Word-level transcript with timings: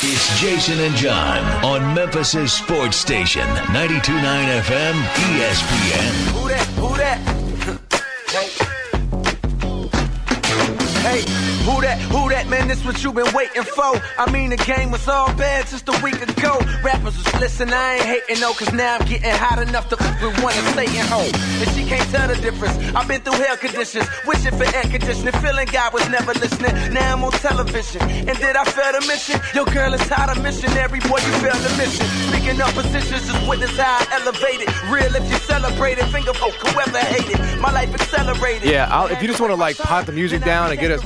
It's 0.00 0.40
Jason 0.40 0.78
and 0.78 0.94
John 0.94 1.64
on 1.64 1.92
Memphis' 1.92 2.52
sports 2.52 2.96
station, 2.96 3.42
92.9 3.42 4.60
FM 4.62 4.94
ESPN. 4.94 6.40
Who 6.40 6.48
that? 6.48 6.66
Who 6.76 6.96
that? 6.96 7.47
Who 11.68 11.82
that? 11.82 12.00
Who 12.00 12.30
that? 12.30 12.48
Man, 12.48 12.66
this 12.66 12.82
what 12.82 13.04
you 13.04 13.12
been 13.12 13.28
waiting 13.34 13.62
for. 13.62 13.92
I 14.16 14.24
mean, 14.32 14.48
the 14.50 14.56
game 14.56 14.90
was 14.90 15.06
all 15.06 15.28
bad 15.36 15.66
just 15.66 15.86
a 15.88 15.96
week 16.02 16.16
ago. 16.16 16.56
Rappers 16.82 17.12
was 17.12 17.28
listen, 17.36 17.68
I 17.70 17.96
ain't 17.96 18.04
hating 18.04 18.40
no, 18.40 18.54
cause 18.54 18.72
now 18.72 18.96
I'm 18.96 19.04
getting 19.06 19.36
hot 19.36 19.60
enough 19.60 19.86
to 19.90 19.96
want 20.40 20.56
to 20.56 20.64
stay 20.72 20.88
at 20.96 21.08
home. 21.12 21.28
And 21.60 21.68
she 21.76 21.84
can't 21.84 22.08
tell 22.08 22.26
the 22.26 22.40
difference. 22.40 22.72
I've 22.96 23.06
been 23.06 23.20
through 23.20 23.44
hell 23.44 23.58
conditions, 23.58 24.08
wishing 24.26 24.56
for 24.56 24.64
air 24.64 24.88
conditioning, 24.88 25.34
feeling 25.44 25.68
God 25.68 25.92
was 25.92 26.08
never 26.08 26.32
listening. 26.40 26.72
Now 26.94 27.12
I'm 27.12 27.22
on 27.22 27.32
television, 27.32 28.00
and 28.00 28.36
did 28.40 28.56
I 28.56 28.64
fail 28.64 28.92
the 28.96 29.04
mission? 29.06 29.36
Your 29.52 29.66
girl 29.66 29.92
is 29.92 30.08
hot 30.08 30.32
a 30.32 30.40
missionary, 30.40 31.00
boy, 31.04 31.20
you 31.20 31.32
failed 31.44 31.60
the 31.60 31.72
mission. 31.76 32.06
Speaking 32.32 32.56
of 32.64 32.72
positions, 32.72 33.28
just 33.28 33.44
witness 33.46 33.76
how 33.76 34.00
I 34.00 34.24
elevated. 34.24 34.72
Real 34.88 35.12
if 35.20 35.28
you 35.28 35.36
celebrate 35.44 35.98
it, 35.98 36.08
finger 36.08 36.32
poke 36.32 36.56
whoever 36.64 36.98
hated. 37.12 37.36
Yeah, 38.62 38.88
I'll, 38.90 39.08
if 39.08 39.20
you 39.20 39.28
just 39.28 39.40
want 39.40 39.52
to 39.52 39.56
like 39.56 39.76
pot 39.76 40.06
the 40.06 40.12
music 40.12 40.42
down 40.42 40.70
and 40.70 40.80
get 40.80 40.90
us, 40.90 41.04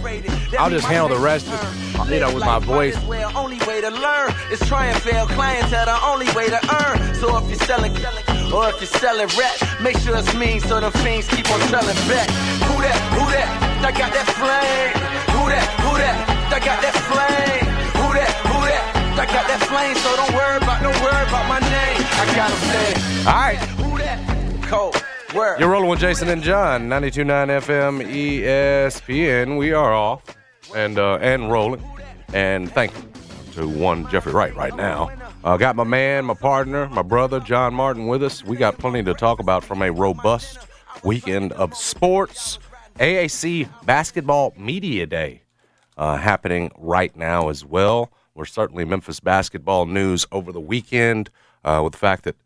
I'll 0.59 0.71
just 0.71 0.87
handle 0.87 1.09
the 1.09 1.19
rest, 1.19 1.47
just, 1.47 1.99
uh, 1.99 2.05
you 2.05 2.21
know, 2.21 2.33
with 2.35 2.45
my 2.45 2.59
voice. 2.59 2.97
Only 3.35 3.59
way 3.67 3.81
to 3.81 3.91
learn 3.91 4.33
is 4.51 4.61
try 4.69 4.87
and 4.87 5.01
fail. 5.03 5.27
Clientele 5.27 5.87
the 5.87 5.99
only 6.07 6.27
way 6.33 6.49
to 6.49 6.61
earn. 6.83 7.15
So 7.17 7.37
if 7.39 7.49
you're 7.49 7.59
selling, 7.67 7.93
or 8.53 8.69
if 8.69 8.81
you're 8.81 8.95
selling 9.01 9.29
rap, 9.39 9.81
make 9.81 9.99
sure 9.99 10.17
it's 10.17 10.35
me 10.35 10.61
so 10.61 10.81
the 10.81 10.91
fiends 11.03 11.29
keep 11.29 11.51
on 11.51 11.61
selling 11.69 11.97
back. 12.09 12.29
Who 12.69 12.81
that? 12.83 12.99
Who 13.19 13.25
that? 13.33 13.49
I 13.83 13.91
got 13.91 14.13
that 14.13 14.29
flame. 14.39 14.93
Who 15.35 15.49
that? 15.51 15.67
Who 15.83 15.93
that? 15.99 16.17
I 16.53 16.59
got 16.61 16.81
that 16.83 16.97
flame. 17.11 17.67
Who 17.99 18.13
that? 18.15 18.31
Who 18.47 18.59
that? 18.71 19.19
I 19.19 19.27
got 19.27 19.47
that 19.49 19.61
flame. 19.67 19.97
So 19.97 20.15
don't 20.17 20.35
worry 20.35 20.57
about, 20.57 20.83
don't 20.83 21.01
worry 21.03 21.25
about 21.27 21.49
my 21.49 21.61
name. 21.61 21.99
I 21.99 22.25
got 22.37 22.51
a 22.51 22.59
flame. 22.71 23.27
All 23.27 23.35
right. 23.35 23.59
Who 23.81 23.99
that? 23.99 24.69
Cold. 24.69 25.03
Word. 25.35 25.61
You're 25.61 25.71
rolling 25.71 25.89
with 25.89 26.01
Jason 26.01 26.29
and 26.29 26.43
John, 26.43 26.89
92.9 26.89 27.63
FM 27.63 28.43
ESPN. 28.43 29.59
We 29.59 29.73
are 29.73 29.93
off 29.93 30.23
and 30.75 30.99
uh, 30.99 31.19
and 31.21 31.51
rolling. 31.51 31.83
And 32.35 32.71
thank 32.71 32.93
you 32.95 33.13
to 33.53 33.69
one 33.69 34.09
Jeffrey 34.11 34.33
Wright 34.33 34.55
right 34.55 34.75
now. 34.77 35.11
Uh, 35.45 35.57
got 35.57 35.77
my 35.77 35.85
man, 35.85 36.25
my 36.25 36.35
partner, 36.35 36.89
my 36.91 37.03
brother, 37.03 37.41
John 37.41 37.75
Martin 37.75 38.07
with 38.07 38.23
us. 38.23 38.45
We 38.45 38.57
got 38.57 38.79
plenty 38.79 39.03
to 39.05 39.15
talk 39.15 39.41
about 39.41 39.65
from 39.65 39.83
a 39.83 39.91
robust 39.91 40.59
weekend 41.03 41.53
of 41.53 41.75
sports. 41.75 42.59
AAC 42.99 43.69
Basketball 43.87 44.53
Media 44.57 45.07
Day 45.07 45.43
uh, 45.97 46.17
happening 46.17 46.71
right 46.77 47.15
now 47.17 47.49
as 47.49 47.65
well. 47.65 48.13
We're 48.35 48.45
certainly 48.45 48.85
Memphis 48.85 49.21
basketball 49.21 49.87
news 49.87 50.27
over 50.31 50.53
the 50.53 50.61
weekend 50.61 51.31
uh, 51.65 51.81
with 51.85 51.93
the 51.93 51.99
fact 51.99 52.25
that 52.25 52.37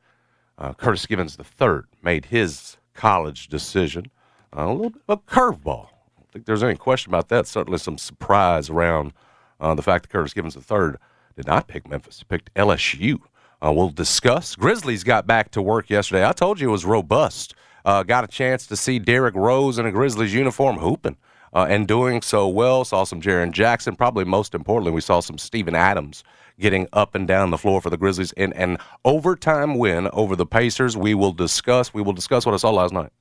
uh, 0.59 0.73
Curtis 0.75 1.07
Givens 1.07 1.37
III 1.39 1.81
made 2.03 2.27
his 2.27 2.77
college 2.95 3.49
decision. 3.49 4.11
Uh, 4.57 4.67
a 4.67 4.73
little 4.73 4.91
bit 4.91 5.03
of 5.09 5.19
a 5.19 5.31
curveball. 5.31 5.87
I 5.87 6.21
don't 6.21 6.33
think 6.33 6.47
there's 6.47 6.63
any 6.63 6.77
question 6.77 7.11
about 7.11 7.29
that. 7.29 7.47
Certainly 7.47 7.79
some 7.79 7.99
surprise 7.99 8.71
around 8.71 9.13
uh, 9.61 9.75
the 9.75 9.83
fact 9.83 10.05
that 10.05 10.13
Curtis 10.13 10.35
Givens 10.35 10.57
III 10.57 10.93
did 11.37 11.47
not 11.47 11.69
pick 11.69 11.89
Memphis, 11.89 12.19
he 12.19 12.25
picked 12.25 12.53
LSU. 12.55 13.21
Uh, 13.63 13.73
we'll 13.73 13.91
discuss. 13.91 14.55
Grizzlies 14.55 15.05
got 15.05 15.27
back 15.27 15.51
to 15.51 15.63
work 15.63 15.91
yesterday. 15.91 16.27
I 16.27 16.33
told 16.33 16.61
you 16.61 16.69
it 16.69 16.73
was 16.73 16.85
robust. 16.85 17.55
Uh, 17.85 18.03
got 18.03 18.25
a 18.25 18.27
chance 18.29 18.67
to 18.67 18.77
see 18.77 18.99
Derrick 18.99 19.35
Rose 19.35 19.79
in 19.79 19.87
a 19.87 19.93
Grizzlies 19.93 20.35
uniform 20.35 20.77
hooping 20.77 21.17
uh, 21.53 21.67
and 21.69 21.87
doing 21.87 22.21
so 22.21 22.49
well. 22.49 22.85
Saw 22.85 23.05
some 23.05 23.21
Jaren 23.21 23.53
Jackson. 23.53 23.97
Probably 23.97 24.25
most 24.25 24.55
importantly, 24.55 24.93
we 24.93 25.01
saw 25.01 25.21
some 25.21 25.39
Steven 25.39 25.75
Adams 25.75 26.25
getting 26.59 26.89
up 26.93 27.15
and 27.15 27.29
down 27.29 27.51
the 27.51 27.59
floor 27.59 27.81
for 27.81 27.91
the 27.91 27.97
Grizzlies 27.97 28.33
in 28.33 28.53
an 28.55 28.79
overtime 29.05 29.77
win 29.77 30.09
over 30.13 30.35
the 30.35 30.47
Pacers. 30.47 30.97
We 30.97 31.15
will 31.15 31.33
discuss. 31.33 31.93
We 31.93 32.03
will 32.03 32.13
discuss 32.13 32.47
what 32.47 32.55
I 32.55 32.59
saw 32.59 32.71
last 32.71 32.93
night, 32.93 33.13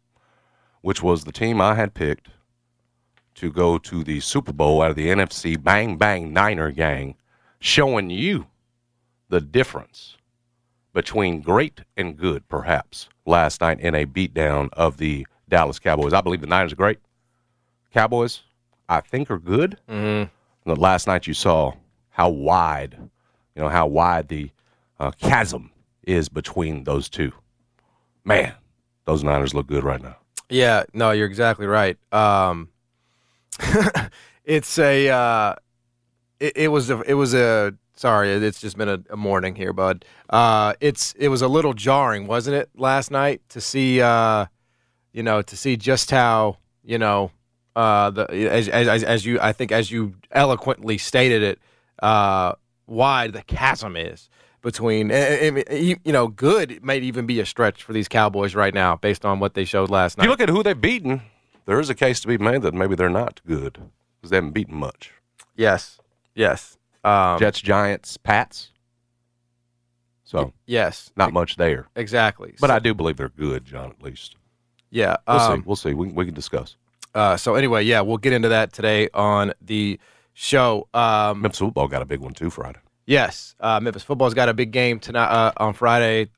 which 0.81 1.03
was 1.03 1.23
the 1.23 1.31
team 1.31 1.59
I 1.59 1.75
had 1.75 1.93
picked 1.93 2.29
to 3.35 3.51
go 3.51 3.77
to 3.77 4.03
the 4.03 4.21
Super 4.21 4.53
Bowl 4.53 4.81
out 4.81 4.91
of 4.91 4.95
the 4.95 5.07
NFC 5.07 5.61
Bang 5.61 5.97
Bang 5.97 6.31
Niner 6.31 6.71
gang, 6.71 7.15
showing 7.59 8.09
you 8.09 8.47
the 9.29 9.41
difference 9.41 10.17
between 10.93 11.41
great 11.41 11.81
and 11.97 12.15
good, 12.15 12.47
perhaps, 12.47 13.09
last 13.25 13.59
night 13.59 13.81
in 13.81 13.93
a 13.93 14.05
beatdown 14.05 14.69
of 14.73 14.95
the 14.95 15.27
Dallas 15.49 15.79
Cowboys. 15.79 16.13
I 16.13 16.21
believe 16.21 16.39
the 16.39 16.47
Niners 16.47 16.71
are 16.71 16.77
great. 16.77 16.99
Cowboys, 17.93 18.43
I 18.87 19.01
think, 19.01 19.29
are 19.29 19.39
good. 19.39 19.77
Mm-hmm. 19.89 20.71
Last 20.71 21.05
night 21.07 21.27
you 21.27 21.33
saw 21.33 21.73
how 22.09 22.29
wide, 22.29 23.09
you 23.55 23.61
know, 23.61 23.69
how 23.69 23.87
wide 23.87 24.27
the 24.27 24.51
uh, 24.99 25.11
chasm 25.11 25.71
is 26.03 26.29
between 26.29 26.83
those 26.83 27.09
two. 27.09 27.31
Man, 28.23 28.53
those 29.05 29.23
Niners 29.23 29.53
look 29.53 29.67
good 29.67 29.83
right 29.83 30.01
now. 30.01 30.17
Yeah, 30.49 30.83
no, 30.93 31.11
you're 31.11 31.27
exactly 31.27 31.65
right. 31.65 31.97
Um, 32.13 32.69
it's 34.45 34.77
a, 34.77 35.09
uh, 35.09 35.55
it, 36.39 36.57
it 36.57 36.67
was 36.69 36.89
a, 36.89 37.01
it 37.01 37.13
was 37.15 37.33
a. 37.33 37.73
Sorry, 37.97 38.29
it's 38.29 38.59
just 38.59 38.77
been 38.77 38.89
a, 38.89 38.99
a 39.09 39.15
morning 39.15 39.55
here, 39.55 39.71
bud. 39.71 40.03
Uh, 40.29 40.73
it's 40.81 41.13
it 41.13 41.29
was 41.29 41.41
a 41.41 41.47
little 41.47 41.73
jarring, 41.73 42.27
wasn't 42.27 42.57
it, 42.57 42.69
last 42.75 43.09
night 43.09 43.41
to 43.49 43.61
see, 43.61 44.01
uh, 44.01 44.47
you 45.13 45.23
know, 45.23 45.41
to 45.41 45.55
see 45.55 45.77
just 45.77 46.11
how 46.11 46.57
you 46.83 46.97
know 46.97 47.31
uh, 47.75 48.09
the 48.09 48.25
as, 48.51 48.67
as 48.67 49.03
as 49.03 49.25
you 49.25 49.39
I 49.39 49.53
think 49.53 49.71
as 49.71 49.91
you 49.91 50.15
eloquently 50.31 50.97
stated 50.97 51.41
it, 51.41 51.59
uh, 52.03 52.55
wide 52.87 53.33
the 53.33 53.41
chasm 53.43 53.95
is 53.95 54.29
between 54.61 55.09
you 55.09 55.97
know 56.05 56.27
good 56.27 56.83
may 56.83 56.97
even 56.99 57.25
be 57.25 57.39
a 57.39 57.45
stretch 57.45 57.83
for 57.83 57.93
these 57.93 58.07
Cowboys 58.07 58.55
right 58.55 58.73
now 58.73 58.95
based 58.95 59.25
on 59.25 59.39
what 59.39 59.53
they 59.53 59.65
showed 59.65 59.89
last 59.89 60.13
If 60.13 60.17
night. 60.19 60.23
you 60.25 60.29
look 60.31 60.41
at 60.41 60.49
who 60.49 60.63
they've 60.63 60.79
beaten, 60.79 61.21
there 61.65 61.79
is 61.79 61.89
a 61.89 61.95
case 61.95 62.19
to 62.21 62.27
be 62.27 62.37
made 62.37 62.61
that 62.63 62.73
maybe 62.73 62.95
they're 62.95 63.09
not 63.09 63.41
good 63.45 63.73
because 64.17 64.29
they 64.31 64.37
haven't 64.37 64.51
beaten 64.51 64.75
much. 64.75 65.11
yes, 65.55 65.99
yes, 66.33 66.77
um, 67.03 67.37
Jets, 67.39 67.61
Giants, 67.61 68.17
Pats. 68.17 68.71
So 70.23 70.53
yes, 70.65 71.11
not 71.15 71.31
much 71.33 71.55
there, 71.55 71.87
exactly. 71.95 72.55
but 72.59 72.69
So- 72.69 72.75
I 72.75 72.79
do 72.79 72.93
believe 72.93 73.17
they're 73.17 73.29
good, 73.29 73.65
John. 73.65 73.91
At 73.91 74.01
least 74.01 74.35
yeah, 74.89 75.17
we'll 75.27 75.37
um, 75.39 75.59
see. 75.61 75.63
We'll 75.65 75.75
see. 75.75 75.93
We, 75.93 76.07
we 76.07 76.25
can 76.25 76.33
discuss. 76.33 76.75
Uh, 77.13 77.37
so 77.37 77.55
anyway, 77.55 77.83
yeah, 77.83 78.01
we'll 78.01 78.17
get 78.17 78.33
into 78.33 78.49
that 78.49 78.73
today 78.73 79.09
on 79.13 79.53
the 79.61 79.99
show. 80.35 80.87
Um, 80.93 81.41
Memphis 81.41 81.59
football 81.59 81.87
got 81.87 82.03
a 82.03 82.05
big 82.05 82.19
one 82.19 82.33
too 82.33 82.51
Friday. 82.51 82.79
Yes, 83.07 83.55
uh, 83.59 83.79
Memphis 83.79 84.03
football's 84.03 84.35
got 84.35 84.49
a 84.49 84.53
big 84.53 84.71
game 84.71 84.99
tonight 84.99 85.29
uh, 85.29 85.51
on 85.57 85.73
Friday. 85.73 86.29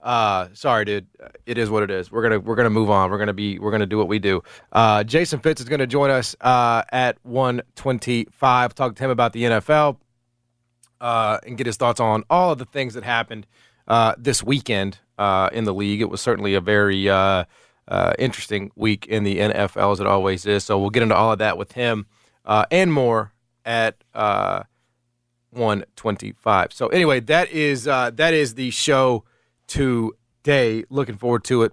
Uh, 0.00 0.48
sorry, 0.52 0.84
dude. 0.84 1.06
It 1.46 1.58
is 1.58 1.70
what 1.70 1.84
it 1.84 1.90
is. 1.90 2.10
We're 2.10 2.22
gonna 2.22 2.40
we're 2.40 2.56
gonna 2.56 2.70
move 2.70 2.90
on. 2.90 3.10
We're 3.10 3.18
gonna 3.18 3.32
be 3.32 3.60
we're 3.60 3.70
gonna 3.70 3.86
do 3.86 3.98
what 3.98 4.08
we 4.08 4.18
do. 4.18 4.42
Uh, 4.72 5.04
Jason 5.04 5.38
Fitz 5.38 5.60
is 5.60 5.68
gonna 5.68 5.86
join 5.86 6.10
us 6.10 6.34
uh, 6.40 6.82
at 6.90 7.18
one 7.22 7.62
twenty 7.76 8.26
five. 8.32 8.74
Talk 8.74 8.96
to 8.96 9.04
him 9.04 9.10
about 9.10 9.32
the 9.32 9.44
NFL 9.44 9.98
uh, 11.00 11.38
and 11.46 11.56
get 11.56 11.66
his 11.66 11.76
thoughts 11.76 12.00
on 12.00 12.24
all 12.30 12.52
of 12.52 12.58
the 12.58 12.64
things 12.64 12.94
that 12.94 13.04
happened 13.04 13.46
uh, 13.86 14.14
this 14.18 14.42
weekend 14.42 14.98
uh, 15.18 15.50
in 15.52 15.64
the 15.64 15.74
league. 15.74 16.00
It 16.00 16.10
was 16.10 16.20
certainly 16.20 16.54
a 16.54 16.60
very 16.60 17.08
uh, 17.08 17.44
uh, 17.86 18.14
interesting 18.18 18.72
week 18.74 19.06
in 19.06 19.22
the 19.22 19.38
NFL 19.38 19.92
as 19.92 20.00
it 20.00 20.06
always 20.06 20.46
is. 20.46 20.64
So 20.64 20.78
we'll 20.80 20.90
get 20.90 21.02
into 21.02 21.14
all 21.14 21.32
of 21.32 21.38
that 21.38 21.58
with 21.58 21.72
him 21.72 22.06
uh, 22.44 22.66
and 22.70 22.92
more 22.92 23.32
at 23.64 23.96
uh, 24.14 24.62
125. 25.50 26.72
So 26.72 26.88
anyway, 26.88 27.20
that 27.20 27.50
is 27.50 27.86
uh, 27.88 28.10
that 28.14 28.34
is 28.34 28.54
the 28.54 28.70
show 28.70 29.24
today. 29.66 30.84
Looking 30.90 31.16
forward 31.16 31.44
to 31.44 31.62
it 31.62 31.72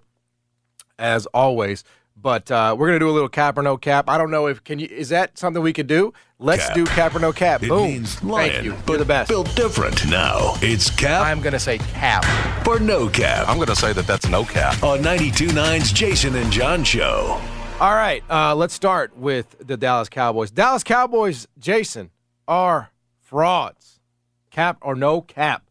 as 0.97 1.25
always. 1.27 1.83
But 2.21 2.51
uh, 2.51 2.75
we're 2.77 2.87
gonna 2.87 2.99
do 2.99 3.09
a 3.09 3.11
little 3.11 3.29
cap 3.29 3.57
or 3.57 3.61
no 3.61 3.77
cap. 3.77 4.09
I 4.09 4.17
don't 4.17 4.29
know 4.29 4.47
if 4.47 4.61
can 4.65 4.77
you 4.77 4.87
is 4.91 5.07
that 5.09 5.37
something 5.37 5.63
we 5.63 5.71
could 5.71 5.87
do? 5.87 6.11
Let's 6.37 6.65
Cap. 6.67 6.75
do 6.75 6.85
cap 6.85 7.15
or 7.15 7.19
no 7.19 7.31
cap. 7.31 7.63
It 7.63 7.69
Boom. 7.69 7.83
means 7.83 8.21
lion, 8.23 8.51
Thank 8.51 8.65
you. 8.65 8.71
but 8.85 8.89
You're 8.89 8.97
the 8.99 9.05
best. 9.05 9.29
built 9.29 9.55
different. 9.55 10.05
Now 10.09 10.55
it's 10.61 10.89
cap 10.89 11.25
I'm 11.25 11.39
gonna 11.41 11.59
say 11.59 11.77
cap. 11.77 12.25
for 12.65 12.77
no 12.79 13.07
cap 13.07 13.47
I'm 13.47 13.55
going 13.55 13.67
to 13.69 13.75
say 13.75 13.93
that 13.93 14.05
that's 14.05 14.27
no 14.27 14.43
cap. 14.43 14.83
on 14.83 14.99
92.9's 14.99 15.93
Jason 15.93 16.35
and 16.35 16.51
John 16.51 16.83
show. 16.83 17.39
All 17.81 17.95
right, 17.95 18.21
uh, 18.29 18.53
let's 18.55 18.73
start 18.73 19.15
with 19.15 19.55
the 19.65 19.77
Dallas 19.77 20.09
Cowboys. 20.09 20.51
Dallas 20.51 20.83
Cowboys, 20.83 21.47
Jason, 21.57 22.11
are 22.45 22.91
frauds. 23.21 24.01
Cap 24.49 24.79
or 24.81 24.95
no 24.95 25.21
cap? 25.21 25.63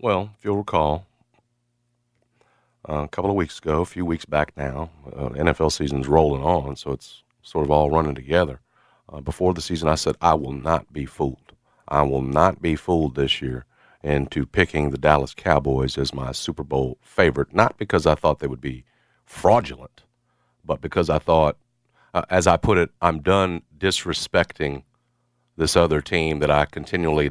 Well, 0.00 0.30
if 0.38 0.42
you'll 0.46 0.56
recall, 0.56 1.04
uh, 2.88 3.02
a 3.02 3.08
couple 3.08 3.28
of 3.28 3.36
weeks 3.36 3.58
ago, 3.58 3.82
a 3.82 3.84
few 3.84 4.06
weeks 4.06 4.24
back 4.24 4.56
now, 4.56 4.88
uh, 5.14 5.28
NFL 5.28 5.72
season's 5.72 6.08
rolling 6.08 6.42
on, 6.42 6.74
so 6.74 6.92
it's 6.92 7.22
sort 7.42 7.66
of 7.66 7.70
all 7.70 7.90
running 7.90 8.14
together. 8.14 8.60
Uh, 9.12 9.20
before 9.20 9.52
the 9.52 9.60
season, 9.60 9.90
I 9.90 9.96
said 9.96 10.16
I 10.22 10.32
will 10.32 10.52
not 10.52 10.90
be 10.90 11.04
fooled. 11.04 11.52
I 11.86 12.00
will 12.00 12.22
not 12.22 12.62
be 12.62 12.76
fooled 12.76 13.14
this 13.14 13.42
year 13.42 13.66
into 14.02 14.46
picking 14.46 14.88
the 14.88 14.96
Dallas 14.96 15.34
Cowboys 15.34 15.98
as 15.98 16.14
my 16.14 16.32
Super 16.32 16.64
Bowl 16.64 16.96
favorite, 17.02 17.52
not 17.52 17.76
because 17.76 18.06
I 18.06 18.14
thought 18.14 18.38
they 18.38 18.46
would 18.46 18.62
be 18.62 18.84
fraudulent, 19.28 20.02
but 20.64 20.80
because 20.80 21.10
I 21.10 21.18
thought, 21.18 21.56
uh, 22.14 22.22
as 22.30 22.46
I 22.46 22.56
put 22.56 22.78
it, 22.78 22.90
I'm 23.00 23.20
done 23.20 23.62
disrespecting 23.76 24.82
this 25.56 25.76
other 25.76 26.00
team 26.00 26.38
that 26.40 26.50
I 26.50 26.64
continually 26.64 27.30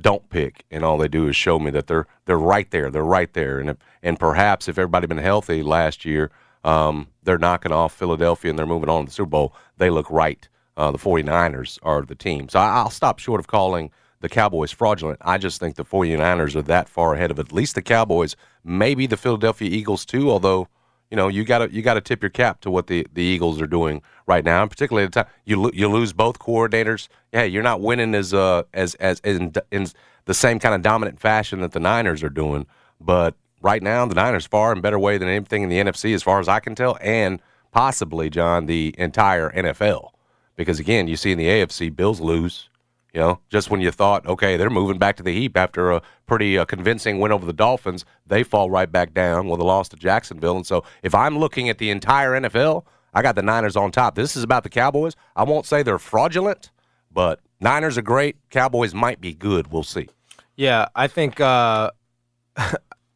don't 0.00 0.28
pick, 0.28 0.64
and 0.70 0.84
all 0.84 0.98
they 0.98 1.08
do 1.08 1.28
is 1.28 1.36
show 1.36 1.58
me 1.58 1.70
that 1.72 1.86
they're 1.86 2.06
they're 2.26 2.38
right 2.38 2.70
there, 2.70 2.90
they're 2.90 3.02
right 3.02 3.32
there, 3.32 3.58
and 3.58 3.70
if, 3.70 3.76
and 4.02 4.18
perhaps 4.18 4.68
if 4.68 4.78
everybody 4.78 5.06
been 5.06 5.18
healthy 5.18 5.62
last 5.62 6.04
year, 6.04 6.30
um, 6.62 7.08
they're 7.22 7.38
knocking 7.38 7.72
off 7.72 7.94
Philadelphia 7.94 8.50
and 8.50 8.58
they're 8.58 8.66
moving 8.66 8.88
on 8.88 9.04
to 9.04 9.06
the 9.06 9.12
Super 9.12 9.30
Bowl. 9.30 9.54
They 9.78 9.90
look 9.90 10.10
right. 10.10 10.46
Uh, 10.76 10.90
the 10.90 10.98
49ers 10.98 11.78
are 11.82 12.02
the 12.02 12.14
team, 12.14 12.48
so 12.48 12.58
I, 12.58 12.68
I'll 12.68 12.90
stop 12.90 13.18
short 13.18 13.40
of 13.40 13.46
calling 13.46 13.90
the 14.20 14.28
Cowboys 14.28 14.70
fraudulent. 14.70 15.18
I 15.22 15.38
just 15.38 15.58
think 15.58 15.76
the 15.76 15.84
49ers 15.84 16.54
are 16.54 16.62
that 16.62 16.88
far 16.88 17.14
ahead 17.14 17.30
of 17.30 17.38
at 17.38 17.52
least 17.52 17.74
the 17.74 17.82
Cowboys, 17.82 18.36
maybe 18.64 19.06
the 19.06 19.16
Philadelphia 19.16 19.70
Eagles 19.70 20.04
too. 20.04 20.30
Although 20.30 20.68
you 21.10 21.16
know 21.16 21.28
you 21.28 21.44
got 21.44 21.58
to 21.58 21.72
you 21.72 21.82
got 21.82 21.94
to 21.94 22.00
tip 22.00 22.22
your 22.22 22.30
cap 22.30 22.60
to 22.60 22.70
what 22.70 22.86
the, 22.86 23.06
the 23.12 23.22
Eagles 23.22 23.60
are 23.60 23.66
doing 23.66 24.02
right 24.26 24.44
now, 24.44 24.62
and 24.62 24.70
particularly 24.70 25.04
at 25.04 25.12
the 25.12 25.22
time 25.22 25.32
you 25.44 25.60
lo- 25.60 25.70
you 25.74 25.88
lose 25.88 26.12
both 26.12 26.38
coordinators. 26.38 27.08
Yeah, 27.32 27.42
you're 27.42 27.62
not 27.62 27.80
winning 27.80 28.14
as 28.14 28.32
uh 28.32 28.62
as 28.72 28.94
as 28.96 29.20
in, 29.20 29.52
in 29.70 29.88
the 30.26 30.34
same 30.34 30.58
kind 30.58 30.74
of 30.74 30.82
dominant 30.82 31.20
fashion 31.20 31.60
that 31.60 31.72
the 31.72 31.80
Niners 31.80 32.22
are 32.22 32.30
doing. 32.30 32.66
But 33.00 33.34
right 33.60 33.82
now, 33.82 34.06
the 34.06 34.14
Niners 34.14 34.46
far 34.46 34.72
in 34.72 34.80
better 34.80 34.98
way 34.98 35.18
than 35.18 35.28
anything 35.28 35.62
in 35.62 35.68
the 35.68 35.78
NFC, 35.78 36.14
as 36.14 36.22
far 36.22 36.40
as 36.40 36.48
I 36.48 36.60
can 36.60 36.74
tell, 36.74 36.96
and 37.00 37.40
possibly 37.72 38.30
John 38.30 38.66
the 38.66 38.94
entire 38.98 39.50
NFL. 39.50 40.10
Because 40.56 40.78
again, 40.78 41.08
you 41.08 41.16
see 41.16 41.32
in 41.32 41.38
the 41.38 41.46
AFC, 41.46 41.94
Bills 41.94 42.20
lose. 42.20 42.69
You 43.12 43.20
know, 43.20 43.40
just 43.48 43.70
when 43.70 43.80
you 43.80 43.90
thought, 43.90 44.26
okay, 44.26 44.56
they're 44.56 44.70
moving 44.70 44.98
back 44.98 45.16
to 45.16 45.22
the 45.22 45.32
heap 45.32 45.56
after 45.56 45.90
a 45.90 46.02
pretty 46.26 46.56
uh, 46.56 46.64
convincing 46.64 47.18
win 47.18 47.32
over 47.32 47.44
the 47.44 47.52
Dolphins, 47.52 48.04
they 48.26 48.42
fall 48.42 48.70
right 48.70 48.90
back 48.90 49.12
down 49.14 49.48
with 49.48 49.60
a 49.60 49.64
loss 49.64 49.88
to 49.88 49.96
Jacksonville. 49.96 50.56
And 50.56 50.66
so, 50.66 50.84
if 51.02 51.14
I'm 51.14 51.38
looking 51.38 51.68
at 51.68 51.78
the 51.78 51.90
entire 51.90 52.32
NFL, 52.32 52.84
I 53.12 53.22
got 53.22 53.34
the 53.34 53.42
Niners 53.42 53.76
on 53.76 53.90
top. 53.90 54.14
This 54.14 54.36
is 54.36 54.42
about 54.42 54.62
the 54.62 54.68
Cowboys. 54.68 55.16
I 55.34 55.42
won't 55.42 55.66
say 55.66 55.82
they're 55.82 55.98
fraudulent, 55.98 56.70
but 57.10 57.40
Niners 57.60 57.98
are 57.98 58.02
great. 58.02 58.36
Cowboys 58.50 58.94
might 58.94 59.20
be 59.20 59.34
good. 59.34 59.72
We'll 59.72 59.82
see. 59.82 60.08
Yeah, 60.56 60.86
I 60.94 61.06
think 61.08 61.40
uh, 61.40 61.90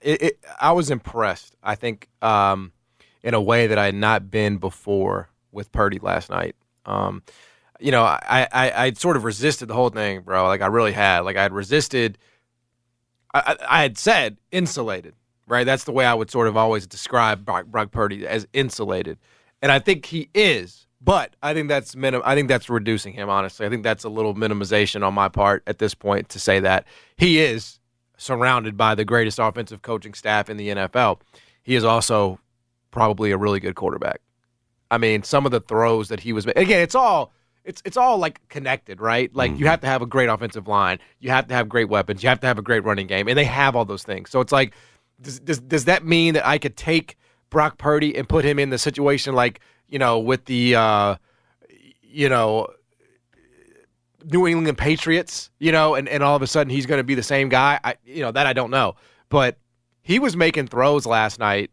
it, 0.00 0.22
it, 0.22 0.38
I 0.60 0.72
was 0.72 0.90
impressed. 0.90 1.56
I 1.62 1.74
think 1.74 2.08
um, 2.22 2.72
in 3.22 3.34
a 3.34 3.40
way 3.40 3.66
that 3.66 3.78
I 3.78 3.86
had 3.86 3.94
not 3.94 4.30
been 4.30 4.58
before 4.58 5.28
with 5.52 5.70
Purdy 5.72 5.98
last 5.98 6.30
night. 6.30 6.56
Um, 6.84 7.22
you 7.80 7.90
know, 7.90 8.02
I, 8.02 8.48
I 8.52 8.72
I 8.84 8.92
sort 8.92 9.16
of 9.16 9.24
resisted 9.24 9.68
the 9.68 9.74
whole 9.74 9.90
thing, 9.90 10.20
bro. 10.20 10.46
Like 10.46 10.60
I 10.60 10.66
really 10.66 10.92
had. 10.92 11.20
Like 11.20 11.36
I 11.36 11.42
had 11.42 11.52
resisted. 11.52 12.18
I, 13.32 13.56
I 13.68 13.82
had 13.82 13.98
said 13.98 14.36
insulated, 14.52 15.14
right? 15.46 15.64
That's 15.64 15.84
the 15.84 15.92
way 15.92 16.06
I 16.06 16.14
would 16.14 16.30
sort 16.30 16.46
of 16.46 16.56
always 16.56 16.86
describe 16.86 17.44
Brock, 17.44 17.66
Brock 17.66 17.90
Purdy 17.90 18.26
as 18.26 18.46
insulated, 18.52 19.18
and 19.60 19.72
I 19.72 19.78
think 19.78 20.06
he 20.06 20.30
is. 20.34 20.86
But 21.00 21.36
I 21.42 21.52
think 21.52 21.68
that's 21.68 21.94
minim- 21.94 22.22
I 22.24 22.34
think 22.34 22.48
that's 22.48 22.70
reducing 22.70 23.12
him. 23.12 23.28
Honestly, 23.28 23.66
I 23.66 23.68
think 23.68 23.82
that's 23.82 24.04
a 24.04 24.08
little 24.08 24.34
minimization 24.34 25.04
on 25.06 25.12
my 25.12 25.28
part 25.28 25.62
at 25.66 25.78
this 25.78 25.94
point 25.94 26.30
to 26.30 26.38
say 26.38 26.60
that 26.60 26.86
he 27.16 27.40
is 27.40 27.78
surrounded 28.16 28.76
by 28.76 28.94
the 28.94 29.04
greatest 29.04 29.38
offensive 29.38 29.82
coaching 29.82 30.14
staff 30.14 30.48
in 30.48 30.56
the 30.56 30.68
NFL. 30.68 31.20
He 31.62 31.74
is 31.74 31.84
also 31.84 32.38
probably 32.90 33.32
a 33.32 33.36
really 33.36 33.60
good 33.60 33.74
quarterback. 33.74 34.20
I 34.90 34.98
mean, 34.98 35.24
some 35.24 35.44
of 35.44 35.52
the 35.52 35.60
throws 35.60 36.08
that 36.08 36.20
he 36.20 36.32
was 36.32 36.46
making. 36.46 36.62
Again, 36.62 36.80
it's 36.80 36.94
all 36.94 37.32
it's 37.64 37.82
it's 37.84 37.96
all 37.96 38.18
like 38.18 38.46
connected, 38.48 39.00
right? 39.00 39.34
Like 39.34 39.58
you 39.58 39.66
have 39.66 39.80
to 39.80 39.86
have 39.86 40.02
a 40.02 40.06
great 40.06 40.28
offensive 40.28 40.68
line, 40.68 40.98
you 41.20 41.30
have 41.30 41.48
to 41.48 41.54
have 41.54 41.68
great 41.68 41.88
weapons, 41.88 42.22
you 42.22 42.28
have 42.28 42.40
to 42.40 42.46
have 42.46 42.58
a 42.58 42.62
great 42.62 42.84
running 42.84 43.06
game, 43.06 43.28
and 43.28 43.38
they 43.38 43.44
have 43.44 43.74
all 43.74 43.84
those 43.84 44.02
things. 44.02 44.30
So 44.30 44.40
it's 44.40 44.52
like, 44.52 44.74
does 45.20 45.40
does, 45.40 45.60
does 45.60 45.84
that 45.86 46.04
mean 46.04 46.34
that 46.34 46.46
I 46.46 46.58
could 46.58 46.76
take 46.76 47.16
Brock 47.50 47.78
Purdy 47.78 48.16
and 48.16 48.28
put 48.28 48.44
him 48.44 48.58
in 48.58 48.70
the 48.70 48.78
situation 48.78 49.34
like 49.34 49.60
you 49.88 49.98
know 49.98 50.18
with 50.18 50.44
the 50.44 50.74
uh, 50.74 51.16
you 52.02 52.28
know 52.28 52.68
New 54.24 54.46
England 54.46 54.78
Patriots, 54.78 55.50
you 55.58 55.72
know, 55.72 55.94
and, 55.94 56.08
and 56.08 56.22
all 56.22 56.36
of 56.36 56.42
a 56.42 56.46
sudden 56.46 56.70
he's 56.70 56.86
going 56.86 56.98
to 56.98 57.04
be 57.04 57.14
the 57.14 57.22
same 57.22 57.48
guy. 57.48 57.78
I, 57.84 57.96
you 58.04 58.22
know, 58.22 58.32
that 58.32 58.46
I 58.46 58.52
don't 58.52 58.70
know. 58.70 58.96
But 59.28 59.58
he 60.02 60.18
was 60.18 60.36
making 60.36 60.68
throws 60.68 61.06
last 61.06 61.38
night 61.38 61.70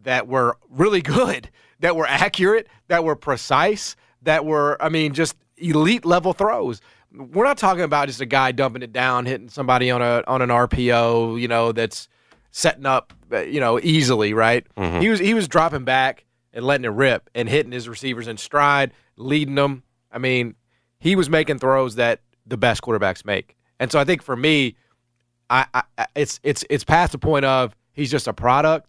that 0.00 0.28
were 0.28 0.56
really 0.70 1.02
good, 1.02 1.50
that 1.80 1.96
were 1.96 2.06
accurate, 2.06 2.68
that 2.88 3.04
were 3.04 3.16
precise, 3.16 3.96
that 4.22 4.44
were, 4.44 4.76
I 4.82 4.88
mean, 4.88 5.14
just 5.14 5.36
elite 5.56 6.04
level 6.04 6.32
throws. 6.32 6.80
We're 7.12 7.44
not 7.44 7.58
talking 7.58 7.82
about 7.84 8.08
just 8.08 8.20
a 8.20 8.26
guy 8.26 8.52
dumping 8.52 8.82
it 8.82 8.92
down, 8.92 9.24
hitting 9.26 9.48
somebody 9.48 9.90
on 9.90 10.02
a 10.02 10.22
on 10.26 10.42
an 10.42 10.50
RPO, 10.50 11.40
you 11.40 11.48
know, 11.48 11.72
that's 11.72 12.08
setting 12.50 12.86
up, 12.86 13.12
you 13.30 13.60
know, 13.60 13.78
easily, 13.80 14.34
right? 14.34 14.66
He 15.00 15.08
was 15.08 15.18
he 15.18 15.32
was 15.34 15.48
dropping 15.48 15.84
back 15.84 16.24
and 16.52 16.64
letting 16.64 16.84
it 16.84 16.88
rip 16.88 17.30
and 17.34 17.48
hitting 17.48 17.72
his 17.72 17.88
receivers 17.88 18.28
in 18.28 18.36
stride, 18.36 18.92
leading 19.16 19.54
them. 19.54 19.82
I 20.12 20.18
mean, 20.18 20.54
he 20.98 21.16
was 21.16 21.30
making 21.30 21.58
throws 21.60 21.94
that 21.96 22.20
the 22.46 22.56
best 22.56 22.82
quarterbacks 22.82 23.24
make. 23.24 23.56
And 23.80 23.90
so 23.92 23.98
I 23.98 24.04
think 24.04 24.22
for 24.22 24.36
me, 24.36 24.76
I, 25.50 25.66
I 25.72 25.82
I- 25.96 26.06
it's 26.14 26.40
it's 26.42 26.64
it's 26.68 26.84
past 26.84 27.12
the 27.12 27.18
point 27.18 27.44
of 27.46 27.74
he's 27.92 28.10
just 28.10 28.26
a 28.28 28.32
product. 28.34 28.86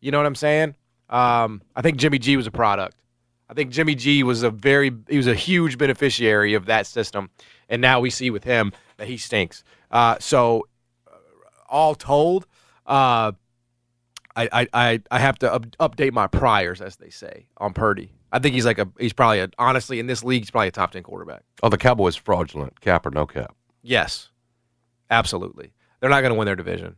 You 0.00 0.12
know 0.12 0.18
what 0.18 0.26
I'm 0.26 0.34
saying? 0.36 0.74
Um, 1.10 1.62
I 1.74 1.82
think 1.82 1.96
Jimmy 1.96 2.18
G 2.18 2.36
was 2.36 2.46
a 2.46 2.50
product. 2.52 2.96
I 3.48 3.54
think 3.54 3.70
Jimmy 3.70 3.94
G 3.94 4.22
was 4.22 4.42
a 4.42 4.50
very 4.50 4.92
he 5.08 5.16
was 5.16 5.26
a 5.26 5.34
huge 5.34 5.78
beneficiary 5.78 6.54
of 6.54 6.66
that 6.66 6.86
system, 6.86 7.30
and 7.68 7.80
now 7.80 8.00
we 8.00 8.10
see 8.10 8.30
with 8.30 8.44
him 8.44 8.72
that 8.96 9.06
he 9.06 9.16
stinks. 9.16 9.62
Uh, 9.90 10.16
so, 10.18 10.66
uh, 11.06 11.16
all 11.68 11.94
told, 11.94 12.46
uh, 12.86 13.32
I, 14.34 14.48
I 14.52 14.68
I 14.72 15.00
I 15.10 15.18
have 15.18 15.38
to 15.40 15.52
up, 15.52 15.66
update 15.78 16.12
my 16.12 16.26
priors, 16.26 16.80
as 16.80 16.96
they 16.96 17.10
say, 17.10 17.46
on 17.58 17.72
Purdy. 17.72 18.12
I 18.32 18.40
think 18.40 18.54
he's 18.54 18.66
like 18.66 18.78
a 18.78 18.88
he's 18.98 19.12
probably 19.12 19.40
a 19.40 19.48
honestly 19.58 20.00
in 20.00 20.06
this 20.08 20.24
league 20.24 20.42
he's 20.42 20.50
probably 20.50 20.68
a 20.68 20.72
top 20.72 20.90
ten 20.90 21.02
quarterback. 21.02 21.42
Oh, 21.62 21.68
the 21.68 21.78
Cowboys 21.78 22.16
fraudulent, 22.16 22.80
cap 22.80 23.06
or 23.06 23.10
no 23.10 23.26
cap? 23.26 23.54
Yes, 23.82 24.30
absolutely. 25.08 25.72
They're 26.00 26.10
not 26.10 26.20
going 26.20 26.32
to 26.32 26.38
win 26.38 26.46
their 26.46 26.56
division. 26.56 26.96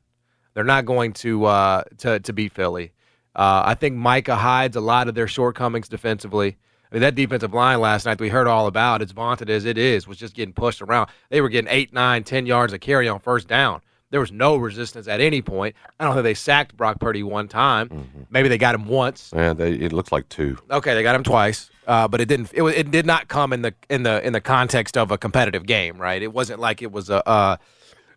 They're 0.55 0.65
not 0.65 0.87
going 0.87 1.13
to 1.15 1.45
uh, 1.45 1.83
to 1.99 2.21
to 2.21 2.33
beat 2.33 2.53
Philly. 2.53 2.93
Uh, 3.39 3.63
I 3.67 3.75
think 3.75 3.95
Micah 3.95 4.35
hides 4.35 4.75
a 4.75 4.81
lot 4.81 5.07
of 5.07 5.15
their 5.15 5.29
shortcomings 5.29 5.89
defensively. 5.89 6.57
I 6.91 6.95
mean, 6.95 7.03
that 7.03 7.15
defensive 7.15 7.55
line 7.55 7.81
last 7.81 8.05
night 8.05 8.21
we 8.21 8.29
heard 8.29 8.49
all 8.49 8.67
about, 8.67 9.01
as 9.01 9.13
vaunted 9.13 9.49
as 9.49 9.65
it 9.65 9.79
is, 9.79 10.09
was 10.09 10.19
just 10.19 10.35
getting 10.35 10.53
pushed 10.53 10.83
around. 10.83 11.09
They 11.31 11.41
were 11.41 11.49
getting 11.49 11.71
eight, 11.71 11.93
nine, 11.93 12.25
ten 12.25 12.47
yards 12.47 12.73
of 12.73 12.81
carry 12.81 13.09
on 13.09 13.21
first 13.21 13.47
down. 13.47 13.81
There 14.11 14.19
was 14.21 14.33
no 14.33 14.57
resistance 14.57 15.07
at 15.07 15.21
any 15.21 15.41
point. 15.41 15.77
I 16.01 16.05
don't 16.05 16.15
think 16.15 16.25
they 16.25 16.35
sacked 16.35 16.77
Brock 16.77 16.99
Purdy 16.99 17.23
one 17.23 17.47
time. 17.47 18.27
Maybe 18.31 18.49
they 18.49 18.59
got 18.59 18.75
him 18.75 18.87
once. 18.87 19.33
Yeah, 19.37 19.53
they, 19.53 19.75
it 19.75 19.93
looks 19.93 20.11
like 20.11 20.29
two. 20.31 20.59
Okay, 20.71 20.95
they 20.95 21.03
got 21.03 21.15
him 21.15 21.23
twice, 21.23 21.71
uh, 21.87 22.09
but 22.09 22.21
it 22.21 22.27
didn't. 22.27 22.51
It, 22.55 22.63
it 22.63 22.91
did 22.91 23.07
not 23.07 23.29
come 23.29 23.53
in 23.53 23.63
the 23.63 23.75
in 23.89 24.03
the 24.03 24.27
in 24.27 24.33
the 24.33 24.41
context 24.41 24.97
of 24.97 25.11
a 25.11 25.19
competitive 25.19 25.67
game, 25.67 26.01
right? 26.01 26.23
It 26.23 26.33
wasn't 26.33 26.59
like 26.59 26.81
it 26.83 26.91
was 26.91 27.11
a, 27.11 27.29
uh, 27.29 27.57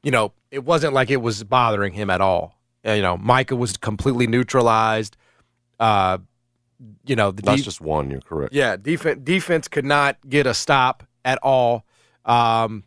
you 0.01 0.11
know, 0.11 0.31
it 0.49 0.63
wasn't 0.63 0.93
like 0.93 1.11
it 1.11 1.21
was 1.21 1.43
bothering 1.43 1.93
him 1.93 2.09
at 2.09 2.21
all. 2.21 2.55
Uh, 2.85 2.93
you 2.93 3.01
know, 3.01 3.17
Micah 3.17 3.55
was 3.55 3.77
completely 3.77 4.27
neutralized. 4.27 5.17
Uh, 5.79 6.17
you 7.05 7.15
know, 7.15 7.31
the 7.31 7.41
That's 7.41 7.61
de- 7.61 7.65
just 7.65 7.81
one. 7.81 8.09
You're 8.09 8.21
correct. 8.21 8.53
yeah, 8.53 8.75
defense 8.75 9.19
defense 9.23 9.67
could 9.67 9.85
not 9.85 10.17
get 10.27 10.47
a 10.47 10.53
stop 10.53 11.03
at 11.23 11.37
all. 11.43 11.85
Um, 12.25 12.83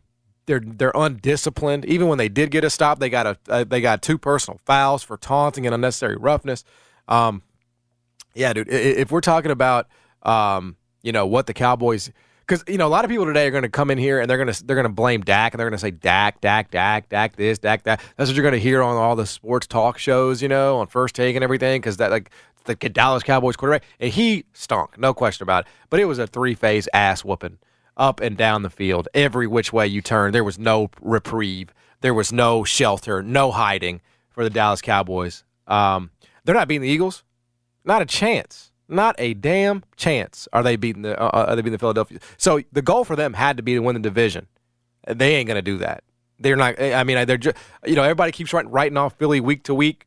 they're 0.47 0.61
they're 0.61 0.93
undisciplined. 0.95 1.85
Even 1.85 2.09
when 2.09 2.19
they 2.19 2.29
did 2.29 2.51
get 2.51 2.65
a 2.65 2.71
stop, 2.71 2.99
they 2.99 3.09
got 3.09 3.27
a 3.27 3.39
uh, 3.49 3.65
they 3.65 3.81
got 3.81 4.03
two 4.03 4.19
personal 4.19 4.61
fouls 4.65 5.03
for 5.03 5.17
taunting 5.17 5.67
and 5.67 5.75
unnecessary 5.75 6.17
roughness. 6.17 6.65
Um, 7.09 7.43
yeah, 8.35 8.53
dude. 8.53 8.69
If 8.69 9.13
we're 9.13 9.21
talking 9.21 9.51
about 9.51 9.89
um, 10.23 10.77
you 11.03 11.13
know 11.13 11.27
what 11.27 11.47
the 11.47 11.55
Cowboys, 11.55 12.11
because 12.47 12.65
you 12.69 12.79
know 12.79 12.87
a 12.87 12.89
lot 12.89 13.05
of 13.05 13.11
people 13.11 13.27
today 13.27 13.47
are 13.47 13.51
going 13.51 13.63
to 13.63 13.69
come 13.69 13.91
in 13.91 13.99
here 13.99 14.21
and 14.21 14.29
they're 14.29 14.37
going 14.37 14.53
to 14.53 14.67
they're 14.67 14.77
going 14.77 14.87
to 14.87 14.93
blame 14.93 15.23
Dak 15.23 15.53
and 15.53 15.59
they're 15.61 15.69
going 15.69 15.79
to 15.79 15.81
say 15.81 15.91
Dak, 15.91 16.41
Dak, 16.41 16.71
Dak, 16.71 17.09
Dak 17.09 17.37
this, 17.37 17.59
Dak 17.59 17.85
that. 17.85 18.01
That's 18.17 18.31
what 18.31 18.37
you're 18.37 18.43
going 18.43 18.53
to 18.53 18.61
hear 18.61 18.83
on 18.83 18.97
all 18.97 19.17
the 19.17 19.27
sports 19.27 19.67
talk 19.67 19.99
shows, 19.99 20.43
you 20.43 20.49
know, 20.49 20.79
on 20.79 20.87
First 20.87 21.15
Take 21.15 21.35
and 21.37 21.45
everything, 21.45 21.81
because 21.81 21.97
that 21.99 22.11
like 22.11 22.31
the 22.65 22.75
Dallas 22.75 23.23
Cowboys 23.23 23.57
quarterback 23.57 23.85
and 24.01 24.11
he 24.13 24.45
stunk, 24.53 24.99
no 24.99 25.15
question 25.15 25.43
about 25.43 25.65
it. 25.65 25.71
But 25.91 26.01
it 26.01 26.07
was 26.07 26.19
a 26.19 26.27
three 26.27 26.55
phase 26.55 26.89
ass 26.93 27.25
whooping 27.25 27.59
up 27.97 28.21
and 28.21 28.37
down 28.37 28.63
the 28.63 28.71
field, 28.71 29.09
every 29.15 29.47
which 29.47 29.73
way 29.73 29.87
you 29.87 30.01
turn. 30.01 30.33
There 30.33 30.45
was 30.45 30.59
no 30.59 30.91
reprieve. 31.01 31.73
There 32.01 32.15
was 32.15 32.33
no 32.33 32.65
shelter, 32.65 33.23
no 33.23 33.51
hiding 33.51 34.01
for 34.31 34.45
the 34.45 34.51
Dallas 34.51 34.83
Cowboys. 34.83 35.45
Um, 35.67 36.11
they're 36.45 36.55
not 36.55 36.69
beating 36.69 36.83
the 36.83 36.89
Eagles. 36.89 37.23
Not 37.85 38.03
a 38.03 38.07
chance. 38.07 38.73
Not 38.89 39.15
a 39.19 39.35
damn 39.35 39.83
chance. 39.97 40.47
Are 40.53 40.63
they 40.63 40.77
beating 40.77 41.03
the? 41.03 41.21
Uh, 41.21 41.27
uh 41.27 41.45
are 41.49 41.57
they 41.57 41.63
beating 41.63 41.73
the 41.73 41.79
Philadelphia? 41.79 42.19
So 42.37 42.61
the 42.73 42.83
goal 42.83 43.05
for 43.05 43.17
them 43.17 43.33
had 43.35 43.57
to 43.57 43.63
be 43.63 43.75
to 43.75 43.81
win 43.81 43.95
the 43.95 44.01
division. 44.01 44.47
They 45.07 45.37
ain't 45.37 45.47
going 45.47 45.57
to 45.57 45.63
do 45.63 45.79
that. 45.79 46.05
They're 46.39 46.57
not. 46.57 46.81
I 46.81 47.05
mean, 47.05 47.27
they're 47.27 47.37
just. 47.37 47.57
You 47.87 47.95
know, 47.95 48.03
everybody 48.03 48.33
keeps 48.33 48.53
writing, 48.53 48.71
writing 48.71 48.97
off 48.97 49.15
Philly 49.19 49.41
week 49.41 49.65
to 49.65 49.75
week, 49.75 50.07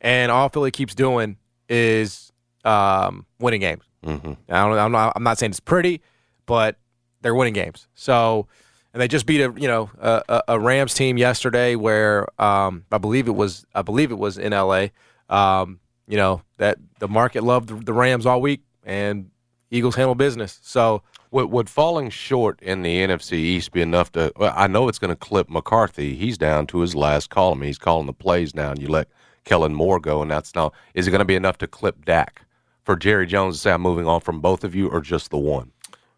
and 0.00 0.32
all 0.32 0.48
Philly 0.48 0.70
keeps 0.70 0.94
doing 0.94 1.36
is 1.68 2.32
um, 2.64 3.26
winning 3.38 3.60
games. 3.60 3.84
Mm-hmm. 4.04 4.32
I 4.48 4.68
don't, 4.68 4.78
I'm 4.78 4.92
not. 4.92 5.12
I'm 5.14 5.22
not 5.22 5.38
saying 5.38 5.50
it's 5.50 5.60
pretty, 5.60 6.02
but 6.46 6.76
they're 7.20 7.34
winning 7.34 7.54
games. 7.54 7.88
So, 7.94 8.46
and 8.92 9.00
they 9.00 9.08
just 9.08 9.26
beat 9.26 9.40
a 9.40 9.52
you 9.56 9.68
know 9.68 9.90
a, 9.98 10.42
a 10.48 10.60
Rams 10.60 10.94
team 10.94 11.18
yesterday 11.18 11.74
where 11.74 12.26
um, 12.40 12.84
I 12.90 12.98
believe 12.98 13.28
it 13.28 13.34
was 13.34 13.66
I 13.74 13.82
believe 13.82 14.10
it 14.10 14.18
was 14.18 14.38
in 14.38 14.52
L.A. 14.52 14.92
Um, 15.28 15.80
you 16.08 16.16
know 16.16 16.42
that 16.56 16.78
the 16.98 17.08
market 17.08 17.44
loved 17.44 17.86
the 17.86 17.92
Rams 17.92 18.26
all 18.26 18.40
week, 18.40 18.62
and 18.82 19.30
Eagles 19.70 19.94
handle 19.94 20.14
business. 20.14 20.58
So. 20.62 21.02
Would, 21.30 21.50
would 21.50 21.68
falling 21.68 22.08
short 22.08 22.58
in 22.62 22.80
the 22.80 23.06
NFC 23.06 23.34
East 23.34 23.72
be 23.72 23.82
enough 23.82 24.10
to? 24.12 24.32
Well, 24.38 24.54
I 24.56 24.66
know 24.66 24.88
it's 24.88 24.98
going 24.98 25.10
to 25.10 25.14
clip 25.14 25.50
McCarthy. 25.50 26.16
He's 26.16 26.38
down 26.38 26.66
to 26.68 26.78
his 26.78 26.94
last 26.94 27.28
call. 27.28 27.52
I 27.52 27.56
mean, 27.56 27.66
he's 27.66 27.76
calling 27.76 28.06
the 28.06 28.14
plays 28.14 28.54
now, 28.54 28.70
and 28.70 28.80
you 28.80 28.88
let 28.88 29.08
Kellen 29.44 29.74
Moore 29.74 30.00
go, 30.00 30.22
and 30.22 30.30
that's 30.30 30.54
now. 30.54 30.72
Is 30.94 31.06
it 31.06 31.10
going 31.10 31.18
to 31.18 31.26
be 31.26 31.34
enough 31.34 31.58
to 31.58 31.66
clip 31.66 32.04
Dak 32.06 32.46
for 32.82 32.96
Jerry 32.96 33.26
Jones 33.26 33.56
to 33.56 33.60
say 33.60 33.72
I'm 33.72 33.82
moving 33.82 34.06
on 34.06 34.20
from 34.20 34.40
both 34.40 34.64
of 34.64 34.74
you, 34.74 34.88
or 34.88 35.02
just 35.02 35.30
the 35.30 35.36
one? 35.36 35.72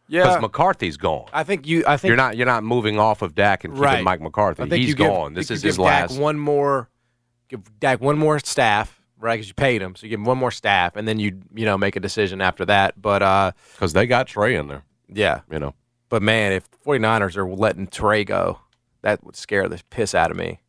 Yeah, 0.07 0.23
because 0.23 0.43
McCarthy's 0.43 0.97
gone. 0.97 1.27
I 1.33 1.45
think 1.45 1.67
you. 1.67 1.85
I 1.87 1.97
think 1.97 2.09
you're 2.09 2.17
not. 2.17 2.37
You're 2.37 2.47
not 2.47 2.65
moving 2.65 2.99
off 2.99 3.23
of 3.23 3.35
Dak 3.35 3.65
and 3.65 3.75
keeping 3.75 3.83
right. 3.83 4.05
Mike 4.05 4.21
McCarthy. 4.21 4.65
I 4.65 4.69
think 4.69 4.85
He's 4.85 4.95
give, 4.95 5.07
gone. 5.07 5.35
This 5.35 5.51
is 5.51 5.63
his 5.63 5.77
give 5.77 5.85
last. 5.85 6.13
Dak 6.13 6.21
one 6.21 6.39
more. 6.39 6.89
Give 7.49 7.61
Dak 7.79 8.01
one 8.01 8.19
more 8.19 8.41
staff, 8.41 9.00
right? 9.21 9.37
Because 9.37 9.49
you 9.49 9.55
paid 9.55 9.83
him, 9.83 9.95
so 9.95 10.07
you 10.07 10.11
give 10.11 10.19
him 10.19 10.25
one 10.25 10.39
more 10.39 10.51
staff, 10.51 10.97
and 10.97 11.07
then 11.07 11.19
you 11.19 11.41
you 11.55 11.65
know 11.65 11.79
make 11.79 11.97
a 11.97 12.01
decision 12.01 12.41
after 12.41 12.65
that. 12.67 13.01
But 13.01 13.21
because 13.75 13.95
uh, 13.95 14.01
they 14.01 14.07
got 14.07 14.27
Trey 14.27 14.57
in 14.57 14.69
there, 14.69 14.85
yeah, 15.09 15.43
you 15.51 15.59
know. 15.59 15.75
But 16.09 16.23
man, 16.23 16.53
if 16.53 16.69
49ers 16.85 17.37
are 17.37 17.49
letting 17.49 17.87
Trey 17.87 18.25
go, 18.25 18.59
that 19.03 19.23
would 19.25 19.37
scare 19.37 19.69
the 19.69 19.81
piss 19.91 20.15
out 20.15 20.31
of 20.31 20.37
me. 20.37 20.61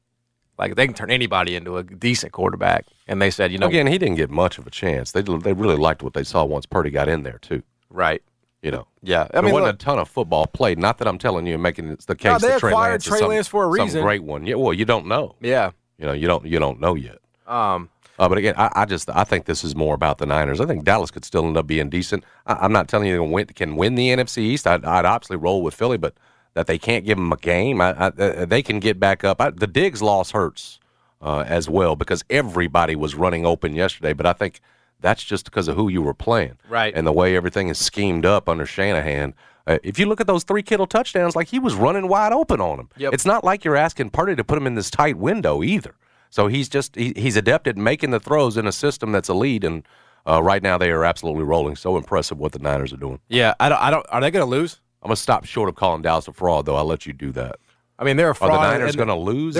Like 0.58 0.76
they 0.76 0.86
can 0.86 0.94
turn 0.94 1.10
anybody 1.10 1.56
into 1.56 1.78
a 1.78 1.84
decent 1.84 2.34
quarterback, 2.34 2.86
and 3.08 3.20
they 3.20 3.32
said, 3.32 3.52
you 3.52 3.58
know, 3.58 3.68
again, 3.68 3.88
he 3.88 3.98
didn't 3.98 4.18
get 4.18 4.30
much 4.30 4.60
of 4.60 4.68
a 4.68 4.70
chance. 4.70 5.12
They 5.12 5.22
they 5.22 5.54
really 5.54 5.78
liked 5.78 6.04
what 6.04 6.14
they 6.14 6.24
saw 6.24 6.44
once 6.46 6.68
Purdy 6.68 6.92
got 6.92 7.10
in 7.10 7.24
there 7.24 7.40
too. 7.40 7.64
Right. 7.90 8.22
You 8.62 8.70
know, 8.70 8.88
yeah. 9.02 9.24
I 9.24 9.28
there 9.34 9.42
mean, 9.42 9.54
wasn't 9.54 9.68
look, 9.70 9.76
a 9.76 9.78
ton 9.80 9.98
of 9.98 10.08
football 10.08 10.46
played. 10.46 10.78
Not 10.78 11.00
that 11.00 11.08
I'm 11.08 11.18
telling 11.18 11.48
you, 11.48 11.58
making 11.58 11.98
the 12.06 12.16
case. 12.16 12.32
No, 12.32 12.38
they 12.38 12.48
that 12.50 12.60
Trey 12.60 12.70
acquired 12.72 12.92
Lance 12.92 13.06
Trey 13.06 13.20
some, 13.20 13.30
Lance 13.30 13.48
for 13.48 13.64
a 13.64 13.68
reason. 13.68 13.90
Some 13.90 14.02
great 14.04 14.24
one. 14.24 14.46
Yeah. 14.46 14.56
Well, 14.56 14.72
you 14.72 14.86
don't 14.86 15.08
know. 15.08 15.36
Yeah. 15.42 15.72
You 15.98 16.06
know, 16.06 16.14
you 16.14 16.28
don't 16.28 16.46
you 16.46 16.60
don't 16.60 16.80
know 16.80 16.94
yet. 16.94 17.18
Um. 17.48 17.90
Uh, 18.20 18.30
but 18.30 18.38
again, 18.38 18.54
I, 18.58 18.72
I, 18.76 18.86
just 18.86 19.10
I 19.10 19.24
think 19.24 19.46
this 19.46 19.64
is 19.64 19.76
more 19.76 19.96
about 19.96 20.18
the 20.18 20.26
Niners. 20.26 20.62
I 20.62 20.66
think 20.66 20.84
Dallas 20.84 21.12
could 21.12 21.26
still 21.26 21.46
end 21.46 21.58
up 21.58 21.68
being 21.68 21.90
decent. 21.90 22.24
I, 22.46 22.66
am 22.66 22.72
not 22.72 22.88
telling 22.88 23.08
you 23.08 23.14
they 23.14 23.32
win, 23.32 23.48
can 23.48 23.76
win 23.76 23.96
the 23.96 24.10
NFC 24.10 24.40
East. 24.40 24.68
I'd, 24.68 24.86
I'd, 24.86 25.06
obviously 25.06 25.38
roll 25.38 25.64
with 25.64 25.74
Philly, 25.74 25.98
but 25.98 26.14
that 26.54 26.68
they 26.68 26.78
can't 26.78 27.06
give 27.06 27.18
them 27.18 27.32
a 27.32 27.38
game. 27.38 27.82
I, 27.82 27.92
I, 27.92 28.08
uh, 28.08 28.46
they 28.46 28.62
can 28.62 28.80
get 28.80 29.00
back 29.00 29.24
up. 29.24 29.38
the 29.58 29.68
Diggs 29.68 30.02
loss 30.02 30.32
hurts 30.32 30.80
uh, 31.22 31.44
as 31.48 31.70
well 31.70 31.96
because 31.96 32.24
everybody 32.30 32.96
was 32.96 33.16
running 33.16 33.46
open 33.46 33.76
yesterday. 33.76 34.14
But 34.14 34.26
I 34.26 34.34
think 34.34 34.60
that's 35.00 35.24
just 35.24 35.46
because 35.46 35.68
of 35.68 35.76
who 35.76 35.90
you 35.90 36.02
were 36.02 36.14
playing, 36.14 36.58
right? 36.70 36.94
And 36.96 37.06
the 37.06 37.12
way 37.12 37.36
everything 37.36 37.70
is 37.70 37.78
schemed 37.78 38.26
up 38.26 38.50
under 38.50 38.66
Shanahan. 38.66 39.34
Uh, 39.68 39.78
if 39.84 40.00
you 40.00 40.08
look 40.08 40.20
at 40.20 40.28
those 40.28 40.44
three 40.44 40.64
Kittle 40.64 40.88
touchdowns, 40.88 41.36
like 41.36 41.48
he 41.48 41.60
was 41.60 41.76
running 41.76 42.08
wide 42.08 42.34
open 42.34 42.60
on 42.60 42.78
them. 42.78 42.90
Yep. 42.98 43.14
It's 43.14 43.26
not 43.26 43.44
like 43.44 43.64
you're 43.64 43.76
asking 43.76 44.10
Purdy 44.10 44.36
to 44.36 44.44
put 44.44 44.58
him 44.58 44.66
in 44.66 44.76
this 44.76 44.90
tight 44.90 45.18
window 45.18 45.64
either. 45.64 45.96
So 46.32 46.48
he's 46.48 46.70
just 46.70 46.96
he, 46.96 47.14
he's 47.16 47.36
adept 47.36 47.68
at 47.68 47.78
making 47.78 48.10
the 48.10 48.20
throws 48.20 48.58
in 48.58 48.66
a 48.66 48.72
system 48.72 49.12
that's 49.12 49.30
elite, 49.30 49.64
and 49.64 49.86
uh, 50.26 50.42
right 50.42 50.64
now 50.64 50.78
they 50.78 50.90
are 50.90 51.04
absolutely 51.04 51.44
rolling. 51.44 51.76
So 51.76 51.98
impressive 51.98 52.40
what 52.40 52.54
the 52.54 52.60
Niners 52.60 52.92
are 52.94 52.98
doing. 52.98 53.20
Yeah, 53.28 53.54
I 53.60 53.70
don't. 53.70 53.78
I 53.80 53.92
don't. 53.92 54.06
Are 54.10 54.22
they 54.22 54.32
going 54.32 54.46
to 54.46 54.50
lose? 54.50 54.80
I'm 55.04 55.10
gonna 55.10 55.18
stop 55.18 55.46
short 55.46 55.68
of 55.68 55.76
calling 55.76 56.02
Dallas 56.02 56.28
a 56.28 56.34
fraud, 56.34 56.66
though. 56.66 56.78
I'll 56.78 56.86
let 56.86 57.06
you 57.06 57.14
do 57.14 57.32
that. 57.34 57.58
I 58.00 58.06
mean, 58.06 58.18
they're 58.18 58.30
a 58.30 58.36
fraud. 58.36 58.52
Are 58.52 58.66
the 58.66 58.78
Niners 58.78 58.96
going 58.96 59.10
to 59.10 59.16
lose? 59.16 59.56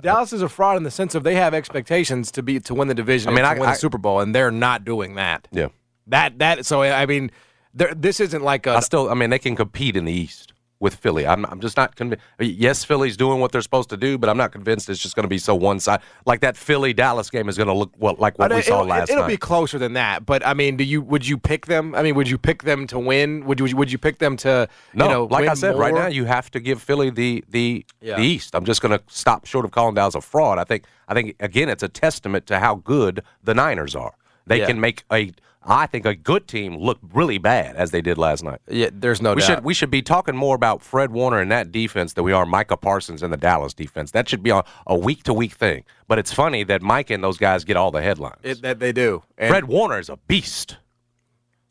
Dallas 0.00 0.32
is 0.32 0.42
a 0.42 0.48
fraud 0.48 0.76
in 0.76 0.84
the 0.84 0.90
sense 0.90 1.14
of 1.14 1.24
they 1.24 1.34
have 1.34 1.54
expectations 1.54 2.30
to 2.32 2.42
be 2.42 2.58
to 2.60 2.74
win 2.74 2.88
the 2.88 2.94
division. 2.94 3.28
I 3.30 3.34
mean, 3.34 3.44
I, 3.44 3.54
win 3.54 3.68
I, 3.68 3.72
the 3.72 3.78
Super 3.78 3.98
Bowl, 3.98 4.20
and 4.20 4.34
they're 4.34 4.52
not 4.52 4.84
doing 4.84 5.16
that. 5.16 5.48
Yeah, 5.50 5.68
that 6.06 6.38
that. 6.38 6.64
So 6.64 6.82
I 6.82 7.04
mean, 7.04 7.30
this 7.74 8.20
isn't 8.20 8.42
like 8.42 8.66
a. 8.66 8.76
I 8.76 8.80
still, 8.80 9.10
I 9.10 9.14
mean, 9.14 9.30
they 9.30 9.38
can 9.38 9.56
compete 9.56 9.96
in 9.96 10.06
the 10.06 10.12
East 10.12 10.52
with 10.80 10.94
Philly. 10.94 11.26
I'm, 11.26 11.44
I'm 11.46 11.60
just 11.60 11.76
not 11.76 11.96
convinced. 11.96 12.24
Yes, 12.38 12.84
Philly's 12.84 13.16
doing 13.16 13.40
what 13.40 13.52
they're 13.52 13.62
supposed 13.62 13.90
to 13.90 13.96
do, 13.96 14.16
but 14.18 14.28
I'm 14.28 14.36
not 14.36 14.52
convinced 14.52 14.88
it's 14.88 15.00
just 15.00 15.16
going 15.16 15.24
to 15.24 15.28
be 15.28 15.38
so 15.38 15.54
one 15.54 15.80
side. 15.80 16.00
Like 16.24 16.40
that 16.40 16.56
Philly 16.56 16.92
Dallas 16.92 17.30
game 17.30 17.48
is 17.48 17.56
going 17.56 17.66
to 17.66 17.72
look 17.72 17.92
what 17.96 18.18
like 18.18 18.38
what 18.38 18.52
we 18.52 18.62
saw 18.62 18.82
last 18.82 19.10
it'll 19.10 19.22
night. 19.22 19.26
It'll 19.26 19.26
be 19.26 19.36
closer 19.36 19.78
than 19.78 19.94
that. 19.94 20.24
But 20.24 20.46
I 20.46 20.54
mean, 20.54 20.76
do 20.76 20.84
you 20.84 21.02
would 21.02 21.26
you 21.26 21.36
pick 21.38 21.66
them? 21.66 21.94
I 21.94 22.02
mean, 22.02 22.14
would 22.14 22.28
you 22.28 22.38
pick 22.38 22.62
them 22.62 22.86
to 22.88 22.98
win? 22.98 23.44
Would 23.46 23.60
you 23.60 23.76
would 23.76 23.90
you 23.90 23.98
pick 23.98 24.18
them 24.18 24.36
to? 24.38 24.68
No, 24.94 25.04
you 25.04 25.10
know, 25.10 25.24
like 25.24 25.48
I 25.48 25.54
said, 25.54 25.72
more? 25.72 25.82
right 25.82 25.94
now 25.94 26.06
you 26.06 26.24
have 26.24 26.50
to 26.52 26.60
give 26.60 26.80
Philly 26.82 27.10
the 27.10 27.44
the 27.48 27.84
yeah. 28.00 28.16
the 28.16 28.22
East. 28.22 28.54
I'm 28.54 28.64
just 28.64 28.80
going 28.80 28.96
to 28.96 29.02
stop 29.08 29.46
short 29.46 29.64
of 29.64 29.72
calling 29.72 29.94
Dallas 29.94 30.14
a 30.14 30.20
fraud. 30.20 30.58
I 30.58 30.64
think 30.64 30.84
I 31.08 31.14
think 31.14 31.34
again 31.40 31.68
it's 31.68 31.82
a 31.82 31.88
testament 31.88 32.46
to 32.46 32.58
how 32.58 32.76
good 32.76 33.22
the 33.42 33.54
Niners 33.54 33.96
are. 33.96 34.14
They 34.46 34.60
yeah. 34.60 34.66
can 34.66 34.80
make 34.80 35.04
a 35.12 35.32
I 35.62 35.86
think 35.86 36.06
a 36.06 36.14
good 36.14 36.46
team 36.46 36.76
looked 36.76 37.02
really 37.12 37.38
bad 37.38 37.76
as 37.76 37.90
they 37.90 38.00
did 38.00 38.16
last 38.16 38.42
night. 38.42 38.60
Yeah, 38.68 38.90
there's 38.92 39.20
no 39.20 39.34
we 39.34 39.40
doubt. 39.40 39.46
Should, 39.46 39.64
we 39.64 39.74
should 39.74 39.90
be 39.90 40.02
talking 40.02 40.36
more 40.36 40.54
about 40.54 40.82
Fred 40.82 41.10
Warner 41.10 41.40
and 41.40 41.50
that 41.50 41.72
defense 41.72 42.14
than 42.14 42.24
we 42.24 42.32
are 42.32 42.46
Micah 42.46 42.76
Parsons 42.76 43.22
and 43.22 43.32
the 43.32 43.36
Dallas 43.36 43.74
defense. 43.74 44.12
That 44.12 44.28
should 44.28 44.42
be 44.42 44.50
a 44.50 44.96
week 44.96 45.24
to 45.24 45.34
week 45.34 45.52
thing. 45.52 45.84
But 46.06 46.18
it's 46.18 46.32
funny 46.32 46.64
that 46.64 46.80
Mike 46.80 47.10
and 47.10 47.22
those 47.22 47.36
guys 47.36 47.64
get 47.64 47.76
all 47.76 47.90
the 47.90 48.00
headlines. 48.00 48.38
It, 48.42 48.62
that 48.62 48.78
they 48.78 48.92
do. 48.92 49.22
And 49.36 49.50
Fred 49.50 49.64
Warner 49.64 49.98
is 49.98 50.08
a 50.08 50.16
beast. 50.16 50.76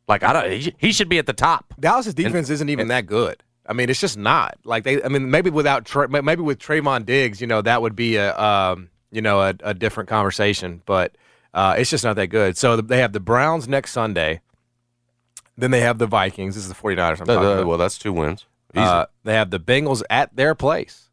Like 0.08 0.24
I 0.24 0.34
don't, 0.34 0.52
he, 0.52 0.74
he 0.78 0.92
should 0.92 1.10
be 1.10 1.18
at 1.18 1.26
the 1.26 1.34
top. 1.34 1.74
Dallas's 1.80 2.14
defense 2.14 2.50
and, 2.50 2.54
isn't 2.56 2.70
even 2.70 2.84
and, 2.84 2.92
that 2.92 3.06
good. 3.06 3.44
I 3.66 3.74
mean, 3.74 3.90
it's 3.90 4.00
just 4.00 4.18
not. 4.18 4.58
Like 4.64 4.84
they, 4.84 5.04
I 5.04 5.10
mean, 5.10 5.30
maybe 5.30 5.50
without 5.50 5.90
maybe 6.10 6.42
with 6.42 6.60
Trevon 6.60 7.06
Diggs, 7.06 7.42
you 7.42 7.48
know, 7.48 7.62
that 7.62 7.82
would 7.82 7.96
be 7.96 8.16
a 8.16 8.38
um, 8.40 8.90
you 9.12 9.22
know 9.22 9.42
a, 9.42 9.54
a 9.62 9.74
different 9.74 10.08
conversation. 10.08 10.82
But 10.86 11.18
uh, 11.58 11.74
it's 11.76 11.90
just 11.90 12.04
not 12.04 12.16
that 12.18 12.28
good. 12.28 12.56
So 12.56 12.80
they 12.80 13.00
have 13.00 13.14
the 13.14 13.20
Browns 13.20 13.68
next 13.68 13.92
Sunday. 13.92 14.42
Then 15.58 15.72
they 15.72 15.82
have 15.82 15.98
the 15.98 16.06
Vikings. 16.06 16.54
This 16.54 16.66
is 16.66 16.70
the 16.70 16.76
49ers. 16.76 17.20
I'm 17.20 17.26
talking 17.26 17.36
uh, 17.36 17.40
about. 17.40 17.66
Well, 17.66 17.78
that's 17.80 17.98
two 17.98 18.14
wins. 18.14 18.46
Uh, 18.76 19.08
they 19.24 19.34
have 19.34 19.50
the 19.50 19.60
Bengals 19.60 20.04
at 20.08 20.36
their 20.36 20.54
place. 20.54 21.10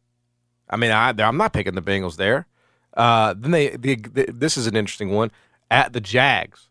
I 0.69 0.77
mean, 0.77 0.91
I, 0.91 1.09
am 1.17 1.37
not 1.37 1.51
picking 1.51 1.73
the 1.73 1.81
Bengals 1.81 2.17
there. 2.17 2.45
Uh, 2.93 3.33
then 3.35 3.49
they, 3.49 3.69
the, 3.69 3.95
the, 3.95 4.25
this 4.31 4.55
is 4.55 4.67
an 4.67 4.75
interesting 4.75 5.09
one 5.09 5.31
at 5.71 5.93
the 5.93 5.99
Jags. 5.99 6.69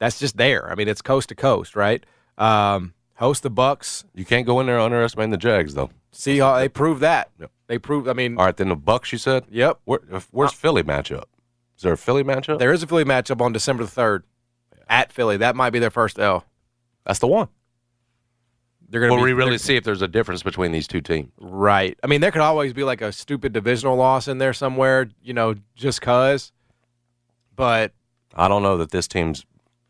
That's 0.00 0.18
just 0.18 0.36
there. 0.36 0.68
I 0.68 0.74
mean, 0.74 0.88
it's 0.88 1.00
coast 1.00 1.28
to 1.28 1.36
coast, 1.36 1.76
right? 1.76 2.04
Um, 2.36 2.92
host 3.14 3.44
the 3.44 3.50
Bucks. 3.50 4.04
You 4.16 4.24
can't 4.24 4.46
go 4.46 4.58
in 4.58 4.66
there 4.66 4.80
underestimating 4.80 5.30
the 5.30 5.36
Jags, 5.36 5.74
though. 5.74 5.90
See 6.10 6.38
how 6.38 6.56
they 6.56 6.68
prove 6.68 6.98
that. 7.00 7.30
Yep. 7.38 7.52
They 7.68 7.78
prove. 7.78 8.08
I 8.08 8.14
mean, 8.14 8.36
all 8.36 8.46
right. 8.46 8.56
Then 8.56 8.70
the 8.70 8.74
Bucks. 8.74 9.12
You 9.12 9.18
said. 9.18 9.44
Yep. 9.48 9.78
Where, 9.84 10.00
where's 10.32 10.50
uh, 10.50 10.54
Philly 10.54 10.82
matchup? 10.82 11.26
Is 11.76 11.82
there 11.82 11.92
a 11.92 11.98
Philly 11.98 12.24
matchup? 12.24 12.58
There 12.58 12.72
is 12.72 12.82
a 12.82 12.86
Philly 12.86 13.04
matchup 13.04 13.40
on 13.40 13.52
December 13.52 13.84
the 13.84 13.90
third 13.90 14.24
yeah. 14.74 14.84
at 14.88 15.12
Philly. 15.12 15.36
That 15.36 15.56
might 15.56 15.70
be 15.70 15.78
their 15.78 15.90
first 15.90 16.18
L. 16.18 16.44
That's 17.04 17.18
the 17.18 17.26
one. 17.26 17.48
They're 18.88 19.00
going 19.00 19.10
to. 19.10 19.16
Will 19.16 19.24
we 19.24 19.32
really 19.32 19.58
see 19.58 19.76
if 19.76 19.84
there's 19.84 20.02
a 20.02 20.08
difference 20.08 20.42
between 20.42 20.72
these 20.72 20.86
two 20.86 21.00
teams? 21.00 21.30
Right. 21.38 21.98
I 22.02 22.06
mean, 22.06 22.20
there 22.20 22.30
could 22.30 22.40
always 22.40 22.72
be 22.72 22.84
like 22.84 23.00
a 23.00 23.12
stupid 23.12 23.52
divisional 23.52 23.96
loss 23.96 24.28
in 24.28 24.38
there 24.38 24.52
somewhere, 24.52 25.08
you 25.22 25.34
know, 25.34 25.54
just 25.74 26.00
cause. 26.00 26.52
But 27.54 27.92
I 28.34 28.48
don't 28.48 28.62
know 28.62 28.76
that 28.78 28.90
this 28.90 29.08
team's 29.08 29.44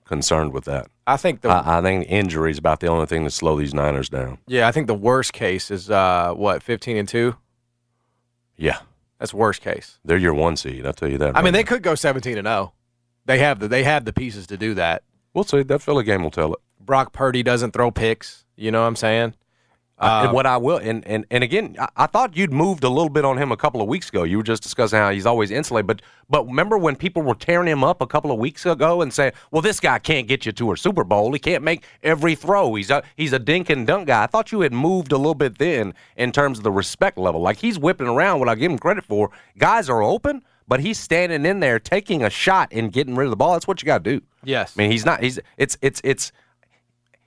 concerned 0.04 0.52
with 0.52 0.64
that. 0.64 0.88
I 1.06 1.16
think 1.16 1.42
the 1.42 1.50
I, 1.50 1.78
I 1.78 1.82
think 1.82 2.06
injury 2.08 2.50
is 2.50 2.58
about 2.58 2.80
the 2.80 2.86
only 2.86 3.06
thing 3.06 3.24
to 3.24 3.30
slow 3.30 3.56
these 3.56 3.74
Niners 3.74 4.08
down. 4.08 4.38
Yeah, 4.46 4.66
I 4.66 4.72
think 4.72 4.86
the 4.86 4.94
worst 4.94 5.32
case 5.32 5.70
is 5.70 5.90
uh, 5.90 6.32
what 6.34 6.62
fifteen 6.62 6.96
and 6.96 7.08
two. 7.08 7.36
Yeah, 8.56 8.78
that's 9.18 9.34
worst 9.34 9.62
case. 9.62 9.98
They're 10.04 10.16
your 10.16 10.34
one 10.34 10.56
seed. 10.56 10.86
I'll 10.86 10.92
tell 10.92 11.10
you 11.10 11.18
that. 11.18 11.28
I 11.28 11.30
right 11.32 11.44
mean, 11.44 11.52
they 11.52 11.64
could 11.64 11.82
go 11.82 11.94
seventeen 11.94 12.38
and 12.38 12.46
zero. 12.46 12.72
They 13.24 13.38
have 13.38 13.58
the 13.58 13.68
they 13.68 13.84
have 13.84 14.04
the 14.04 14.12
pieces 14.12 14.46
to 14.48 14.56
do 14.56 14.74
that. 14.74 15.02
We'll 15.34 15.44
see. 15.44 15.62
That 15.62 15.80
Philly 15.80 16.04
game 16.04 16.22
will 16.22 16.30
tell 16.30 16.52
it. 16.52 16.60
Brock 16.80 17.12
Purdy 17.12 17.42
doesn't 17.42 17.72
throw 17.72 17.90
picks. 17.90 18.44
You 18.56 18.70
know 18.70 18.82
what 18.82 18.88
I'm 18.88 18.96
saying? 18.96 19.34
Uh, 19.98 20.26
Uh, 20.28 20.32
what 20.32 20.44
I 20.44 20.58
will, 20.58 20.76
and 20.76 21.06
and, 21.06 21.24
and 21.30 21.42
again, 21.42 21.74
I, 21.78 21.88
I 21.96 22.06
thought 22.06 22.36
you'd 22.36 22.52
moved 22.52 22.84
a 22.84 22.88
little 22.90 23.08
bit 23.08 23.24
on 23.24 23.38
him 23.38 23.50
a 23.50 23.56
couple 23.56 23.80
of 23.80 23.88
weeks 23.88 24.10
ago. 24.10 24.24
You 24.24 24.36
were 24.36 24.42
just 24.42 24.62
discussing 24.62 24.98
how 24.98 25.10
he's 25.10 25.24
always 25.24 25.50
insulated, 25.50 25.86
but 25.86 26.02
but 26.28 26.46
remember 26.46 26.76
when 26.76 26.96
people 26.96 27.22
were 27.22 27.34
tearing 27.34 27.66
him 27.66 27.82
up 27.82 28.02
a 28.02 28.06
couple 28.06 28.30
of 28.30 28.38
weeks 28.38 28.66
ago 28.66 29.00
and 29.00 29.10
saying, 29.10 29.32
"Well, 29.50 29.62
this 29.62 29.80
guy 29.80 29.98
can't 29.98 30.28
get 30.28 30.44
you 30.44 30.52
to 30.52 30.72
a 30.72 30.76
Super 30.76 31.02
Bowl. 31.02 31.32
He 31.32 31.38
can't 31.38 31.64
make 31.64 31.82
every 32.02 32.34
throw. 32.34 32.74
He's 32.74 32.90
a 32.90 33.02
he's 33.16 33.32
a 33.32 33.38
dink 33.38 33.70
and 33.70 33.86
dunk 33.86 34.08
guy." 34.08 34.24
I 34.24 34.26
thought 34.26 34.52
you 34.52 34.60
had 34.60 34.72
moved 34.74 35.12
a 35.12 35.16
little 35.16 35.34
bit 35.34 35.56
then 35.56 35.94
in 36.18 36.30
terms 36.30 36.58
of 36.58 36.64
the 36.64 36.72
respect 36.72 37.16
level. 37.16 37.40
Like 37.40 37.56
he's 37.56 37.78
whipping 37.78 38.06
around. 38.08 38.38
What 38.40 38.50
I 38.50 38.54
give 38.54 38.70
him 38.70 38.78
credit 38.78 39.04
for, 39.04 39.30
guys 39.56 39.88
are 39.88 40.02
open, 40.02 40.42
but 40.68 40.80
he's 40.80 40.98
standing 40.98 41.46
in 41.46 41.60
there 41.60 41.78
taking 41.78 42.22
a 42.22 42.28
shot 42.28 42.68
and 42.70 42.92
getting 42.92 43.14
rid 43.16 43.24
of 43.24 43.30
the 43.30 43.36
ball. 43.36 43.54
That's 43.54 43.66
what 43.66 43.80
you 43.80 43.86
got 43.86 44.04
to 44.04 44.18
do. 44.18 44.24
Yes. 44.44 44.74
I 44.76 44.82
mean, 44.82 44.90
he's 44.90 45.06
not. 45.06 45.22
He's 45.22 45.38
it's 45.56 45.78
it's 45.80 46.02
it's. 46.04 46.32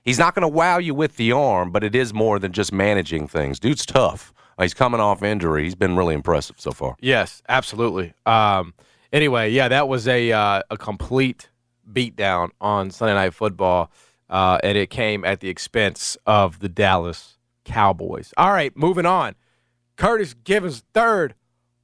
He's 0.04 0.18
not 0.18 0.34
going 0.34 0.42
to 0.42 0.48
wow 0.48 0.78
you 0.78 0.94
with 0.94 1.16
the 1.16 1.32
arm, 1.32 1.70
but 1.70 1.84
it 1.84 1.94
is 1.94 2.14
more 2.14 2.38
than 2.38 2.52
just 2.52 2.72
managing 2.72 3.28
things. 3.28 3.60
Dude's 3.60 3.84
tough. 3.84 4.32
Uh, 4.58 4.62
He's 4.62 4.74
coming 4.74 5.00
off 5.00 5.22
injury. 5.22 5.64
He's 5.64 5.74
been 5.74 5.96
really 5.96 6.14
impressive 6.14 6.56
so 6.58 6.72
far. 6.72 6.96
Yes, 7.00 7.42
absolutely. 7.48 8.14
Um, 8.26 8.74
anyway, 9.12 9.50
yeah, 9.50 9.68
that 9.68 9.88
was 9.88 10.08
a 10.08 10.32
uh, 10.32 10.62
a 10.70 10.76
complete 10.76 11.48
beatdown 11.90 12.50
on 12.60 12.90
Sunday 12.90 13.14
Night 13.14 13.34
Football, 13.34 13.90
uh, 14.28 14.58
and 14.62 14.78
it 14.78 14.90
came 14.90 15.24
at 15.24 15.40
the 15.40 15.48
expense 15.48 16.16
of 16.26 16.60
the 16.60 16.68
Dallas 16.68 17.38
Cowboys. 17.64 18.32
All 18.36 18.52
right, 18.52 18.76
moving 18.76 19.06
on. 19.06 19.34
Curtis 19.96 20.34
Givens 20.34 20.82
third 20.94 21.34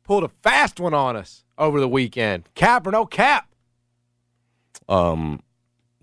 pulled 0.05 0.25
a 0.25 0.29
fast 0.29 0.81
one 0.81 0.95
on 0.95 1.17
us 1.17 1.45
over 1.59 1.81
the 1.81 1.89
weekend. 1.89 2.49
Cap 2.55 2.87
or 2.87 2.93
no 2.93 3.05
cap? 3.05 3.49
Um, 4.89 5.43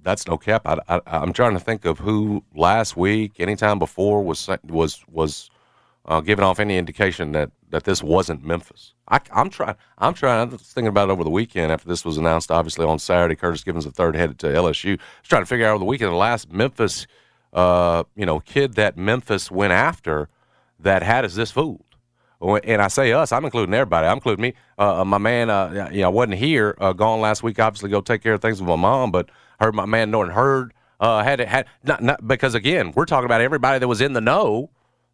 that's 0.03 0.27
no 0.27 0.37
cap. 0.37 0.63
I, 0.65 0.79
I, 0.87 1.01
I'm 1.05 1.33
trying 1.33 1.53
to 1.53 1.59
think 1.59 1.85
of 1.85 1.99
who 1.99 2.43
last 2.55 2.95
week, 2.97 3.39
anytime 3.39 3.79
before, 3.79 4.23
was 4.23 4.49
was 4.63 5.03
was 5.09 5.49
uh, 6.05 6.21
giving 6.21 6.43
off 6.43 6.59
any 6.59 6.77
indication 6.77 7.31
that, 7.31 7.51
that 7.69 7.85
this 7.85 8.03
wasn't 8.03 8.43
Memphis. 8.43 8.93
I, 9.07 9.19
I'm 9.33 9.49
trying. 9.49 9.75
I'm 9.97 10.13
trying. 10.13 10.47
I 10.47 10.51
was 10.51 10.61
thinking 10.61 10.89
about 10.89 11.09
it 11.09 11.11
over 11.11 11.23
the 11.23 11.29
weekend 11.29 11.71
after 11.71 11.87
this 11.87 12.03
was 12.03 12.17
announced. 12.17 12.51
Obviously 12.51 12.85
on 12.85 12.99
Saturday, 12.99 13.35
Curtis 13.35 13.63
Givens 13.63 13.85
the 13.85 13.91
third 13.91 14.15
headed 14.15 14.39
to 14.39 14.47
LSU. 14.47 14.91
I 14.91 15.01
was 15.21 15.29
trying 15.29 15.41
to 15.43 15.45
figure 15.45 15.65
out 15.65 15.71
over 15.71 15.79
the 15.79 15.85
weekend 15.85 16.11
the 16.11 16.17
last 16.17 16.51
Memphis, 16.51 17.07
uh, 17.53 18.03
you 18.15 18.25
know, 18.25 18.39
kid 18.39 18.73
that 18.75 18.97
Memphis 18.97 19.49
went 19.49 19.73
after 19.73 20.29
that 20.79 21.03
had 21.03 21.25
us 21.25 21.35
this 21.35 21.51
fooled. 21.51 21.83
And 22.41 22.81
I 22.81 22.89
say 22.89 23.13
us, 23.13 23.31
I'm 23.31 23.45
including 23.45 23.73
everybody. 23.73 24.05
I'm 24.05 24.17
including 24.17 24.41
me. 24.41 24.53
Uh, 24.77 25.05
my 25.05 25.17
man, 25.17 25.49
uh, 25.49 25.89
you 25.93 26.01
know, 26.01 26.11
wasn't 26.11 26.33
here, 26.33 26.75
uh, 26.81 26.91
gone 26.91 27.21
last 27.21 27.41
week. 27.41 27.57
Obviously, 27.57 27.89
go 27.89 28.01
take 28.01 28.21
care 28.21 28.33
of 28.33 28.41
things 28.41 28.59
with 28.59 28.67
my 28.67 28.75
mom. 28.75 29.11
But 29.11 29.29
heard 29.59 29.75
my 29.75 29.85
man 29.85 30.11
Norton 30.11 30.33
Heard 30.33 30.73
uh, 30.99 31.23
had 31.23 31.39
it 31.39 31.47
had 31.47 31.67
not, 31.83 32.01
not 32.01 32.27
because 32.27 32.55
again, 32.55 32.91
we're 32.95 33.05
talking 33.05 33.25
about 33.25 33.41
everybody 33.41 33.79
that 33.79 33.87
was 33.87 34.01
in 34.01 34.13
the 34.13 34.21
know 34.21 34.69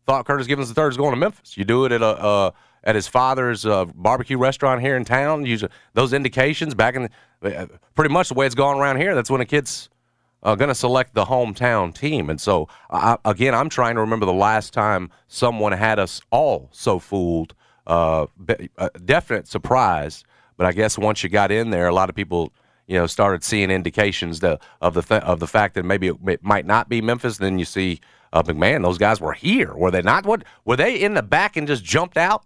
thought 0.05 0.25
Curtis 0.25 0.47
Givens 0.47 0.75
III 0.75 0.85
is 0.85 0.97
going 0.97 1.11
to 1.11 1.17
Memphis. 1.17 1.55
You 1.55 1.65
do 1.65 1.85
it 1.85 1.91
at 1.91 2.01
a 2.01 2.05
uh, 2.05 2.51
at 2.83 2.95
his 2.95 3.07
father's 3.07 3.65
uh, 3.65 3.85
barbecue 3.85 4.37
restaurant 4.37 4.81
here 4.81 4.95
in 4.95 5.05
town. 5.05 5.45
Use 5.45 5.63
those 5.93 6.13
indications 6.13 6.73
back 6.73 6.95
in 6.95 7.09
the, 7.41 7.57
uh, 7.57 7.67
pretty 7.95 8.13
much 8.13 8.29
the 8.29 8.33
way 8.33 8.45
it's 8.45 8.55
gone 8.55 8.79
around 8.79 8.97
here. 8.97 9.15
That's 9.15 9.29
when 9.29 9.41
a 9.41 9.45
kid's 9.45 9.89
uh, 10.43 10.55
going 10.55 10.69
to 10.69 10.75
select 10.75 11.13
the 11.13 11.25
hometown 11.25 11.93
team. 11.93 12.29
And 12.29 12.39
so, 12.39 12.67
I, 12.89 13.17
again, 13.25 13.53
I'm 13.53 13.69
trying 13.69 13.95
to 13.95 14.01
remember 14.01 14.25
the 14.25 14.33
last 14.33 14.73
time 14.73 15.11
someone 15.27 15.73
had 15.73 15.99
us 15.99 16.21
all 16.31 16.69
so 16.71 16.99
fooled. 16.99 17.53
Uh, 17.85 18.27
be- 18.45 18.69
a 18.77 18.89
definite 19.03 19.47
surprise, 19.47 20.23
but 20.57 20.65
I 20.65 20.71
guess 20.73 20.97
once 20.97 21.23
you 21.23 21.29
got 21.29 21.51
in 21.51 21.71
there, 21.71 21.87
a 21.87 21.93
lot 21.93 22.09
of 22.09 22.15
people, 22.15 22.53
you 22.89 22.95
know, 22.95 23.05
started 23.05 23.43
seeing 23.43 23.69
indications 23.69 24.39
that, 24.39 24.59
of 24.81 24.95
the 24.95 25.03
th- 25.03 25.21
of 25.21 25.39
the 25.39 25.47
fact 25.47 25.75
that 25.75 25.85
maybe 25.85 26.07
it, 26.07 26.15
it 26.27 26.43
might 26.43 26.65
not 26.65 26.89
be 26.89 27.01
Memphis. 27.01 27.37
Then 27.37 27.59
you 27.59 27.65
see, 27.65 28.01
uh, 28.33 28.41
McMahon, 28.41 28.81
those 28.81 28.97
guys 28.97 29.21
were 29.21 29.33
here. 29.33 29.75
Were 29.75 29.91
they 29.91 30.01
not? 30.01 30.25
What 30.25 30.43
were 30.65 30.75
they 30.75 30.99
in 30.99 31.13
the 31.13 31.21
back 31.21 31.55
and 31.55 31.67
just 31.67 31.83
jumped 31.83 32.17
out 32.17 32.43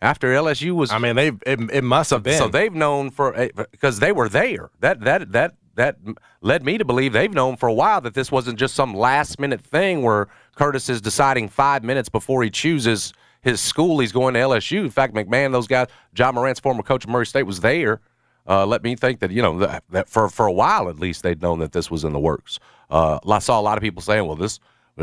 after 0.00 0.28
LSU 0.28 0.72
was? 0.76 0.92
I 0.92 0.98
mean, 0.98 1.16
they 1.16 1.28
it, 1.44 1.58
it 1.72 1.84
must 1.84 2.10
have 2.10 2.22
been. 2.22 2.38
So 2.38 2.46
they've 2.46 2.72
known 2.72 3.10
for 3.10 3.50
because 3.72 3.98
they 3.98 4.12
were 4.12 4.28
there. 4.28 4.70
That 4.78 5.00
that 5.00 5.32
that 5.32 5.56
that 5.74 5.96
led 6.42 6.64
me 6.64 6.78
to 6.78 6.84
believe 6.84 7.12
they've 7.12 7.34
known 7.34 7.56
for 7.56 7.68
a 7.68 7.74
while 7.74 8.00
that 8.02 8.14
this 8.14 8.30
wasn't 8.30 8.60
just 8.60 8.74
some 8.74 8.94
last 8.94 9.40
minute 9.40 9.62
thing 9.62 10.02
where 10.02 10.28
Curtis 10.54 10.88
is 10.88 11.00
deciding 11.00 11.48
five 11.48 11.82
minutes 11.82 12.08
before 12.08 12.44
he 12.44 12.50
chooses 12.50 13.12
his 13.40 13.60
school 13.60 13.98
he's 13.98 14.12
going 14.12 14.34
to 14.34 14.40
LSU. 14.40 14.84
In 14.84 14.90
fact, 14.90 15.12
McMahon, 15.12 15.50
those 15.50 15.66
guys, 15.66 15.88
Ja 16.16 16.30
Morant's 16.30 16.60
former 16.60 16.84
coach 16.84 17.02
of 17.02 17.10
Murray 17.10 17.26
State, 17.26 17.42
was 17.42 17.58
there. 17.58 18.00
Uh, 18.46 18.66
let 18.66 18.82
me 18.82 18.96
think 18.96 19.20
that 19.20 19.30
you 19.30 19.42
know 19.42 19.58
that, 19.58 19.84
that, 19.90 20.08
for 20.08 20.28
for 20.28 20.46
a 20.46 20.52
while 20.52 20.88
at 20.88 20.98
least 20.98 21.22
they'd 21.22 21.40
known 21.40 21.60
that 21.60 21.72
this 21.72 21.90
was 21.90 22.04
in 22.04 22.12
the 22.12 22.18
works. 22.18 22.58
Uh, 22.90 23.18
I 23.28 23.38
saw 23.38 23.60
a 23.60 23.62
lot 23.62 23.78
of 23.78 23.82
people 23.82 24.02
saying, 24.02 24.26
"Well, 24.26 24.36
this." 24.36 24.60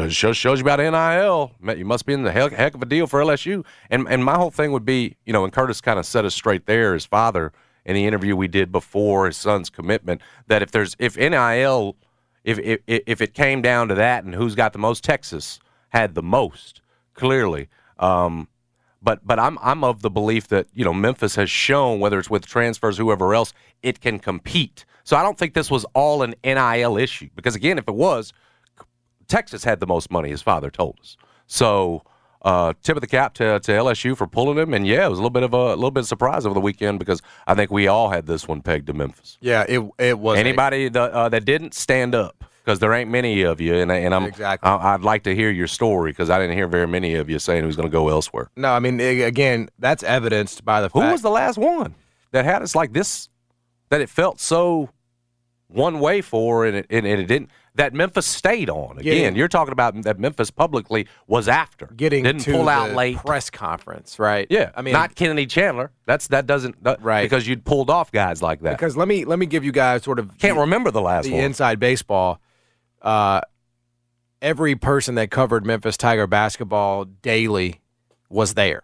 Shows, 0.09 0.37
shows 0.37 0.59
you 0.59 0.65
about 0.67 0.77
NIL. 0.77 1.51
You 1.75 1.83
must 1.83 2.05
be 2.05 2.13
in 2.13 2.21
the 2.21 2.31
heck, 2.31 2.51
heck 2.51 2.75
of 2.75 2.81
a 2.83 2.85
deal 2.85 3.07
for 3.07 3.21
LSU. 3.21 3.65
And 3.89 4.07
and 4.07 4.23
my 4.23 4.35
whole 4.35 4.51
thing 4.51 4.71
would 4.71 4.85
be, 4.85 5.15
you 5.25 5.33
know, 5.33 5.43
and 5.43 5.51
Curtis 5.51 5.81
kind 5.81 5.97
of 5.97 6.05
set 6.05 6.25
us 6.25 6.35
straight 6.35 6.67
there. 6.67 6.93
His 6.93 7.07
father 7.07 7.51
in 7.85 7.95
the 7.95 8.05
interview 8.05 8.35
we 8.35 8.47
did 8.47 8.71
before 8.71 9.25
his 9.25 9.35
son's 9.35 9.71
commitment 9.71 10.21
that 10.45 10.61
if 10.61 10.69
there's 10.69 10.95
if 10.99 11.17
NIL 11.17 11.95
if 12.43 12.59
if 12.59 12.81
if 12.85 13.19
it 13.19 13.33
came 13.33 13.63
down 13.63 13.87
to 13.87 13.95
that 13.95 14.23
and 14.23 14.35
who's 14.35 14.53
got 14.53 14.73
the 14.73 14.79
most, 14.79 15.03
Texas 15.03 15.59
had 15.89 16.13
the 16.13 16.21
most 16.21 16.81
clearly. 17.15 17.67
Um, 17.97 18.47
but 19.01 19.19
but 19.25 19.39
I'm 19.39 19.57
I'm 19.61 19.83
of 19.83 20.01
the 20.01 20.09
belief 20.09 20.47
that 20.49 20.67
you 20.73 20.83
know 20.85 20.93
Memphis 20.93 21.35
has 21.35 21.49
shown 21.49 21.99
whether 21.99 22.19
it's 22.19 22.29
with 22.29 22.45
transfers 22.45 22.97
whoever 22.97 23.33
else 23.33 23.53
it 23.83 24.01
can 24.01 24.19
compete. 24.19 24.85
So 25.03 25.15
I 25.17 25.23
don't 25.23 25.37
think 25.37 25.53
this 25.53 25.71
was 25.71 25.85
all 25.93 26.21
an 26.21 26.35
NIL 26.43 26.97
issue 26.97 27.29
because 27.35 27.55
again 27.55 27.77
if 27.77 27.87
it 27.87 27.95
was, 27.95 28.33
Texas 29.27 29.63
had 29.63 29.79
the 29.79 29.87
most 29.87 30.11
money. 30.11 30.29
His 30.29 30.41
father 30.41 30.69
told 30.69 30.97
us. 31.01 31.17
So 31.47 32.03
uh, 32.41 32.73
tip 32.83 32.95
of 32.95 33.01
the 33.01 33.07
cap 33.07 33.33
to, 33.33 33.59
to 33.59 33.71
LSU 33.71 34.15
for 34.15 34.25
pulling 34.25 34.57
him, 34.57 34.73
and 34.73 34.87
yeah, 34.87 35.05
it 35.05 35.09
was 35.09 35.19
a 35.19 35.21
little 35.21 35.29
bit 35.29 35.43
of 35.43 35.53
a, 35.53 35.57
a 35.57 35.75
little 35.75 35.91
bit 35.91 36.01
of 36.01 36.07
surprise 36.07 36.45
over 36.45 36.53
the 36.53 36.61
weekend 36.61 36.97
because 36.99 37.21
I 37.47 37.53
think 37.53 37.69
we 37.69 37.87
all 37.87 38.09
had 38.09 38.27
this 38.27 38.47
one 38.47 38.61
pegged 38.61 38.87
to 38.87 38.93
Memphis. 38.93 39.37
yeah, 39.41 39.65
it 39.67 39.81
it 39.97 40.17
was 40.19 40.37
a- 40.37 40.39
Anybody 40.39 40.87
that, 40.89 41.11
uh, 41.11 41.27
that 41.29 41.43
didn't 41.45 41.73
stand 41.73 42.15
up 42.15 42.45
because 42.69 42.77
there 42.79 42.93
ain't 42.93 43.09
many 43.09 43.41
of 43.41 43.59
you, 43.59 43.73
and, 43.73 43.91
and 43.91 44.13
I'm 44.13 44.25
Exactly. 44.25 44.69
I, 44.69 44.93
I'd 44.93 45.01
like 45.01 45.23
to 45.23 45.33
hear 45.33 45.49
your 45.49 45.65
story 45.65 46.11
because 46.11 46.29
I 46.29 46.37
didn't 46.37 46.55
hear 46.55 46.67
very 46.67 46.85
many 46.85 47.15
of 47.15 47.27
you 47.27 47.39
saying 47.39 47.63
who's 47.63 47.75
going 47.75 47.87
to 47.89 47.91
go 47.91 48.09
elsewhere. 48.09 48.51
no. 48.55 48.71
I 48.71 48.79
mean, 48.79 48.99
again, 48.99 49.69
that's 49.79 50.03
evidenced 50.03 50.63
by 50.63 50.81
the 50.81 50.89
Who 50.89 50.99
fact 50.99 51.11
was 51.13 51.21
the 51.23 51.31
last 51.31 51.57
one 51.57 51.95
that 52.31 52.45
had 52.45 52.61
us 52.61 52.75
like 52.75 52.93
this? 52.93 53.27
That 53.89 54.01
it 54.01 54.09
felt 54.09 54.39
so 54.39 54.89
one 55.67 55.99
way 55.99 56.21
for, 56.21 56.63
and 56.67 56.77
it, 56.77 56.85
and 56.91 57.07
it 57.07 57.25
didn't. 57.25 57.49
That 57.73 57.93
Memphis 57.93 58.25
stayed 58.27 58.69
on 58.69 58.99
again. 58.99 59.03
Getting- 59.15 59.35
you're 59.35 59.47
talking 59.47 59.71
about 59.71 59.99
that 60.03 60.19
Memphis 60.19 60.51
publicly 60.51 61.07
was 61.27 61.47
after 61.47 61.87
getting 61.95 62.23
didn't 62.23 62.41
to 62.41 62.51
pull 62.51 62.67
out 62.69 62.89
the 62.89 62.95
late. 62.95 63.17
press 63.17 63.49
conference, 63.49 64.19
right? 64.19 64.45
Yeah, 64.51 64.71
I 64.75 64.81
mean, 64.83 64.93
not 64.93 65.15
Kennedy 65.15 65.45
Chandler. 65.47 65.91
That's 66.05 66.27
that 66.27 66.45
doesn't 66.45 66.83
that, 66.83 67.01
Right. 67.01 67.23
because 67.23 67.47
you'd 67.47 67.65
pulled 67.65 67.89
off 67.89 68.11
guys 68.11 68.43
like 68.43 68.61
that. 68.61 68.77
because 68.77 68.95
let 68.97 69.07
me 69.07 69.25
let 69.25 69.39
me 69.39 69.45
give 69.47 69.63
you 69.63 69.71
guys 69.71 70.03
sort 70.03 70.19
of 70.19 70.37
Can't 70.37 70.55
the- 70.55 70.61
remember 70.61 70.91
the 70.91 71.01
last 71.01 71.25
the 71.25 71.33
one. 71.33 71.43
inside 71.43 71.79
baseball. 71.79 72.39
Uh, 73.01 73.41
every 74.41 74.75
person 74.75 75.15
that 75.15 75.31
covered 75.31 75.65
Memphis 75.65 75.97
Tiger 75.97 76.27
basketball 76.27 77.05
daily 77.05 77.81
was 78.29 78.53
there. 78.53 78.83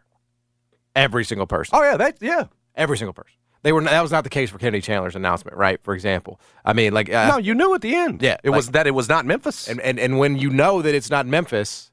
Every 0.95 1.25
single 1.25 1.47
person. 1.47 1.77
oh 1.77 1.83
yeah, 1.83 1.97
that 1.97 2.17
yeah. 2.21 2.45
Every 2.75 2.97
single 2.97 3.13
person. 3.13 3.33
They 3.63 3.73
were. 3.73 3.81
That 3.81 4.01
was 4.01 4.11
not 4.11 4.23
the 4.23 4.29
case 4.29 4.51
for 4.51 4.59
Kennedy 4.59 4.81
Chandler's 4.81 5.15
announcement, 5.15 5.57
right? 5.57 5.81
For 5.81 5.95
example, 5.95 6.39
I 6.63 6.73
mean, 6.73 6.93
like, 6.93 7.11
uh, 7.11 7.27
no, 7.29 7.37
you 7.37 7.55
knew 7.55 7.73
at 7.73 7.81
the 7.81 7.95
end. 7.95 8.21
Yeah, 8.21 8.37
it 8.43 8.51
was 8.51 8.69
that 8.71 8.85
it 8.85 8.91
was 8.91 9.09
not 9.09 9.25
Memphis. 9.25 9.67
and, 9.67 9.81
and 9.81 9.99
and 9.99 10.19
when 10.19 10.37
you 10.37 10.51
know 10.51 10.83
that 10.83 10.93
it's 10.93 11.09
not 11.09 11.25
Memphis, 11.25 11.89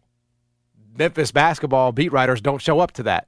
Memphis 0.97 1.33
basketball 1.33 1.91
beat 1.93 2.13
writers 2.13 2.41
don't 2.43 2.61
show 2.61 2.79
up 2.79 2.93
to 2.93 3.05
that, 3.05 3.27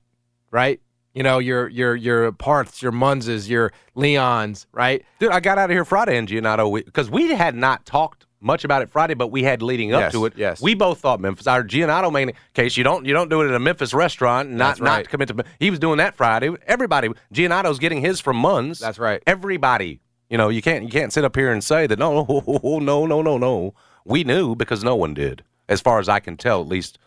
right? 0.51 0.79
You 1.15 1.23
know, 1.23 1.39
your 1.39 1.69
your 1.69 1.97
your 1.97 2.33
Parths, 2.33 2.83
your 2.83 2.93
Munzes, 2.93 3.49
your 3.49 3.73
Leons, 3.97 4.67
right? 4.73 5.05
Dude, 5.21 5.31
I 5.31 5.41
got 5.41 5.57
out 5.57 5.71
of 5.71 5.75
here 5.75 5.85
Friday 5.87 6.17
in 6.17 6.27
Giannotto 6.27 6.85
because 6.85 7.11
we 7.11 7.33
had 7.33 7.55
not 7.55 7.87
talked 7.87 8.27
much 8.45 8.65
about 8.65 8.83
it 8.83 8.91
Friday, 8.91 9.15
but 9.15 9.29
we 9.29 9.43
had 9.43 9.63
leading 9.63 9.93
up 9.93 10.01
Yes, 10.01 10.13
to 10.13 10.27
it. 10.27 10.35
yes. 10.37 10.61
we 10.63 10.75
both 10.75 10.99
thought 11.01 11.19
Memphis. 11.21 11.47
Our 11.47 11.65
Giannotto 11.65 12.13
main 12.13 12.33
case, 12.53 12.77
you 12.77 12.85
don't 12.85 13.05
you 13.07 13.13
don't 13.15 13.29
do 13.29 13.41
it 13.43 13.49
at 13.49 13.55
a 13.55 13.59
Memphis 13.59 13.95
restaurant, 13.95 14.51
not 14.51 14.59
That's 14.77 14.81
right. 14.81 14.99
not 14.99 15.09
commit 15.09 15.29
to. 15.29 15.45
He 15.59 15.71
was 15.71 15.79
doing 15.79 15.99
that 15.99 16.15
Friday. 16.15 16.51
Everybody, 16.67 17.09
Giannotto's 17.33 17.79
getting 17.79 18.01
his 18.01 18.21
from 18.21 18.37
Munns. 18.43 18.79
That's 18.79 18.99
right. 18.99 19.23
Everybody, 19.27 20.01
you 20.29 20.39
know, 20.39 20.49
you 20.51 20.63
can't 20.63 20.85
you 20.85 20.91
can't 20.91 21.13
sit 21.13 21.25
up 21.25 21.35
here 21.35 21.51
and 21.53 21.65
say 21.65 21.87
that 21.87 21.99
no 21.99 22.25
no 22.47 22.79
no 22.79 23.07
no 23.07 23.23
no 23.23 23.39
no. 23.39 23.75
We 24.05 24.23
knew 24.23 24.55
because 24.55 24.85
no 24.85 24.95
one 24.95 25.15
did, 25.15 25.43
as 25.69 25.81
far 25.81 25.99
as 25.99 26.09
I 26.09 26.21
can 26.21 26.37
tell, 26.37 26.61
at 26.61 26.69
least. 26.69 26.99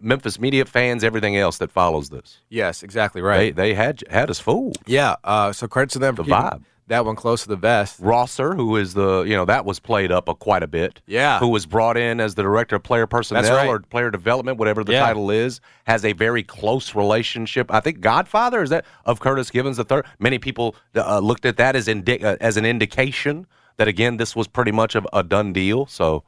Memphis 0.00 0.40
media 0.40 0.64
fans, 0.64 1.04
everything 1.04 1.36
else 1.36 1.58
that 1.58 1.70
follows 1.70 2.08
this, 2.08 2.38
Yes, 2.48 2.82
exactly 2.82 3.20
right. 3.20 3.54
they 3.54 3.74
had 3.74 4.02
had 4.10 4.30
us 4.30 4.40
fooled. 4.40 4.78
yeah. 4.86 5.16
Uh, 5.22 5.52
so 5.52 5.68
credit 5.68 5.90
to 5.90 5.98
them 5.98 6.16
for 6.16 6.22
The 6.22 6.30
keeping 6.34 6.42
vibe. 6.42 6.62
That 6.88 7.04
one 7.04 7.16
close 7.16 7.42
to 7.42 7.48
the 7.48 7.56
vest. 7.56 7.98
Rosser, 8.00 8.54
who 8.54 8.76
is 8.76 8.94
the 8.94 9.22
you 9.22 9.34
know 9.34 9.44
that 9.44 9.64
was 9.64 9.80
played 9.80 10.12
up 10.12 10.28
a, 10.28 10.34
quite 10.34 10.62
a 10.62 10.66
bit. 10.66 11.00
Yeah. 11.06 11.38
who 11.38 11.48
was 11.48 11.66
brought 11.66 11.96
in 11.96 12.20
as 12.20 12.34
the 12.36 12.42
director 12.42 12.76
of 12.76 12.82
player 12.82 13.06
personnel 13.06 13.42
right. 13.56 13.66
or 13.66 13.80
player 13.80 14.10
development, 14.10 14.58
whatever 14.58 14.84
the 14.84 14.92
Yeah. 14.92 15.06
title 15.06 15.30
is, 15.30 15.60
has 15.86 16.04
a 16.04 16.12
very 16.12 16.42
close 16.42 16.94
relationship. 16.94 17.72
I 17.72 17.80
think 17.80 18.00
Godfather 18.00 18.62
is 18.62 18.70
that 18.70 18.84
of 19.04 19.20
Curtis 19.20 19.50
Givens 19.50 19.76
the 19.78 19.84
third. 19.84 20.06
Many 20.18 20.38
people 20.38 20.76
uh, 20.94 21.18
looked 21.18 21.44
at 21.44 21.56
that 21.56 21.74
as 21.76 21.88
indi- 21.88 22.22
uh, 22.24 22.36
as 22.40 22.56
an 22.56 22.64
indication 22.64 23.46
that 23.78 23.88
again 23.88 24.16
this 24.16 24.34
was 24.36 24.46
pretty 24.48 24.72
much 24.72 24.94
of 24.94 25.06
a 25.12 25.22
done 25.22 25.52
deal. 25.52 25.86
So, 25.86 26.22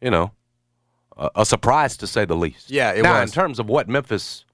you 0.00 0.10
know. 0.10 0.32
a, 1.16 1.30
a 1.36 1.46
surprise 1.46 1.96
to 1.98 2.06
say 2.06 2.24
the 2.24 2.36
least. 2.36 2.70
Yeah, 2.70 2.92
it 2.92 3.02
now, 3.02 3.20
was. 3.20 3.30
in 3.30 3.34
terms 3.34 3.58
of 3.58 3.68
what 3.68 3.88
Memphis 3.88 4.44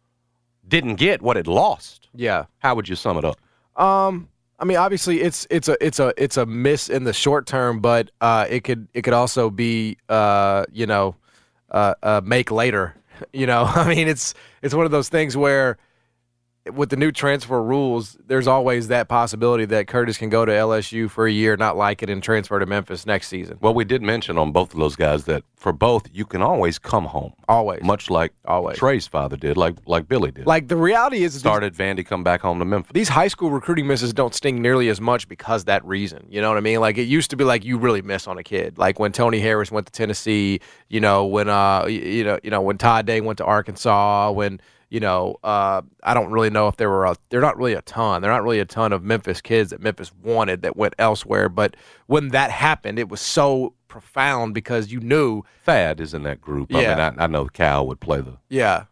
didn't 0.66 0.97
get, 0.97 1.23
what 1.23 1.37
it 1.37 1.47
lost, 1.47 2.09
Yeah. 2.14 2.44
how 2.59 2.75
would 2.75 2.88
you 2.88 2.97
sum 2.97 3.16
it 3.16 3.25
up? 3.25 3.37
Um, 3.81 4.29
I 4.59 4.64
mean, 4.64 4.77
obviously, 4.77 5.21
it's 5.21 5.47
it's 5.51 5.68
a 5.68 5.77
it's 5.85 6.01
a 6.01 6.12
it's 6.16 6.37
a 6.37 6.44
miss 6.44 6.88
in 6.88 7.05
the 7.05 7.12
short 7.12 7.47
term, 7.47 7.81
but 7.81 8.11
uh, 8.21 8.47
it 8.49 8.64
could 8.64 8.88
it 8.92 9.03
could 9.03 9.12
also 9.14 9.51
be 9.51 9.99
uh, 10.09 10.64
you 10.73 10.87
know, 10.87 11.14
uh, 11.71 11.94
uh, 12.03 12.21
make 12.25 12.51
later. 12.51 12.94
You 13.33 13.49
know, 13.49 13.64
I 13.75 13.88
mean, 13.88 14.07
it's 14.07 14.33
it's 14.62 14.77
one 14.77 14.85
of 14.85 14.92
those 14.92 15.09
things 15.09 15.37
where 15.37 15.77
with 16.72 16.90
the 16.90 16.96
new 16.96 17.11
transfer 17.12 17.62
rules, 17.62 18.16
there's 18.26 18.46
always 18.46 18.88
that 18.88 19.09
possibility 19.09 19.64
that 19.66 19.87
Curtis 19.88 20.16
can 20.18 20.28
go 20.31 20.44
to 20.44 20.52
LSU 20.52 21.11
for 21.11 21.26
a 21.26 21.33
year, 21.33 21.57
not 21.57 21.76
like 21.76 22.02
it, 22.02 22.11
and 22.11 22.22
transfer 22.22 22.59
to 22.59 22.66
Memphis 22.66 23.07
next 23.07 23.28
season. 23.28 23.59
Well, 23.61 23.74
we 23.74 23.85
did 23.85 24.02
mention 24.02 24.38
on 24.38 24.52
both 24.52 24.72
of 24.72 24.78
those 24.81 24.96
guys 24.96 25.24
that 25.24 25.42
for 25.57 25.72
both, 25.72 26.07
you 26.12 26.24
can 26.24 26.40
always 26.42 26.78
come 26.78 27.04
home. 27.07 27.33
Always. 27.48 27.83
Much 27.83 28.11
like 28.11 28.33
Always. 28.44 28.78
Trey's 28.78 29.07
father 29.07 29.37
did, 29.37 29.57
like 29.57 29.74
like 29.87 30.07
Billy 30.09 30.31
did. 30.31 30.46
Like 30.46 30.68
the 30.68 30.76
reality 30.76 31.24
is, 31.24 31.33
these- 31.35 31.40
Started 31.40 31.74
Vandy, 31.74 32.04
come 32.07 32.22
back 32.22 32.40
home 32.42 32.59
to 32.61 32.64
Memphis. 32.64 32.92
these 32.94 33.09
high 33.09 33.28
school 33.28 33.50
recruiting 33.50 33.87
misses 33.87 34.12
don't 34.12 34.35
sting 34.35 34.62
nearly 34.62 34.88
as 34.88 35.00
much 35.00 35.28
because 35.28 35.64
that 35.64 35.85
reason. 35.85 36.26
You 36.31 36.40
know 36.40 36.48
what 36.48 36.59
I 36.59 36.61
mean? 36.61 36.81
Like 36.81 36.96
it 36.98 37.04
used 37.09 37.31
to 37.31 37.37
be 37.37 37.44
like 37.44 37.64
you 37.64 37.78
really 37.78 38.02
miss 38.02 38.26
on 38.28 38.38
a 38.38 38.42
kid. 38.44 38.78
Like 38.78 38.98
when 38.98 39.12
Tony 39.12 39.40
Harris 39.40 39.72
went 39.72 39.87
to 39.87 39.92
Tennessee, 39.92 40.61
you 40.88 41.00
know, 41.00 41.26
when 41.26 41.48
uh 41.48 41.87
you 41.87 42.22
know, 42.24 42.38
you 42.44 42.50
know, 42.50 42.61
when 42.61 42.78
Todd 42.78 43.07
Day 43.07 43.20
went 43.20 43.38
to 43.38 43.44
Arkansas, 43.44 44.31
when 44.31 44.61
you 44.90 45.01
know, 45.01 45.37
uh, 45.44 45.83
I 46.03 46.14
don't 46.14 46.31
really 46.31 46.51
know 46.51 46.68
if 46.68 46.77
there 46.77 46.88
were 46.88 47.05
a, 47.05 47.16
they're 47.29 47.40
not 47.40 47.57
really 47.59 47.74
a 47.74 47.83
ton. 47.83 48.22
They're 48.22 48.31
not 48.31 48.42
really 48.42 48.61
a 48.61 48.64
ton 48.64 48.92
of 48.92 49.03
Memphis 49.03 49.40
kids 49.40 49.70
that 49.70 49.81
Memphis 49.83 50.11
wanted 50.22 50.62
that 50.62 50.77
went 50.77 50.94
elsewhere. 50.98 51.48
But 51.48 51.77
when 52.07 52.29
that 52.29 52.51
happened, 52.51 52.98
it 52.98 53.09
was 53.09 53.20
so 53.20 53.74
profound 53.88 54.55
because 54.55 54.90
you 54.90 55.01
knew, 55.01 55.42
Thad 55.64 56.01
is 56.01 56.14
in 56.14 56.22
that 56.22 56.40
group. 56.40 56.74
I 56.74 56.81
Yeah. 56.83 56.88
mean, 57.11 57.18
I, 57.20 57.24
I 57.24 57.27
know 57.27 57.46
Cal 57.46 57.87
would 57.87 58.01
play 58.01 58.20
the. 58.20 58.38
yeah. 58.48 58.85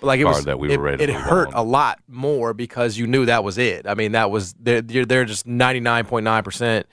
But 0.00 0.08
like 0.08 0.20
it 0.20 0.24
was, 0.24 0.44
that 0.44 0.58
we 0.58 0.72
it, 0.72 0.76
were 0.78 0.84
ready 0.84 1.06
to 1.06 1.12
it 1.12 1.16
hurt 1.16 1.48
on. 1.48 1.54
a 1.54 1.62
lot 1.62 2.00
more 2.08 2.52
because 2.52 2.98
you 2.98 3.06
knew 3.06 3.26
that 3.26 3.42
was 3.44 3.58
it. 3.58 3.86
I 3.86 3.94
mean, 3.94 4.12
that 4.12 4.30
was 4.30 4.52
they're 4.60 4.82
they're 4.82 5.24
just 5.24 5.46
ninety 5.46 5.78
nine 5.80 6.04
point 6.04 6.24
nine 6.24 6.42
percent 6.42 6.86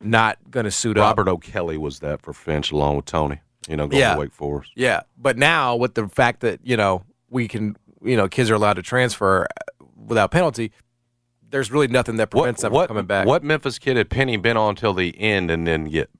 not 0.00 0.38
going 0.50 0.64
to 0.64 0.70
suit 0.70 0.96
up. 0.96 1.16
Robert 1.16 1.28
O'Kelley 1.30 1.76
was 1.76 1.98
that 2.00 2.22
for 2.22 2.32
Finch 2.32 2.70
along 2.70 2.96
with 2.96 3.04
Tony. 3.06 3.40
You 3.68 3.76
know, 3.76 3.88
going 3.88 4.00
Yeah. 4.00 4.14
to 4.14 4.20
Wake 4.20 4.32
Forest. 4.32 4.70
Yeah, 4.76 5.00
but 5.18 5.36
now 5.36 5.74
with 5.74 5.94
the 5.94 6.08
fact 6.08 6.40
that 6.40 6.60
you 6.62 6.76
know 6.76 7.02
we 7.36 7.46
can, 7.48 7.76
you 8.02 8.16
know, 8.16 8.28
kids 8.28 8.50
are 8.50 8.54
allowed 8.54 8.74
to 8.74 8.82
transfer 8.82 9.46
without 9.94 10.30
penalty. 10.30 10.72
There's 11.50 11.70
really 11.70 11.86
nothing 11.86 12.16
that 12.16 12.30
prevents 12.30 12.62
them 12.62 12.72
what, 12.72 12.88
from 12.88 12.96
coming 12.96 13.06
back. 13.06 13.26
What 13.26 13.44
Memphis 13.44 13.78
kid 13.78 13.98
had 13.98 14.08
Penny 14.08 14.38
been 14.38 14.56
on 14.56 14.74
till 14.74 14.94
the 14.94 15.16
end 15.20 15.50
and 15.50 15.66
then 15.66 15.84
get? 15.84 16.10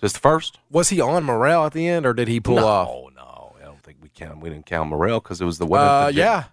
Just 0.00 0.14
the 0.14 0.20
first? 0.20 0.60
was 0.70 0.90
he 0.90 1.00
on 1.00 1.24
Morel 1.24 1.66
at 1.66 1.72
the 1.72 1.88
end, 1.88 2.06
or 2.06 2.14
did 2.14 2.28
he 2.28 2.38
pull 2.38 2.56
no, 2.56 2.66
off? 2.66 3.12
no, 3.16 3.56
I 3.60 3.64
don't 3.64 3.82
think 3.82 3.98
we 4.00 4.08
count. 4.08 4.40
We 4.40 4.50
didn't 4.50 4.66
count 4.66 4.88
Morrell 4.88 5.20
because 5.20 5.40
it 5.40 5.44
was 5.44 5.58
the 5.58 5.66
one. 5.66 5.80
Uh, 5.80 6.10
yeah. 6.14 6.44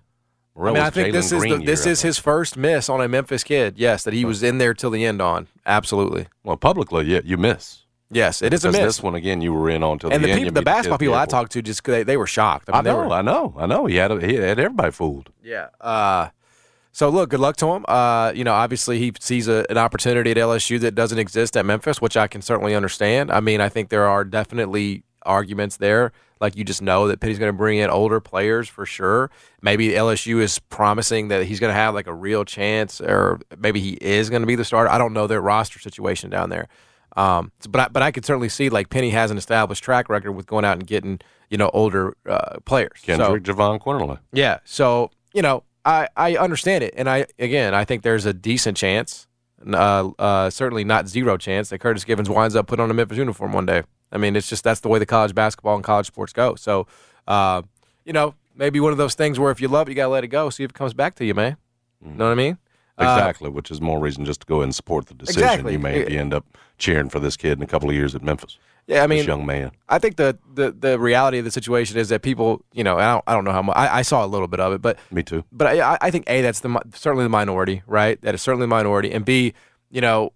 Morrell 0.55 0.75
I 0.75 0.79
mean, 0.79 0.87
I 0.87 0.89
think 0.89 1.09
Jalen 1.09 1.11
this 1.11 1.31
is 1.31 1.43
the, 1.43 1.57
this 1.57 1.85
year, 1.85 1.91
is 1.91 2.01
his 2.01 2.17
first 2.17 2.57
miss 2.57 2.89
on 2.89 2.99
a 2.99 3.07
Memphis 3.07 3.43
kid. 3.43 3.75
Yes, 3.77 4.03
that 4.05 4.13
he 4.13 4.25
was 4.25 4.41
in 4.41 4.57
there 4.57 4.73
till 4.73 4.89
the 4.89 5.05
end 5.05 5.21
on. 5.21 5.47
Absolutely. 5.67 6.27
Well, 6.43 6.57
publicly, 6.57 7.05
yeah, 7.05 7.21
you 7.23 7.37
miss. 7.37 7.82
Yes, 8.13 8.41
it 8.41 8.53
is 8.53 8.63
a 8.65 8.71
miss. 8.71 8.81
This 8.81 9.03
one 9.03 9.15
again, 9.15 9.41
you 9.41 9.53
were 9.53 9.69
in 9.69 9.83
on 9.83 9.99
till 9.99 10.11
and 10.13 10.23
the, 10.23 10.27
the 10.27 10.33
people, 10.37 10.51
the 10.53 10.61
basketball 10.61 10.97
people 10.97 11.15
I 11.15 11.25
talked 11.25 11.51
to, 11.53 11.61
just 11.61 11.83
they, 11.83 12.03
they 12.03 12.17
were 12.17 12.27
shocked. 12.27 12.69
I, 12.69 12.73
I 12.73 12.75
mean, 12.77 12.83
they 12.85 12.89
know, 12.91 12.97
were- 13.07 13.13
I 13.13 13.21
know, 13.21 13.55
I 13.57 13.65
know. 13.65 13.85
He 13.85 13.95
had 13.95 14.11
he 14.23 14.35
had 14.35 14.59
everybody 14.59 14.91
fooled. 14.91 15.29
Yeah. 15.43 15.67
Uh, 15.81 16.29
so 16.91 17.09
look, 17.09 17.31
good 17.31 17.39
luck 17.39 17.55
to 17.57 17.67
him. 17.73 17.85
Uh, 17.87 18.31
you 18.35 18.43
know, 18.43 18.53
obviously 18.53 18.99
he 18.99 19.11
sees 19.19 19.47
a, 19.47 19.65
an 19.69 19.77
opportunity 19.79 20.29
at 20.31 20.37
LSU 20.37 20.79
that 20.81 20.93
doesn't 20.93 21.17
exist 21.17 21.57
at 21.57 21.65
Memphis, 21.65 21.99
which 21.99 22.15
I 22.15 22.27
can 22.27 22.41
certainly 22.43 22.75
understand. 22.75 23.31
I 23.31 23.39
mean, 23.39 23.61
I 23.61 23.69
think 23.69 23.89
there 23.89 24.07
are 24.07 24.23
definitely 24.23 25.03
arguments 25.25 25.77
there. 25.77 26.11
Like 26.39 26.57
you 26.57 26.63
just 26.65 26.81
know 26.81 27.07
that 27.07 27.19
Pitt's 27.21 27.39
going 27.39 27.49
to 27.51 27.57
bring 27.57 27.79
in 27.79 27.89
older 27.89 28.19
players 28.19 28.67
for 28.67 28.85
sure. 28.85 29.31
Maybe 29.61 29.89
LSU 29.91 30.39
is 30.41 30.59
promising 30.59 31.29
that 31.29 31.45
he's 31.45 31.59
going 31.59 31.69
to 31.71 31.75
have 31.75 31.93
like 31.93 32.05
a 32.05 32.13
real 32.13 32.43
chance, 32.43 32.99
or 32.99 33.39
maybe 33.57 33.79
he 33.79 33.93
is 33.93 34.29
going 34.29 34.41
to 34.41 34.45
be 34.45 34.55
the 34.55 34.65
starter. 34.65 34.91
I 34.91 34.97
don't 34.97 35.13
know 35.13 35.25
their 35.25 35.41
roster 35.41 35.79
situation 35.79 36.29
down 36.29 36.49
there. 36.49 36.67
Um, 37.15 37.51
but 37.69 37.79
I, 37.81 37.87
but 37.89 38.01
I 38.01 38.11
could 38.11 38.25
certainly 38.25 38.49
see 38.49 38.69
like 38.69 38.89
Penny 38.89 39.11
has 39.11 39.29
an 39.31 39.37
established 39.37 39.83
track 39.83 40.09
record 40.09 40.31
with 40.33 40.47
going 40.47 40.65
out 40.65 40.77
and 40.77 40.87
getting 40.87 41.19
you 41.49 41.57
know 41.57 41.69
older 41.73 42.15
uh, 42.27 42.59
players. 42.65 42.99
So- 43.05 43.17
Kendrick, 43.17 43.43
Jahvon 43.43 43.79
Quinerly. 43.81 44.19
yeah. 44.31 44.59
So 44.65 45.11
you 45.33 45.41
know, 45.41 45.63
I 45.85 46.07
I 46.17 46.35
understand 46.37 46.83
it, 46.83 46.93
and 46.97 47.09
I 47.09 47.25
again 47.39 47.73
I 47.75 47.85
think 47.85 48.03
there's 48.03 48.25
a 48.25 48.33
decent 48.33 48.77
chance, 48.77 49.27
uh, 49.71 50.09
uh, 50.17 50.49
certainly 50.49 50.83
not 50.83 51.07
zero 51.07 51.37
chance 51.37 51.69
that 51.69 51.79
Curtis 51.79 52.03
Givens 52.03 52.29
winds 52.29 52.55
up 52.55 52.67
putting 52.67 52.83
on 52.83 52.89
a 52.89 52.93
Memphis 52.93 53.17
uniform 53.17 53.53
one 53.53 53.65
day. 53.65 53.83
I 54.11 54.17
mean, 54.17 54.35
it's 54.35 54.47
just 54.49 54.63
that's 54.63 54.79
the 54.79 54.89
way 54.89 54.99
the 54.99 55.05
college 55.05 55.33
basketball 55.35 55.75
and 55.75 55.83
college 55.83 56.07
sports 56.07 56.33
go. 56.33 56.55
So, 56.55 56.87
uh, 57.27 57.61
you 58.05 58.13
know, 58.13 58.35
maybe 58.55 58.79
one 58.79 58.91
of 58.91 58.97
those 58.97 59.15
things 59.15 59.39
where 59.39 59.51
if 59.51 59.59
you 59.61 59.67
love 59.67 59.87
it, 59.87 59.91
you 59.91 59.95
gotta 59.95 60.09
let 60.09 60.23
it 60.23 60.27
go. 60.29 60.49
See 60.49 60.63
if 60.63 60.69
it 60.71 60.75
comes 60.75 60.93
back 60.93 61.15
to 61.15 61.25
you, 61.25 61.33
man. 61.33 61.57
You 62.05 62.11
know 62.11 62.25
what 62.25 62.31
I 62.31 62.35
mean? 62.35 62.57
Uh, 62.97 63.03
Exactly, 63.17 63.49
which 63.49 63.71
is 63.71 63.81
more 63.81 63.99
reason 63.99 64.23
just 64.25 64.41
to 64.41 64.47
go 64.47 64.61
and 64.61 64.73
support 64.75 65.07
the 65.07 65.13
decision. 65.15 65.43
Exactly. 65.43 65.73
You 65.73 65.79
may 65.79 66.11
you 66.11 66.19
end 66.19 66.33
up 66.33 66.45
cheering 66.77 67.09
for 67.09 67.19
this 67.19 67.35
kid 67.37 67.57
in 67.57 67.63
a 67.63 67.67
couple 67.67 67.89
of 67.89 67.95
years 67.95 68.13
at 68.13 68.21
Memphis. 68.21 68.57
yeah, 68.87 69.03
I 69.03 69.07
mean, 69.07 69.19
this 69.19 69.27
young 69.27 69.45
man. 69.45 69.71
I 69.89 69.97
think 69.97 70.17
the, 70.17 70.37
the 70.53 70.71
the 70.71 70.99
reality 70.99 71.39
of 71.39 71.45
the 71.45 71.51
situation 71.51 71.97
is 71.97 72.09
that 72.09 72.21
people, 72.21 72.63
you 72.73 72.83
know, 72.83 72.97
I 72.99 73.13
don't, 73.13 73.23
I 73.27 73.33
don't 73.33 73.45
know 73.45 73.51
how 73.51 73.61
much 73.63 73.75
I, 73.77 73.99
I 73.99 74.01
saw 74.03 74.23
a 74.23 74.27
little 74.27 74.47
bit 74.47 74.59
of 74.59 74.73
it, 74.73 74.81
but 74.81 74.99
Me 75.09 75.23
too. 75.23 75.43
but 75.51 75.67
I, 75.67 75.97
I 76.01 76.11
think 76.11 76.25
a 76.29 76.41
that's 76.41 76.59
the 76.59 76.79
certainly 76.93 77.23
the 77.25 77.29
minority, 77.29 77.81
right? 77.87 78.21
That 78.21 78.35
is 78.35 78.41
certainly 78.41 78.63
the 78.65 78.67
minority, 78.75 79.11
and 79.11 79.25
b, 79.25 79.53
you 79.89 80.01
know, 80.01 80.33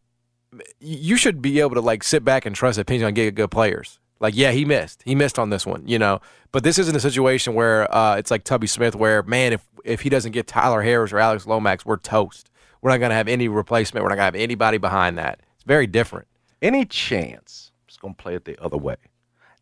you 0.80 1.16
should 1.18 1.42
be 1.42 1.60
able 1.60 1.76
to 1.76 1.82
like 1.82 2.04
sit 2.04 2.24
back 2.24 2.46
and 2.46 2.56
trust 2.56 2.78
that 2.78 2.88
gonna 2.88 3.12
get 3.12 3.36
good 3.36 3.52
players. 3.52 4.00
Like, 4.20 4.36
yeah, 4.36 4.52
he 4.52 4.66
missed, 4.66 5.04
he 5.06 5.14
missed 5.14 5.38
on 5.38 5.52
this 5.52 5.64
one, 5.64 5.88
you 5.88 6.00
know. 6.00 6.22
But 6.52 6.64
this 6.64 6.80
isn't 6.80 6.96
a 6.96 7.00
situation 7.00 7.54
where 7.54 7.94
uh, 7.94 8.16
it's 8.16 8.32
like 8.32 8.44
Tubby 8.44 8.66
Smith, 8.66 8.96
where 8.96 9.22
man, 9.24 9.54
if 9.54 9.64
if 9.88 10.02
he 10.02 10.10
doesn't 10.10 10.32
get 10.34 10.48
Tyler 10.48 10.82
Harris 10.82 11.12
or 11.12 11.20
Alex 11.20 11.48
Lomax, 11.48 11.86
we're 11.86 11.98
toast. 11.98 12.50
We're 12.82 12.92
not 12.92 12.98
gonna 12.98 13.16
have 13.16 13.28
any 13.28 13.48
replacement. 13.48 14.04
We're 14.04 14.10
not 14.10 14.16
gonna 14.16 14.26
have 14.26 14.36
anybody 14.36 14.78
behind 14.78 15.18
that. 15.18 15.40
It's 15.56 15.64
very 15.64 15.88
different. 15.88 16.28
Any 16.62 16.86
chance? 16.86 17.72
I'm 17.74 17.88
just 17.88 18.02
gonna 18.02 18.14
play 18.14 18.36
it 18.36 18.46
the 18.46 18.62
other 18.62 18.78
way. 18.78 18.98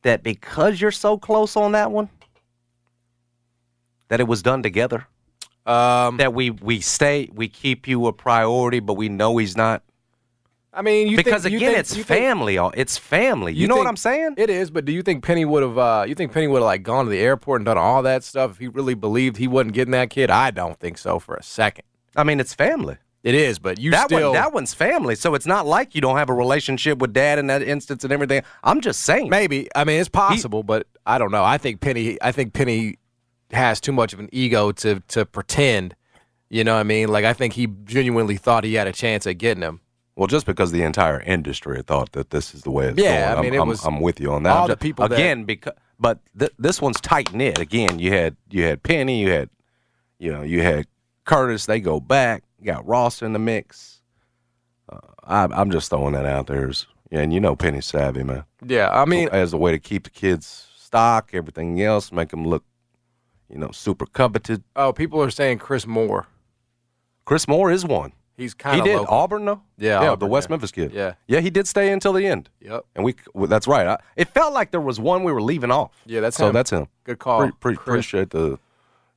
That 0.02 0.24
because 0.24 0.82
you're 0.82 0.92
so 0.92 1.18
close 1.18 1.56
on 1.56 1.72
that 1.72 1.92
one, 1.92 2.10
that 4.10 4.20
it 4.20 4.28
was 4.28 4.42
done 4.44 4.62
together. 4.62 5.08
Um, 5.66 6.18
That 6.18 6.34
we 6.34 6.52
we 6.52 6.80
stay, 6.80 7.30
we 7.34 7.48
keep 7.48 7.88
you 7.88 8.06
a 8.08 8.14
priority, 8.14 8.80
but 8.80 8.94
we 8.94 9.10
know 9.10 9.38
he's 9.38 9.58
not. 9.58 9.82
I 10.76 10.82
mean, 10.82 11.08
you 11.08 11.16
because 11.18 11.44
think, 11.44 11.54
you 11.54 11.58
again, 11.60 11.70
think- 11.70 11.80
it's 11.80 11.96
you 11.98 12.04
think- 12.04 12.20
family. 12.20 12.58
all 12.58 12.72
it's 12.76 12.98
family. 12.98 13.54
You, 13.54 13.68
know 13.68 13.78
what 13.78 13.88
I'm 13.88 13.96
saying? 13.98 14.36
It 14.38 14.50
is, 14.50 14.70
but 14.70 14.84
do 14.86 14.92
you 14.92 15.02
think 15.02 15.24
Penny 15.24 15.46
would 15.46 15.64
have? 15.64 15.78
Uh, 15.78 16.06
you 16.08 16.16
think 16.16 16.32
Penny 16.34 16.48
would 16.48 16.58
have 16.60 16.66
like 16.66 16.84
gone 16.84 17.06
to 17.06 17.12
the 17.12 17.20
airport 17.20 17.62
and 17.62 17.66
done 17.66 17.78
all 17.78 18.02
that 18.04 18.24
stuff 18.24 18.52
if 18.52 18.58
he 18.58 18.68
really 18.68 18.94
believed 18.94 19.38
he 19.38 19.48
wasn't 19.48 19.74
getting 19.74 19.94
that 19.94 20.10
kid? 20.10 20.30
I 20.30 20.52
don't 20.52 20.80
think 20.80 20.98
so 20.98 21.18
for 21.20 21.36
a 21.36 21.44
second. 21.44 21.86
I 22.16 22.24
mean, 22.24 22.40
it's 22.40 22.54
family. 22.54 22.98
It 23.24 23.34
is, 23.34 23.58
but 23.58 23.80
you 23.80 23.90
that 23.92 24.06
still 24.06 24.30
one, 24.30 24.34
that 24.34 24.54
one's 24.54 24.74
family. 24.76 25.16
So 25.16 25.34
it's 25.34 25.48
not 25.48 25.66
like 25.66 25.96
you 25.96 26.02
don't 26.02 26.18
have 26.18 26.30
a 26.30 26.34
relationship 26.34 27.00
with 27.00 27.12
dad 27.12 27.40
in 27.40 27.48
that 27.48 27.64
instance 27.64 28.04
and 28.04 28.14
everything. 28.14 28.44
I'm 28.64 28.82
just 28.82 29.02
saying. 29.02 29.30
maybe. 29.32 29.68
I 29.76 29.84
mean, 29.84 30.00
it's 30.00 30.10
possible, 30.10 30.62
but 30.62 30.86
I 31.08 31.18
don't 31.18 31.32
know. 31.32 31.44
I 31.44 31.58
think 31.58 31.82
Penny. 31.82 32.20
I 32.22 32.32
think 32.32 32.54
Penny 32.54 32.98
has 33.52 33.80
too 33.82 33.92
much 33.94 34.14
of 34.14 34.20
an 34.20 34.30
ego 34.32 34.72
to 34.74 35.00
to 35.08 35.26
pretend. 35.26 35.96
You 36.50 36.64
know 36.64 36.76
what 36.76 36.82
I 36.82 36.84
mean? 36.84 37.08
Like 37.08 37.26
I 37.26 37.34
think 37.34 37.54
he 37.54 37.68
genuinely 37.86 38.38
thought 38.38 38.64
he 38.64 38.76
had 38.76 38.88
a 38.88 38.92
chance 38.94 39.26
at 39.26 39.40
getting 39.40 39.64
him. 39.64 39.80
Well, 40.16 40.28
just 40.28 40.46
because 40.46 40.72
the 40.72 40.84
entire 40.84 41.20
industry 41.22 41.82
thought 41.82 42.14
that 42.14 42.30
this 42.30 42.54
is 42.56 42.62
the 42.62 42.72
way 42.72 42.88
it's 42.88 42.98
Yeah, 43.02 43.34
going. 43.36 43.38
I 43.38 43.42
mean, 43.42 43.52
I'm, 43.52 43.56
it 43.56 43.60
I'm- 43.60 43.68
was 43.68 43.86
I'm 43.86 44.00
with 44.00 44.20
you 44.22 44.32
on 44.32 44.44
that. 44.44 44.56
all 44.56 44.64
I'm 44.64 44.70
the 44.70 44.78
people 44.78 45.08
that- 45.08 45.16
again 45.16 45.44
because, 45.44 45.74
but 46.00 46.20
th- 46.38 46.54
this 46.58 46.82
one's 46.82 47.02
tight 47.02 47.34
knit. 47.34 47.60
Again, 47.60 48.00
you 48.00 48.12
had 48.14 48.36
you 48.50 48.64
had 48.64 48.82
Penny, 48.84 49.20
you 49.22 49.32
had 49.32 49.50
you 50.20 50.32
know 50.32 50.42
you 50.42 50.62
had 50.62 50.88
Curtis. 51.26 51.66
They 51.66 51.80
go 51.80 52.00
back. 52.00 52.44
You 52.60 52.66
got 52.66 52.86
Ross 52.88 53.22
in 53.22 53.34
the 53.34 53.40
mix. 53.40 54.02
Uh, 54.88 55.00
I, 55.24 55.44
I'm 55.46 55.70
just 55.72 55.90
throwing 55.90 56.14
that 56.14 56.26
out 56.26 56.48
there, 56.48 56.70
as, 56.70 56.86
and 57.12 57.34
you 57.34 57.40
know 57.42 57.56
Penny's 57.56 57.86
savvy, 57.86 58.24
man. 58.24 58.46
Yeah, 58.66 58.90
I 58.92 59.04
mean, 59.06 59.28
as 59.32 59.52
a 59.52 59.58
way 59.58 59.72
to 59.72 59.80
keep 59.80 60.04
the 60.04 60.10
kids 60.12 60.68
stock, 60.78 61.32
everything 61.34 61.82
else, 61.82 62.12
make 62.12 62.30
them 62.30 62.46
look, 62.46 62.64
you 63.50 63.58
know, 63.58 63.72
super 63.72 64.06
coveted. 64.06 64.64
oh, 64.78 64.94
people 64.94 65.22
are 65.22 65.30
saying 65.32 65.58
Chris 65.60 65.86
Moore. 65.86 66.28
Chris 67.26 67.48
Moore 67.48 67.70
is 67.72 67.84
one. 67.84 68.14
He's 68.38 68.54
kind 68.54 68.80
of 68.80 68.86
He 68.86 68.92
did 68.92 68.98
local. 69.00 69.16
Auburn 69.16 69.46
though. 69.46 69.62
Yeah, 69.78 70.02
yeah, 70.02 70.08
Auburn, 70.10 70.20
the 70.20 70.26
West 70.32 70.48
yeah. 70.50 70.54
Memphis 70.54 70.72
kid. 70.72 70.92
Yeah. 70.94 71.14
yeah, 71.28 71.40
he 71.40 71.50
did 71.50 71.68
stay 71.68 71.92
until 71.92 72.12
the 72.14 72.26
end. 72.28 72.50
Yep. 72.62 72.86
And 72.96 73.06
we, 73.06 73.16
well, 73.34 73.48
that's 73.48 73.68
right. 73.68 73.88
I, 73.88 73.98
it 74.18 74.28
felt 74.30 74.54
like 74.54 74.72
there 74.72 74.82
was 74.82 75.00
one 75.00 75.24
we 75.24 75.32
were 75.32 75.42
leaving 75.42 75.72
off. 75.72 75.92
Yeah, 76.06 76.20
that's 76.20 76.36
so 76.38 76.48
him. 76.48 76.54
that's 76.54 76.70
him. 76.70 76.88
Good 77.06 77.20
call. 77.20 77.40
Pre- 77.42 77.52
pre- 77.60 77.74
appreciate 77.76 78.32
the, 78.32 78.60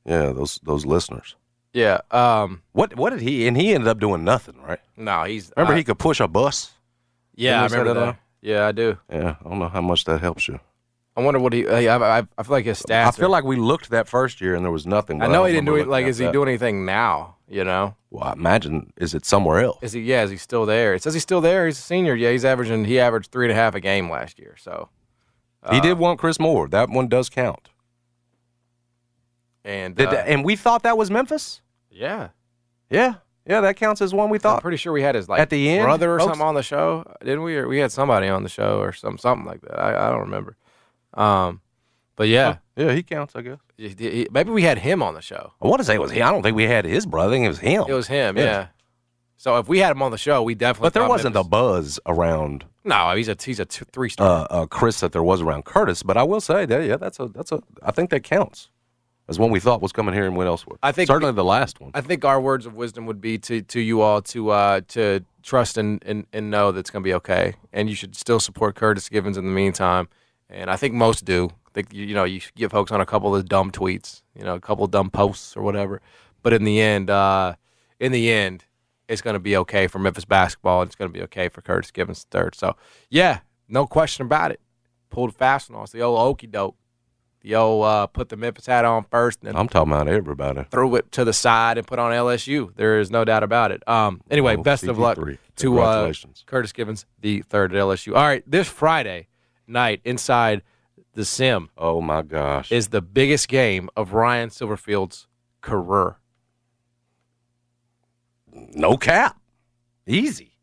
yeah, 0.05 0.31
those 0.31 0.59
those 0.63 0.85
listeners. 0.85 1.35
Yeah. 1.73 1.99
Um. 2.11 2.61
What 2.71 2.95
what 2.95 3.09
did 3.11 3.21
he? 3.21 3.47
And 3.47 3.55
he 3.57 3.73
ended 3.73 3.87
up 3.89 3.99
doing 3.99 4.23
nothing, 4.23 4.55
right? 4.61 4.79
No, 4.95 5.23
he's 5.25 5.51
Remember, 5.57 5.73
uh, 5.73 5.77
he 5.77 5.83
could 5.83 5.99
push 5.99 6.19
a 6.19 6.27
bus. 6.27 6.71
Yeah, 7.35 7.59
I 7.59 7.63
Didn't 7.63 7.63
he 7.63 7.69
say 7.69 7.77
remember 7.79 7.99
that, 7.99 8.05
that. 8.13 8.19
Yeah, 8.41 8.67
I 8.67 8.71
do. 8.71 8.97
Yeah, 9.11 9.35
I 9.45 9.49
don't 9.49 9.59
know 9.59 9.67
how 9.69 9.81
much 9.81 10.05
that 10.05 10.21
helps 10.21 10.47
you. 10.47 10.59
I 11.17 11.21
wonder 11.21 11.39
what 11.39 11.51
he. 11.51 11.67
I, 11.67 12.19
I, 12.19 12.23
I 12.37 12.43
feel 12.43 12.51
like 12.51 12.65
his 12.65 12.81
stats. 12.81 13.07
I 13.07 13.11
feel 13.11 13.25
are- 13.25 13.29
like 13.29 13.43
we 13.43 13.57
looked 13.57 13.89
that 13.89 14.07
first 14.07 14.39
year 14.39 14.55
and 14.55 14.63
there 14.63 14.71
was 14.71 14.87
nothing. 14.87 15.21
I 15.21 15.27
know 15.27 15.33
don't 15.33 15.47
he 15.47 15.53
didn't 15.53 15.65
do 15.65 15.75
it. 15.75 15.87
Like, 15.87 16.05
is 16.05 16.17
he 16.17 16.25
that. 16.25 16.31
doing 16.33 16.47
anything 16.47 16.85
now? 16.85 17.35
You 17.51 17.63
know, 17.63 17.95
Well, 18.11 18.25
I 18.25 18.33
imagine 18.33 18.93
is 18.95 19.15
it 19.15 19.25
somewhere 19.25 19.59
else? 19.61 19.79
is 19.81 19.93
he? 19.93 20.01
Yeah, 20.01 20.21
is 20.23 20.29
he 20.29 20.37
still 20.37 20.67
there? 20.67 20.93
It 20.93 21.01
says 21.01 21.15
he's 21.15 21.23
still 21.23 21.41
there. 21.41 21.65
He's 21.65 21.79
a 21.79 21.81
senior. 21.81 22.13
Yeah, 22.13 22.29
he's 22.31 22.45
averaging. 22.45 22.85
He 22.85 22.99
averaged 22.99 23.31
three 23.31 23.45
and 23.47 23.51
a 23.51 23.55
half 23.55 23.73
a 23.73 23.79
game 23.79 24.07
last 24.09 24.37
year. 24.37 24.55
So, 24.59 24.89
he 25.71 25.79
did 25.81 25.97
want 25.97 26.19
Chris 26.19 26.39
Moore. 26.39 26.67
That 26.67 26.89
one 26.89 27.07
does 27.07 27.27
count. 27.29 27.69
And 29.65 29.95
Did 29.95 30.09
uh, 30.09 30.23
and 30.25 30.45
we 30.45 30.55
thought 30.55 30.83
that 30.83 30.97
was 30.97 31.11
Memphis. 31.11 31.61
yeah, 31.91 32.29
Yeah, 32.89 33.15
yeah, 33.45 33.61
that 33.61 33.75
counts 33.75 34.01
as 34.01 34.13
one 34.13 34.29
we 34.29 34.37
I'm 34.37 34.41
thought. 34.41 34.61
pretty 34.61 34.77
sure 34.77 34.93
we 34.93 35.01
had 35.01 35.15
his 35.15 35.27
like 35.27 35.39
At 35.41 35.49
the 35.49 35.69
end, 35.69 35.83
brother 35.83 36.13
or 36.15 36.19
folks? 36.19 36.29
something 36.31 36.47
on 36.47 36.55
the 36.55 36.63
show, 36.63 37.03
didn't 37.21 37.43
we? 37.43 37.57
Or 37.57 37.67
we 37.67 37.79
had 37.79 37.91
somebody 37.91 38.29
on 38.29 38.43
the 38.43 38.49
show 38.49 38.79
or 38.79 38.93
some 38.93 39.17
something 39.17 39.45
like 39.45 39.61
that. 39.61 39.77
I, 39.79 40.07
I 40.07 40.11
don't 40.11 40.21
remember. 40.21 40.55
Um, 41.13 41.61
but 42.15 42.27
yeah, 42.29 42.57
Yeah, 42.75 42.93
he 42.93 43.03
counts, 43.03 43.35
I 43.35 43.41
guess. 43.41 43.59
He- 43.87 44.09
he- 44.11 44.27
maybe 44.31 44.51
we 44.51 44.61
had 44.63 44.77
him 44.79 45.01
on 45.01 45.13
the 45.13 45.21
show. 45.21 45.53
I 45.61 45.67
want 45.67 45.79
to 45.79 45.83
say 45.85 45.95
it 45.95 46.01
was 46.01 46.11
him. 46.11 46.25
I 46.27 46.31
don't 46.31 46.43
think 46.43 46.55
we 46.55 46.65
had 46.65 46.85
his 46.85 47.05
brother. 47.05 47.29
I 47.29 47.35
think 47.35 47.45
it 47.45 47.49
was 47.49 47.59
him. 47.59 47.85
It 47.87 47.93
was 47.93 48.07
him, 48.07 48.37
Yeah. 48.37 48.43
yeah. 48.43 48.67
So 49.37 49.57
if 49.57 49.69
we 49.69 49.79
had 49.79 49.91
him 49.91 50.01
on 50.01 50.11
the 50.11 50.17
show, 50.17 50.43
we 50.43 50.53
definitely. 50.53 50.87
but 50.87 50.93
there 50.93 51.07
wasn't 51.07 51.33
the 51.33 51.43
buzz 51.43 51.97
around 52.05 52.65
No, 52.83 53.15
he's 53.15 53.29
a 53.29 53.37
he's 53.41 53.59
a 53.59 53.65
two, 53.65 53.85
three 53.93 54.09
star. 54.09 54.27
uh, 54.49 54.53
uh, 54.63 54.65
Chris 54.65 54.99
that 54.99 55.13
there 55.13 55.23
was 55.23 55.41
around 55.41 55.63
Curtis. 55.63 56.03
But 56.03 56.17
I 56.17 56.23
will 56.23 56.41
say 56.41 56.65
that 56.65 56.83
yeah, 56.85 56.97
that's 56.97 57.19
a 57.21 57.27
that's 57.27 57.51
a. 57.53 57.61
I 57.81 57.91
think 57.91 58.09
that 58.09 58.23
counts 58.23 58.69
as 59.29 59.39
one 59.39 59.49
we 59.51 59.59
thought 59.61 59.81
was 59.81 59.91
coming 59.93 60.13
here 60.13 60.25
and 60.25 60.35
went 60.35 60.47
elsewhere. 60.49 60.77
I 60.83 60.91
think- 60.91 61.07
certainly 61.07 61.31
the 61.33 61.43
last 61.45 61.79
one. 61.79 61.91
I 61.93 62.01
think 62.01 62.25
our 62.25 62.41
words 62.41 62.65
of 62.65 62.73
wisdom 62.73 63.05
would 63.05 63.21
be 63.21 63.37
to 63.37 63.61
to 63.61 63.79
you 63.79 64.01
all 64.01 64.21
to 64.23 64.49
uh, 64.49 64.81
to 64.89 65.23
trust 65.41 65.77
and, 65.77 66.03
and, 66.05 66.25
and 66.33 66.51
know 66.51 66.73
that 66.73 66.79
it's 66.81 66.89
going 66.89 67.01
to 67.01 67.07
be 67.07 67.13
okay, 67.13 67.53
and 67.71 67.87
you 67.87 67.95
should 67.95 68.15
still 68.17 68.41
support 68.41 68.75
Curtis 68.75 69.07
Givens 69.07 69.37
in 69.37 69.45
the 69.45 69.51
meantime. 69.51 70.09
And 70.49 70.69
I 70.69 70.75
think 70.75 70.93
most 70.93 71.25
do. 71.25 71.49
I 71.67 71.69
think 71.73 71.93
you, 71.93 72.13
know 72.15 72.23
you 72.23 72.41
give 72.55 72.71
folks 72.71 72.91
on 72.91 72.99
a 73.01 73.05
couple 73.05 73.35
of 73.35 73.47
dumb 73.47 73.71
tweets, 73.71 74.23
you 74.35 74.43
know, 74.43 74.55
a 74.55 74.59
couple 74.59 74.83
of 74.83 74.91
dumb 74.91 75.09
posts 75.11 75.55
or 75.55 75.61
whatever. 75.61 76.01
But 76.41 76.53
in 76.53 76.63
the 76.63 76.81
end, 76.81 77.09
uh, 77.09 77.55
in 77.99 78.11
the 78.11 78.31
end, 78.31 78.65
it's 79.07 79.21
going 79.21 79.35
to 79.35 79.39
be 79.39 79.55
okay 79.57 79.87
for 79.87 79.99
Memphis 79.99 80.25
basketball, 80.25 80.81
and 80.81 80.87
it's 80.89 80.95
going 80.95 81.11
to 81.11 81.17
be 81.17 81.23
okay 81.25 81.49
for 81.49 81.61
Curtis 81.61 81.91
Givens 81.91 82.25
third. 82.31 82.55
So 82.55 82.75
yeah, 83.09 83.39
no 83.67 83.85
question 83.85 84.25
about 84.25 84.51
it. 84.51 84.59
Pulled 85.11 85.35
fast 85.35 85.69
one. 85.69 85.83
It's 85.83 85.91
the 85.91 86.01
old 86.01 86.19
okey 86.19 86.47
doke. 86.47 86.75
The 87.41 87.55
old 87.55 87.85
uh, 87.85 88.07
put 88.07 88.27
the 88.27 88.35
Memphis 88.35 88.65
hat 88.65 88.83
on 88.83 89.05
first, 89.05 89.39
and 89.45 89.57
I'm 89.57 89.69
talking 89.69 89.93
about 89.93 90.09
everybody. 90.09 90.65
threw 90.71 90.95
it 90.95 91.09
to 91.13 91.23
the 91.23 91.31
side 91.31 91.77
and 91.77 91.87
put 91.87 91.97
on 91.97 92.11
LSU. 92.11 92.75
There 92.75 92.99
is 92.99 93.09
no 93.09 93.23
doubt 93.23 93.43
about 93.43 93.71
it. 93.71 93.87
Um, 93.87 94.19
anyway, 94.29 94.57
Oh, 94.57 94.61
best 94.61 94.83
of 94.83 94.97
luck 94.99 95.17
to 95.57 95.79
uh, 95.79 96.11
Curtis 96.45 96.73
Givens, 96.73 97.05
the 97.21 97.41
third 97.43 97.73
at 97.73 97.81
LSU. 97.81 98.13
All 98.13 98.23
right, 98.23 98.43
this 98.45 98.67
Friday 98.67 99.28
night 99.69 100.01
inside 100.03 100.61
the 101.13 101.25
Sim 101.25 101.69
Oh 101.77 102.01
my 102.01 102.21
gosh! 102.21 102.71
is 102.71 102.89
the 102.89 103.01
biggest 103.01 103.47
game 103.47 103.89
of 103.95 104.13
Ryan 104.13 104.49
Silverfield's 104.49 105.27
career. 105.61 106.17
no 108.51 108.97
cap, 108.97 109.39
easy. 110.07 110.57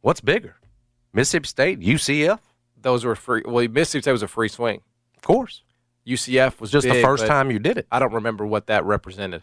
What's 0.00 0.20
bigger, 0.20 0.56
Mississippi 1.12 1.48
State, 1.48 1.80
UCF? 1.80 2.38
Those 2.80 3.04
were 3.04 3.16
free. 3.16 3.42
Well, 3.44 3.66
Mississippi 3.68 4.02
State 4.02 4.12
was 4.12 4.22
a 4.22 4.28
free 4.28 4.48
swing. 4.48 4.80
Of 5.16 5.22
course, 5.22 5.62
UCF 6.06 6.60
was 6.60 6.70
just 6.70 6.88
the 6.88 7.02
first 7.02 7.26
time 7.26 7.50
you 7.50 7.58
did 7.58 7.78
it. 7.78 7.86
I 7.90 7.98
don't 7.98 8.12
remember 8.14 8.46
what 8.46 8.66
that 8.68 8.84
represented. 8.84 9.42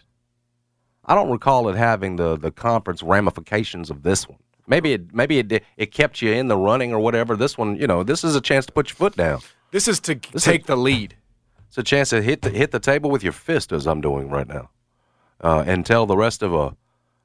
I 1.04 1.14
don't 1.14 1.30
recall 1.30 1.70
it 1.70 1.76
having 1.76 2.16
the 2.16 2.36
the 2.38 2.52
conference 2.52 3.04
ramifications 3.04 3.92
of 3.92 4.04
this 4.04 4.28
one. 4.28 4.40
Maybe 4.68 4.94
it 4.94 5.14
maybe 5.14 5.40
it 5.40 5.64
it 5.78 5.92
kept 5.92 6.22
you 6.22 6.32
in 6.32 6.48
the 6.48 6.58
running 6.58 6.94
or 6.94 7.00
whatever. 7.00 7.36
This 7.36 7.58
one, 7.58 7.78
you 7.78 7.88
know, 7.88 8.04
this 8.04 8.24
is 8.24 8.36
a 8.36 8.42
chance 8.42 8.66
to 8.66 8.72
put 8.72 8.90
your 8.90 8.96
foot 8.96 9.16
down. 9.16 9.40
This 9.72 9.88
is 9.88 10.00
to 10.02 10.20
is 10.34 10.44
take 10.44 10.66
the 10.66 10.76
lead. 10.76 11.16
It's 11.68 11.78
a 11.78 11.84
chance 11.84 12.10
to 12.10 12.22
hit 12.22 12.42
the 12.42 12.50
hit 12.50 12.72
the 12.72 12.80
table 12.80 13.10
with 13.10 13.24
your 13.24 13.34
fist 13.34 13.72
as 13.72 13.86
I'm 13.86 14.02
doing 14.02 14.30
right 14.30 14.48
now, 14.48 14.70
uh, 15.42 15.64
and 15.68 15.86
tell 15.86 16.06
the 16.06 16.18
rest 16.18 16.42
of 16.42 16.54
a 16.54 16.76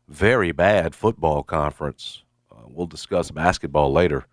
very 0.08 0.52
bad 0.52 0.94
football 0.94 1.42
conference. 1.42 2.24
Uh, 2.50 2.62
we'll 2.66 2.86
discuss 2.86 3.30
basketball 3.30 3.92
later. 3.92 4.26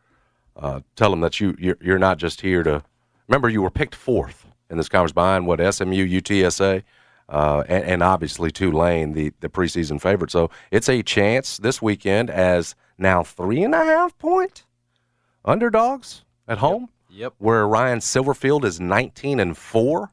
Uh, 0.56 0.82
tell 0.96 1.12
them 1.12 1.22
that 1.22 1.40
you 1.40 1.56
you're, 1.60 1.78
you're 1.80 2.00
not 2.00 2.18
just 2.18 2.42
here 2.42 2.64
to 2.64 2.84
remember 3.28 3.48
you 3.48 3.62
were 3.62 3.70
picked 3.70 3.96
fourth 3.96 4.48
in 4.70 4.78
this 4.78 4.90
conference 4.90 5.14
behind 5.14 5.48
what 5.48 5.60
SMU, 5.60 6.06
UTSA, 6.06 6.84
uh, 7.30 7.64
and, 7.70 7.84
and 7.84 8.04
obviously 8.04 8.52
Tulane, 8.52 9.14
the 9.14 9.32
the 9.40 9.50
preseason 9.50 10.02
favorite. 10.02 10.32
So 10.32 10.50
it's 10.72 10.90
a 10.90 11.04
chance 11.04 11.58
this 11.58 11.82
weekend 11.82 12.30
as 12.30 12.76
now 12.98 13.24
three 13.24 13.64
and 13.64 13.76
a 13.76 13.84
half 13.84 14.18
point 14.18 14.66
underdogs 15.46 16.24
at 16.48 16.58
home 16.58 16.90
Yep. 17.10 17.34
where 17.38 17.68
Ryan 17.68 18.00
Silverfield 18.00 18.64
is 18.64 18.80
19 18.80 19.40
and 19.40 19.58
four 19.58 20.12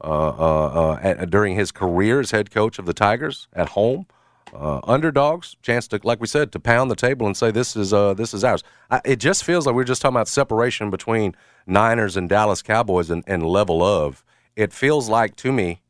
uh, 0.00 0.04
uh, 0.04 0.66
uh, 0.92 0.98
at, 1.02 1.30
during 1.30 1.56
his 1.56 1.72
career 1.72 2.20
as 2.20 2.30
head 2.30 2.50
coach 2.50 2.78
of 2.78 2.86
the 2.86 2.92
Tigers 2.92 3.48
at 3.52 3.70
home. 3.70 4.06
Uh, 4.54 4.80
underdogs, 4.84 5.56
chance 5.60 5.88
to, 5.88 5.98
like 6.04 6.20
we 6.20 6.26
said, 6.26 6.52
to 6.52 6.60
pound 6.60 6.90
the 6.90 6.94
table 6.94 7.26
and 7.26 7.36
say 7.36 7.50
this 7.50 7.74
is 7.74 7.92
uh, 7.92 8.14
this 8.14 8.32
is 8.32 8.44
ours. 8.44 8.62
I, 8.90 9.00
it 9.04 9.16
just 9.16 9.42
feels 9.42 9.66
like 9.66 9.74
we're 9.74 9.84
just 9.84 10.00
talking 10.00 10.14
about 10.14 10.28
separation 10.28 10.88
between 10.88 11.34
Niners 11.66 12.16
and 12.16 12.28
Dallas 12.28 12.62
Cowboys 12.62 13.10
and, 13.10 13.24
and 13.26 13.44
level 13.44 13.82
of. 13.82 14.24
It 14.54 14.72
feels 14.72 15.08
like 15.08 15.34
to 15.36 15.52
me, 15.52 15.82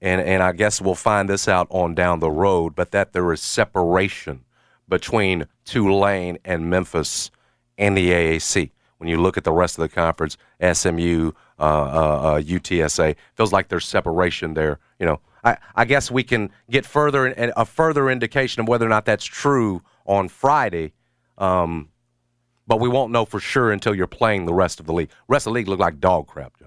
and 0.00 0.20
and 0.20 0.40
I 0.42 0.52
guess 0.52 0.80
we'll 0.80 0.94
find 0.94 1.28
this 1.28 1.48
out 1.48 1.66
on 1.70 1.94
down 1.94 2.20
the 2.20 2.30
road, 2.30 2.74
but 2.76 2.92
that 2.92 3.12
there 3.12 3.32
is 3.32 3.40
separation 3.42 4.44
between 4.90 5.46
Tulane 5.64 6.38
and 6.44 6.68
Memphis 6.68 7.30
and 7.78 7.96
the 7.96 8.10
AAC. 8.10 8.70
When 8.98 9.08
you 9.08 9.18
look 9.18 9.38
at 9.38 9.44
the 9.44 9.52
rest 9.52 9.78
of 9.78 9.82
the 9.82 9.88
conference, 9.88 10.36
SMU, 10.60 11.32
uh, 11.58 11.62
uh, 11.62 11.64
uh, 11.64 12.40
UTSA, 12.42 13.16
feels 13.34 13.50
like 13.50 13.68
there's 13.68 13.86
separation 13.86 14.52
there. 14.52 14.78
You 14.98 15.06
know, 15.06 15.20
I, 15.42 15.56
I 15.74 15.86
guess 15.86 16.10
we 16.10 16.22
can 16.22 16.50
get 16.68 16.84
further 16.84 17.32
a 17.56 17.64
further 17.64 18.10
indication 18.10 18.60
of 18.60 18.68
whether 18.68 18.84
or 18.84 18.90
not 18.90 19.06
that's 19.06 19.24
true 19.24 19.80
on 20.04 20.28
Friday. 20.28 20.92
Um, 21.38 21.88
but 22.66 22.78
we 22.78 22.90
won't 22.90 23.10
know 23.10 23.24
for 23.24 23.40
sure 23.40 23.72
until 23.72 23.94
you're 23.94 24.06
playing 24.06 24.44
the 24.44 24.54
rest 24.54 24.80
of 24.80 24.86
the 24.86 24.92
league. 24.92 25.10
Rest 25.28 25.46
of 25.46 25.52
the 25.52 25.54
league 25.54 25.68
look 25.68 25.80
like 25.80 25.98
dog 25.98 26.26
crap. 26.26 26.59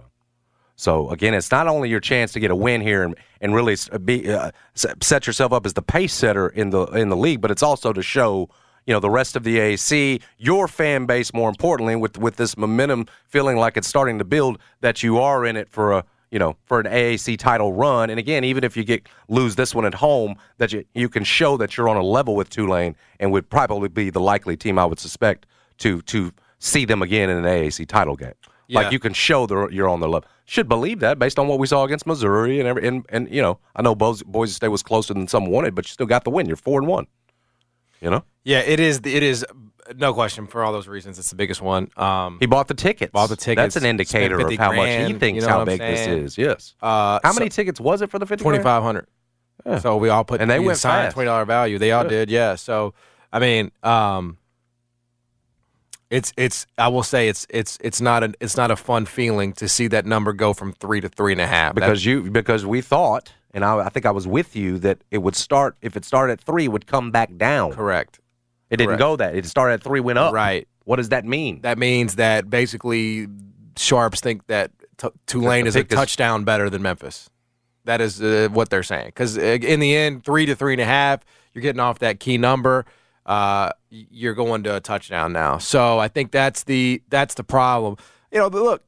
So 0.84 1.10
again, 1.12 1.34
it's 1.34 1.50
not 1.50 1.70
only 1.70 1.88
your 1.90 2.02
chance 2.02 2.34
to 2.34 2.42
get 2.42 2.52
a 2.52 2.56
win 2.56 2.82
here 2.82 3.04
and, 3.04 3.16
and 3.40 3.56
really 3.56 3.78
be 4.04 4.30
uh, 4.30 4.52
set 4.76 5.26
yourself 5.26 5.54
up 5.54 5.66
as 5.66 5.76
the 5.76 5.82
pace 5.82 6.14
setter 6.14 6.50
in 6.50 6.72
the 6.72 6.84
in 6.88 7.08
the 7.08 7.16
league, 7.16 7.40
but 7.40 7.52
it's 7.52 7.64
also 7.64 7.94
to 7.94 8.04
show 8.04 8.50
you 8.86 8.94
know 8.94 9.00
the 9.00 9.10
rest 9.10 9.38
of 9.38 9.46
the 9.46 9.60
AAC, 9.60 10.22
your 10.38 10.68
fan 10.68 11.06
base, 11.06 11.34
more 11.34 11.48
importantly, 11.48 11.96
with 11.96 12.18
with 12.18 12.36
this 12.36 12.58
momentum 12.58 13.06
feeling 13.30 13.56
like 13.56 13.78
it's 13.78 13.88
starting 13.88 14.20
to 14.20 14.26
build, 14.26 14.60
that 14.82 15.02
you 15.02 15.20
are 15.20 15.46
in 15.46 15.56
it 15.56 15.70
for 15.70 15.94
a 15.94 16.04
you 16.32 16.38
know 16.38 16.58
for 16.66 16.82
an 16.82 16.88
AAC 16.88 17.38
title 17.38 17.72
run. 17.72 18.10
And 18.10 18.20
again, 18.20 18.44
even 18.44 18.66
if 18.66 18.76
you 18.76 18.84
get 18.84 19.08
lose 19.30 19.56
this 19.56 19.74
one 19.74 19.86
at 19.86 19.94
home, 19.94 20.36
that 20.58 20.74
you 20.74 20.84
you 20.94 21.08
can 21.08 21.24
show 21.24 21.56
that 21.56 21.78
you're 21.78 21.88
on 21.88 21.96
a 21.96 22.04
level 22.04 22.36
with 22.36 22.50
Tulane 22.50 22.98
and 23.22 23.32
would 23.32 23.50
probably 23.50 23.88
be 23.88 24.10
the 24.10 24.20
likely 24.20 24.58
team 24.58 24.78
I 24.78 24.84
would 24.86 25.00
suspect 25.00 25.46
to 25.78 26.02
to 26.02 26.34
see 26.60 26.84
them 26.84 27.02
again 27.02 27.30
in 27.30 27.38
an 27.38 27.46
AAC 27.46 27.88
title 27.88 28.18
game. 28.18 28.34
Yeah. 28.68 28.82
Like 28.82 28.92
you 28.92 29.00
can 29.00 29.14
show 29.14 29.46
that 29.46 29.70
you're 29.72 29.88
on 29.88 30.02
the 30.02 30.10
level. 30.10 30.28
Should 30.46 30.68
believe 30.68 31.00
that 31.00 31.18
based 31.20 31.40
on 31.40 31.48
what 31.48 31.58
we 31.60 31.68
saw 31.68 31.84
against 31.86 32.06
Missouri 32.06 32.60
and 32.60 32.68
every, 32.68 32.86
and 32.88 33.06
and 33.10 33.30
you 33.34 33.42
know 33.42 33.60
I 33.76 33.82
know 33.82 33.96
Boise, 33.96 34.26
Boise 34.28 34.54
State 34.54 34.68
was 34.68 34.84
closer 34.84 35.14
than 35.14 35.28
some 35.28 35.46
wanted, 35.46 35.74
but 35.74 35.86
you 35.86 35.90
still 35.94 36.06
got 36.06 36.24
the 36.26 36.30
win. 36.32 36.48
You're 36.48 36.58
four 36.58 36.80
and 36.80 36.88
one. 36.88 37.08
You 38.02 38.10
know 38.10 38.24
Yeah, 38.44 38.60
it 38.60 38.80
is. 38.82 38.98
It 39.06 39.24
is 39.24 39.46
no 39.96 40.14
question 40.14 40.48
for 40.48 40.64
all 40.64 40.74
those 40.74 40.88
reasons. 40.90 41.18
It's 41.18 41.30
the 41.30 41.38
biggest 41.38 41.62
one. 41.62 41.90
Um, 41.96 42.38
he 42.42 42.46
bought 42.46 42.68
the 42.68 42.74
tickets. 42.74 43.12
Bought 43.14 43.28
the 43.30 43.38
tickets, 43.38 43.74
That's 43.74 43.76
an 43.78 43.86
indicator 43.90 44.36
of 44.36 44.42
50 44.42 44.56
how 44.58 44.74
much 44.74 45.08
he 45.08 45.14
thinks 45.14 45.42
you 45.42 45.48
know 45.48 45.60
how 45.60 45.66
big 45.66 45.80
this 45.80 46.08
is. 46.08 46.38
Yes. 46.38 46.76
uh, 46.82 47.20
how 47.24 47.32
so- 47.32 47.40
many 47.40 47.50
tickets 47.50 47.80
was 47.80 48.02
it 48.02 48.10
for 48.12 48.20
the 48.20 48.26
fifty? 48.26 48.44
Twenty 48.44 48.60
five 48.62 48.84
hundred. 48.84 49.08
So 49.80 49.96
we 49.96 50.10
all 50.10 50.26
put 50.26 50.42
And 50.42 50.50
they 50.52 50.60
went 50.60 50.78
fast. 50.80 51.14
twenty 51.14 51.28
dollar 51.28 51.46
value. 51.46 51.78
They 51.80 51.94
all 51.94 52.04
Good. 52.04 52.10
did, 52.10 52.30
yeah. 52.32 52.56
So 52.56 52.94
I 53.32 53.40
mean, 53.40 53.72
um, 53.82 54.38
it's 56.14 56.32
it's 56.38 56.68
I 56.78 56.88
will 56.90 57.02
say 57.04 57.28
it's 57.28 57.48
it's 57.50 57.78
it's 57.82 58.00
not 58.00 58.24
a 58.24 58.34
it's 58.40 58.56
not 58.56 58.70
a 58.70 58.76
fun 58.76 59.06
feeling 59.06 59.52
to 59.54 59.68
see 59.68 59.88
that 59.88 60.06
number 60.06 60.32
go 60.32 60.54
from 60.54 60.72
three 60.74 61.02
to 61.02 61.10
three 61.10 61.32
and 61.32 61.42
a 61.42 61.48
half. 61.48 61.74
That- 61.74 61.82
because 61.82 62.06
you 62.06 62.30
because 62.30 62.66
we 62.66 62.82
thought, 62.82 63.34
and 63.54 63.66
I, 63.66 63.80
I 63.86 63.90
think 63.90 64.06
I 64.06 64.12
was 64.12 64.28
with 64.28 64.56
you 64.56 64.78
that 64.80 65.00
it 65.10 65.18
would 65.20 65.36
start 65.36 65.76
if 65.82 65.98
it 65.98 66.06
started 66.06 66.34
at 66.34 66.42
three, 66.42 66.66
it 66.66 66.72
would 66.72 66.86
come 66.86 67.10
back 67.12 67.36
down. 67.38 67.72
correct. 67.74 68.20
It 68.70 68.78
didn't 68.78 68.90
correct. 68.90 69.00
go 69.00 69.16
that. 69.18 69.36
It 69.36 69.46
started 69.48 69.74
at 69.76 69.84
three, 69.84 70.00
went 70.00 70.20
up. 70.20 70.34
Right. 70.34 70.68
What 70.86 70.98
does 70.98 71.10
that 71.10 71.26
mean? 71.26 71.62
That 71.62 71.78
means 71.80 72.16
that 72.16 72.50
basically 72.50 73.28
sharps 73.78 74.20
think 74.20 74.46
that 74.48 74.72
t- 74.98 75.10
Tulane 75.26 75.66
is 75.68 75.76
a 75.76 75.80
pick 75.80 75.92
is- 75.92 75.96
touchdown 75.98 76.44
better 76.44 76.70
than 76.70 76.82
Memphis. 76.84 77.30
That 77.86 78.02
is 78.02 78.22
uh, 78.22 78.48
what 78.52 78.70
they're 78.70 78.84
saying. 78.84 79.08
Because 79.08 79.36
in 79.38 79.80
the 79.80 79.96
end, 79.96 80.24
three 80.24 80.46
to 80.46 80.56
three 80.56 80.74
and 80.74 80.82
a 80.82 80.86
half, 80.86 81.20
you're 81.54 81.62
getting 81.62 81.82
off 81.82 82.00
that 82.00 82.20
key 82.20 82.38
number. 82.38 82.86
Uh, 83.26 83.72
you're 83.90 84.34
going 84.34 84.64
to 84.64 84.76
a 84.76 84.80
touchdown 84.80 85.32
now. 85.34 85.58
So 85.58 86.00
I 86.00 86.08
think 86.08 86.32
that's 86.32 86.64
the 86.64 87.02
that's 87.10 87.36
the 87.36 87.44
problem. 87.44 87.98
You 88.32 88.40
know, 88.40 88.50
but 88.50 88.62
look, 88.62 88.84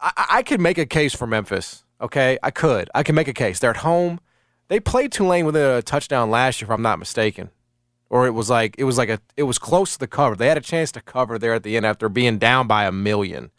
I, 0.00 0.26
I 0.30 0.42
could 0.42 0.60
make 0.60 0.78
a 0.78 0.86
case 0.86 1.14
for 1.14 1.26
Memphis. 1.26 1.84
Okay, 2.00 2.38
I 2.42 2.50
could. 2.50 2.90
I 2.94 3.02
can 3.02 3.14
make 3.14 3.28
a 3.28 3.32
case. 3.32 3.58
They're 3.58 3.70
at 3.70 3.78
home. 3.78 4.20
They 4.68 4.80
played 4.80 5.12
Tulane 5.12 5.46
with 5.46 5.56
a 5.56 5.82
touchdown 5.84 6.30
last 6.30 6.60
year, 6.60 6.66
if 6.66 6.70
I'm 6.72 6.82
not 6.82 6.98
mistaken 6.98 7.50
or 8.10 8.26
it 8.26 8.30
was 8.30 8.48
like 8.48 8.76
it 8.78 8.84
was 8.84 8.96
like 8.96 9.08
a 9.08 9.18
it 9.36 9.42
was 9.42 9.58
close 9.58 9.94
to 9.94 9.98
the 9.98 10.06
cover. 10.06 10.36
They 10.36 10.46
had 10.46 10.56
a 10.56 10.60
chance 10.62 10.92
to 10.92 11.00
cover 11.00 11.38
there 11.38 11.52
at 11.54 11.64
the 11.64 11.76
end 11.76 11.84
after 11.84 12.08
being 12.08 12.38
down 12.38 12.66
by 12.68 12.84
a 12.84 12.92
1000000 12.92 13.50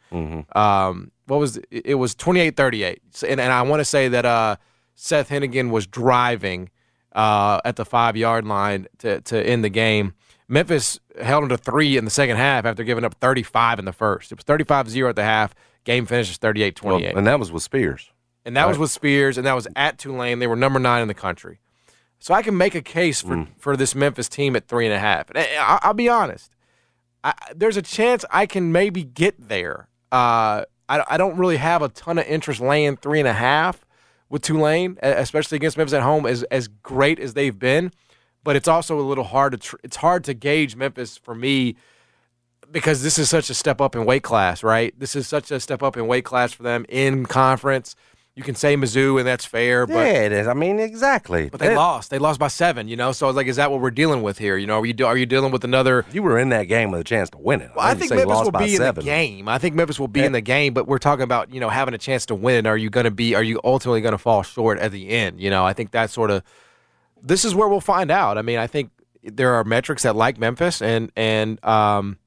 Um, 0.55 1.11
what 1.25 1.39
was 1.39 1.57
it? 1.57 1.65
it 1.71 1.95
was 1.95 2.15
28-38. 2.15 3.23
And, 3.27 3.41
and 3.41 3.51
I 3.51 3.63
want 3.63 3.81
to 3.81 3.85
say 3.85 4.07
that 4.07 4.23
uh, 4.25 4.55
Seth 4.95 5.29
Henigan 5.29 5.71
was 5.71 5.87
driving 5.87 6.69
uh, 7.15 7.59
at 7.65 7.75
the 7.77 7.85
five 7.85 8.15
yard 8.15 8.45
line 8.45 8.87
to 8.99 9.21
to 9.21 9.41
end 9.43 9.63
the 9.63 9.69
game. 9.69 10.13
Memphis 10.47 10.99
held 11.19 11.41
them 11.41 11.49
to 11.49 11.57
three 11.57 11.97
in 11.97 12.05
the 12.05 12.11
second 12.11 12.37
half 12.37 12.65
after 12.65 12.83
giving 12.83 13.03
up 13.03 13.15
35 13.15 13.79
in 13.79 13.85
the 13.85 13.91
first. 13.93 14.31
It 14.31 14.37
was 14.37 14.45
35-0 14.45 15.09
at 15.09 15.15
the 15.15 15.23
half. 15.23 15.55
Game 15.85 16.05
finishes 16.05 16.37
38-28. 16.37 17.15
And 17.17 17.25
that 17.25 17.39
was 17.39 17.51
with 17.51 17.63
Spears. 17.63 18.11
And 18.45 18.55
that 18.55 18.67
was 18.67 18.77
with 18.77 18.91
Spears, 18.91 19.39
and 19.39 19.47
that 19.47 19.53
was 19.55 19.67
at 19.75 19.97
Tulane. 19.97 20.37
They 20.37 20.45
were 20.45 20.55
number 20.55 20.77
nine 20.79 21.01
in 21.01 21.07
the 21.07 21.15
country. 21.15 21.59
So 22.19 22.33
I 22.35 22.43
can 22.43 22.55
make 22.57 22.75
a 22.75 22.81
case 22.81 23.21
for, 23.21 23.35
Mm. 23.35 23.47
for 23.57 23.75
this 23.75 23.95
Memphis 23.95 24.29
team 24.29 24.55
at 24.55 24.67
three 24.67 24.85
and 24.85 24.93
a 24.93 24.99
half. 24.99 25.29
And 25.31 25.39
I, 25.39 25.79
I'll 25.81 25.93
be 25.95 26.09
honest. 26.09 26.51
I, 27.23 27.33
there's 27.55 27.77
a 27.77 27.81
chance 27.81 28.23
I 28.29 28.45
can 28.45 28.71
maybe 28.71 29.03
get 29.03 29.47
there. 29.49 29.89
Uh, 30.11 30.65
I, 30.87 31.03
I 31.09 31.17
don't 31.17 31.37
really 31.37 31.57
have 31.57 31.81
a 31.81 31.89
ton 31.89 32.19
of 32.19 32.25
interest 32.27 32.61
laying 32.61 32.97
three 32.97 33.19
and 33.19 33.27
a 33.27 33.33
half 33.33 33.83
with 34.29 34.41
Tulane, 34.41 34.97
especially 35.01 35.57
against 35.57 35.77
Memphis 35.77 35.93
at 35.93 36.03
home, 36.03 36.25
as 36.25 36.43
as 36.43 36.67
great 36.67 37.19
as 37.19 37.33
they've 37.33 37.57
been. 37.57 37.91
But 38.43 38.55
it's 38.55 38.67
also 38.67 38.99
a 38.99 39.01
little 39.01 39.23
hard 39.23 39.53
to 39.53 39.57
tr- 39.57 39.77
it's 39.83 39.97
hard 39.97 40.23
to 40.25 40.33
gauge 40.33 40.75
Memphis 40.75 41.17
for 41.17 41.35
me 41.35 41.75
because 42.71 43.03
this 43.03 43.17
is 43.17 43.29
such 43.29 43.49
a 43.49 43.53
step 43.53 43.81
up 43.81 43.95
in 43.95 44.05
weight 44.05 44.23
class, 44.23 44.63
right? 44.63 44.97
This 44.99 45.15
is 45.15 45.27
such 45.27 45.51
a 45.51 45.59
step 45.59 45.83
up 45.83 45.97
in 45.97 46.07
weight 46.07 46.25
class 46.25 46.53
for 46.53 46.63
them 46.63 46.85
in 46.89 47.25
conference. 47.25 47.95
You 48.35 48.43
can 48.43 48.55
say 48.55 48.75
Mizzou, 48.75 49.17
and 49.17 49.25
that's 49.25 49.45
fair, 49.45 49.87
but 49.87 49.93
yeah, 49.93 50.23
it 50.23 50.33
is. 50.33 50.45
I 50.45 50.53
mean, 50.53 50.77
exactly. 50.77 51.47
but 51.47 51.61
they 51.61 51.73
lost. 51.73 52.09
They 52.09 52.19
lost 52.19 52.37
by 52.37 52.49
seven. 52.49 52.89
You 52.89 52.97
know, 52.97 53.13
so 53.13 53.29
it's 53.29 53.35
like, 53.37 53.47
is 53.47 53.55
that 53.55 53.71
what 53.71 53.79
we're 53.79 53.91
dealing 53.91 54.23
with 54.23 54.37
here? 54.37 54.57
You 54.57 54.67
know, 54.67 54.81
are 54.81 54.85
you 54.85 55.05
are 55.05 55.15
you 55.15 55.25
dealing 55.25 55.53
with 55.53 55.63
another? 55.63 56.05
You 56.11 56.21
were 56.21 56.37
in 56.37 56.49
that 56.49 56.63
game 56.63 56.91
with 56.91 56.99
a 56.99 57.05
chance 57.05 57.29
to 57.29 57.37
win 57.37 57.61
it. 57.61 57.71
Well, 57.73 57.85
I 57.85 57.93
didn't 57.93 58.09
think 58.09 58.27
Memphis 58.27 58.43
will 58.43 58.51
be 58.51 58.75
in 58.75 58.93
the 58.93 59.01
game. 59.01 59.47
I 59.47 59.57
think 59.57 59.75
Memphis 59.75 60.01
will 60.01 60.09
be 60.09 60.25
in 60.25 60.33
the 60.33 60.41
game, 60.41 60.73
but 60.73 60.85
we're 60.85 60.97
talking 60.97 61.23
about 61.23 61.53
you 61.53 61.61
know 61.61 61.69
having 61.69 61.93
a 61.93 61.97
chance 61.97 62.25
to 62.25 62.35
win. 62.35 62.67
Are 62.67 62.75
you 62.75 62.89
going 62.89 63.05
to 63.05 63.11
be? 63.11 63.35
Are 63.35 63.43
you 63.43 63.61
ultimately 63.63 64.01
going 64.01 64.11
to 64.11 64.17
fall 64.17 64.43
short 64.43 64.79
at 64.79 64.91
the 64.91 65.07
end? 65.07 65.39
You 65.39 65.49
know, 65.49 65.65
I 65.65 65.71
think 65.71 65.91
that's 65.91 66.11
sort 66.11 66.29
of. 66.29 66.43
This 67.23 67.45
is 67.45 67.55
where 67.55 67.69
we'll 67.69 67.79
find 67.79 68.11
out. 68.11 68.37
I 68.37 68.41
mean, 68.41 68.59
I 68.59 68.67
think 68.67 68.91
there 69.23 69.53
are 69.53 69.63
metrics 69.63 70.03
that 70.03 70.17
like 70.17 70.37
Memphis, 70.37 70.81
and 70.81 71.09
and 71.15 71.63
um, 71.63 72.19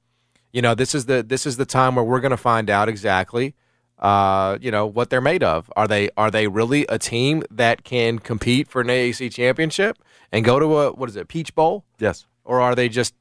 you 0.55 0.63
know, 0.63 0.75
this 0.75 0.95
is 0.95 1.05
the 1.05 1.23
this 1.23 1.45
is 1.45 1.59
the 1.59 1.67
time 1.67 1.97
where 1.97 2.05
we're 2.05 2.21
going 2.21 2.31
to 2.31 2.39
find 2.39 2.71
out 2.71 2.89
exactly. 2.89 3.55
Uh, 3.99 4.59
you 4.61 4.71
know 4.71 4.87
what 4.87 5.11
they're 5.11 5.21
made 5.21 5.43
of. 5.43 5.71
Are 5.77 5.89
they 5.89 6.11
are 6.17 6.31
they 6.31 6.47
really 6.47 6.87
a 6.89 6.99
team 6.99 7.43
that 7.51 7.83
can 7.85 8.19
compete 8.21 8.69
for 8.69 8.81
an 8.81 8.87
AAC 8.89 9.33
championship 9.33 9.99
and 10.31 10.45
go 10.45 10.59
to 10.61 10.79
a 10.79 10.93
what 10.93 11.09
is 11.09 11.17
it 11.17 11.29
Peach 11.29 11.55
Bowl? 11.55 11.85
Yes. 11.99 12.27
or 12.45 12.61
are 12.61 12.75
they 12.75 12.89
just 12.89 13.15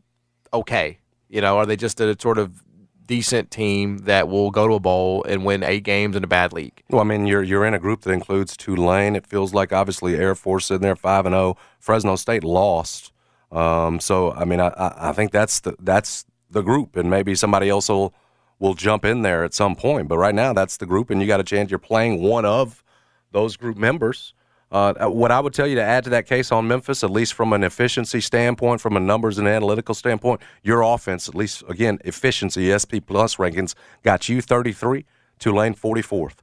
okay? 0.53 0.99
You 1.29 1.41
know, 1.41 1.57
are 1.57 1.65
they 1.65 1.75
just 1.75 1.99
a 1.99 2.15
sort 2.19 2.37
of 2.37 2.63
decent 3.07 3.49
team 3.51 3.99
that 3.99 4.27
will 4.27 4.51
go 4.51 4.67
to 4.67 4.73
a 4.75 4.79
bowl 4.79 5.23
and 5.27 5.45
win 5.45 5.63
eight 5.63 5.83
games 5.83 6.15
in 6.15 6.23
a 6.23 6.27
bad 6.27 6.53
league? 6.53 6.83
Well, 6.89 7.01
I 7.01 7.05
mean, 7.05 7.25
you're 7.25 7.41
you're 7.43 7.65
in 7.65 7.73
a 7.73 7.79
group 7.79 8.01
that 8.01 8.11
includes 8.11 8.55
Tulane. 8.55 9.15
It 9.15 9.25
feels 9.25 9.53
like 9.53 9.73
obviously 9.73 10.15
Air 10.15 10.35
Force 10.35 10.69
in 10.69 10.81
there 10.81 10.95
five 10.95 11.25
and 11.25 11.33
zero. 11.33 11.57
Fresno 11.79 12.15
State 12.17 12.43
lost. 12.43 13.11
Um, 13.51 13.99
so 13.99 14.31
I 14.33 14.45
mean, 14.45 14.59
I, 14.59 14.67
I 14.67 15.09
I 15.09 15.11
think 15.13 15.31
that's 15.31 15.59
the 15.61 15.75
that's 15.79 16.25
the 16.51 16.61
group, 16.61 16.95
and 16.95 17.09
maybe 17.09 17.33
somebody 17.33 17.67
else 17.69 17.89
will 17.89 18.13
will 18.59 18.73
jump 18.73 19.05
in 19.05 19.21
there 19.21 19.43
at 19.43 19.53
some 19.53 19.75
point. 19.75 20.07
But 20.07 20.17
right 20.17 20.35
now, 20.35 20.53
that's 20.53 20.77
the 20.77 20.85
group, 20.85 21.09
and 21.09 21.21
you 21.21 21.27
got 21.27 21.39
a 21.39 21.43
chance. 21.43 21.69
You're 21.69 21.79
playing 21.79 22.21
one 22.21 22.45
of 22.45 22.83
those 23.31 23.57
group 23.57 23.77
members. 23.77 24.33
Uh, 24.69 25.07
what 25.07 25.31
I 25.31 25.39
would 25.39 25.53
tell 25.53 25.67
you 25.67 25.75
to 25.75 25.81
add 25.81 26.03
to 26.05 26.09
that 26.09 26.27
case 26.27 26.51
on 26.51 26.67
Memphis, 26.67 27.03
at 27.03 27.09
least 27.09 27.33
from 27.33 27.53
an 27.53 27.63
efficiency 27.63 28.19
standpoint, 28.19 28.81
from 28.81 28.97
a 28.97 28.99
numbers 28.99 29.37
and 29.37 29.47
analytical 29.47 29.95
standpoint, 29.95 30.41
your 30.61 30.81
offense, 30.81 31.29
at 31.29 31.35
least 31.35 31.63
again, 31.69 31.99
efficiency, 32.03 32.77
SP 32.77 32.99
plus 33.05 33.37
rankings, 33.37 33.75
got 34.03 34.27
you 34.27 34.41
33, 34.41 35.05
Tulane 35.39 35.73
44th. 35.73 36.39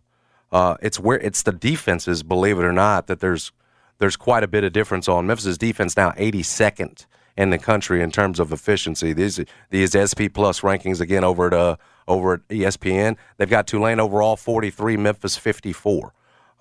Uh, 0.51 0.77
it's 0.81 0.99
where 0.99 1.19
it's 1.19 1.43
the 1.43 1.53
defenses, 1.53 2.23
believe 2.23 2.59
it 2.59 2.65
or 2.65 2.73
not, 2.73 3.09
that 3.09 3.21
there's 3.21 3.53
there's 3.99 4.17
quite 4.17 4.43
a 4.43 4.49
bit 4.49 4.65
of 4.65 4.73
difference 4.73 5.09
on 5.09 5.27
Memphis's 5.27 5.57
defense 5.57 5.97
now 5.97 6.11
82nd 6.13 7.07
in 7.37 7.51
the 7.51 7.59
country 7.59 8.03
in 8.03 8.11
terms 8.11 8.41
of 8.41 8.53
efficiency. 8.53 9.13
These 9.13 9.41
these 9.71 9.93
SP 9.93 10.33
plus 10.33 10.61
rankings 10.61 11.01
again 11.01 11.25
over 11.25 11.49
at 11.49 11.53
uh, 11.53 11.77
over 12.07 12.35
at 12.35 12.49
ESPN. 12.49 13.17
They've 13.37 13.49
got 13.49 13.67
Tulane 13.67 14.01
overall 14.01 14.37
43, 14.37 14.97
Memphis 14.97 15.37
54. 15.37 16.13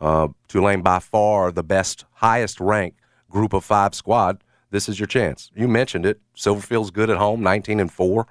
Uh, 0.02 0.28
Tulane 0.48 0.82
by 0.82 1.00
far 1.00 1.52
the 1.52 1.64
best, 1.64 2.06
highest 2.14 2.60
ranked 2.60 3.00
group 3.30 3.54
of 3.54 3.64
five 3.64 3.96
squad. 3.96 4.44
This 4.72 4.90
is 4.90 5.00
your 5.00 5.08
chance. 5.08 5.52
You 5.56 5.68
mentioned 5.68 6.06
it. 6.06 6.20
Silverfield's 6.36 6.92
good 6.92 7.10
at 7.10 7.18
home, 7.18 7.42
19 7.42 7.80
and 7.80 7.92
four. 7.92 8.28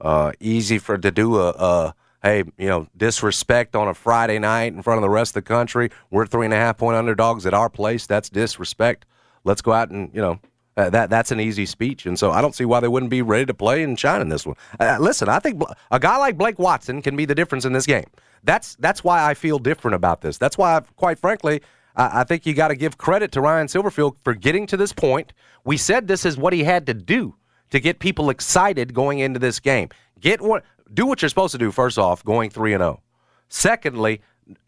Uh, 0.00 0.32
easy 0.40 0.78
for 0.78 0.98
to 0.98 1.10
do 1.10 1.38
a, 1.38 1.50
a 1.50 1.94
hey, 2.22 2.42
you 2.58 2.68
know, 2.68 2.88
disrespect 2.96 3.76
on 3.76 3.86
a 3.86 3.94
Friday 3.94 4.38
night 4.38 4.72
in 4.72 4.82
front 4.82 4.98
of 4.98 5.02
the 5.02 5.10
rest 5.10 5.30
of 5.30 5.44
the 5.44 5.48
country. 5.48 5.90
We're 6.10 6.26
three 6.26 6.46
and 6.46 6.54
a 6.54 6.56
half 6.56 6.78
point 6.78 6.96
underdogs 6.96 7.46
at 7.46 7.54
our 7.54 7.70
place. 7.70 8.06
That's 8.06 8.28
disrespect. 8.28 9.04
Let's 9.44 9.62
go 9.62 9.72
out 9.72 9.90
and 9.90 10.10
you 10.12 10.20
know 10.20 10.40
uh, 10.76 10.90
that 10.90 11.08
that's 11.10 11.30
an 11.30 11.40
easy 11.40 11.66
speech, 11.66 12.06
and 12.06 12.18
so 12.18 12.32
I 12.32 12.40
don't 12.40 12.54
see 12.54 12.64
why 12.64 12.80
they 12.80 12.88
wouldn't 12.88 13.10
be 13.10 13.22
ready 13.22 13.46
to 13.46 13.54
play 13.54 13.82
and 13.82 13.98
shine 13.98 14.20
in 14.20 14.28
this 14.28 14.44
one. 14.44 14.56
Uh, 14.80 14.96
listen, 15.00 15.28
I 15.28 15.38
think 15.38 15.62
a 15.90 16.00
guy 16.00 16.16
like 16.16 16.36
Blake 16.36 16.58
Watson 16.58 17.00
can 17.00 17.16
be 17.16 17.24
the 17.24 17.34
difference 17.34 17.64
in 17.64 17.72
this 17.72 17.86
game. 17.86 18.06
That's 18.42 18.74
that's 18.76 19.04
why 19.04 19.28
I 19.28 19.34
feel 19.34 19.58
different 19.58 19.94
about 19.94 20.20
this. 20.20 20.36
That's 20.36 20.58
why, 20.58 20.76
I've, 20.76 20.94
quite 20.96 21.18
frankly, 21.18 21.62
I, 21.96 22.20
I 22.20 22.24
think 22.24 22.44
you 22.44 22.54
got 22.54 22.68
to 22.68 22.76
give 22.76 22.98
credit 22.98 23.30
to 23.32 23.40
Ryan 23.40 23.68
Silverfield 23.68 24.16
for 24.24 24.34
getting 24.34 24.66
to 24.66 24.76
this 24.76 24.92
point. 24.92 25.32
We 25.64 25.76
said 25.76 26.08
this 26.08 26.26
is 26.26 26.36
what 26.36 26.52
he 26.52 26.64
had 26.64 26.86
to 26.86 26.94
do 26.94 27.36
to 27.70 27.80
get 27.80 27.98
people 27.98 28.30
excited 28.30 28.94
going 28.94 29.20
into 29.20 29.38
this 29.38 29.60
game. 29.60 29.88
Get 30.20 30.40
what 30.40 30.64
do 30.92 31.06
what 31.06 31.22
you're 31.22 31.28
supposed 31.28 31.52
to 31.52 31.58
do. 31.58 31.70
First 31.70 31.98
off, 31.98 32.24
going 32.24 32.50
three 32.50 32.74
and 32.74 32.80
zero. 32.80 33.00
Secondly, 33.48 34.20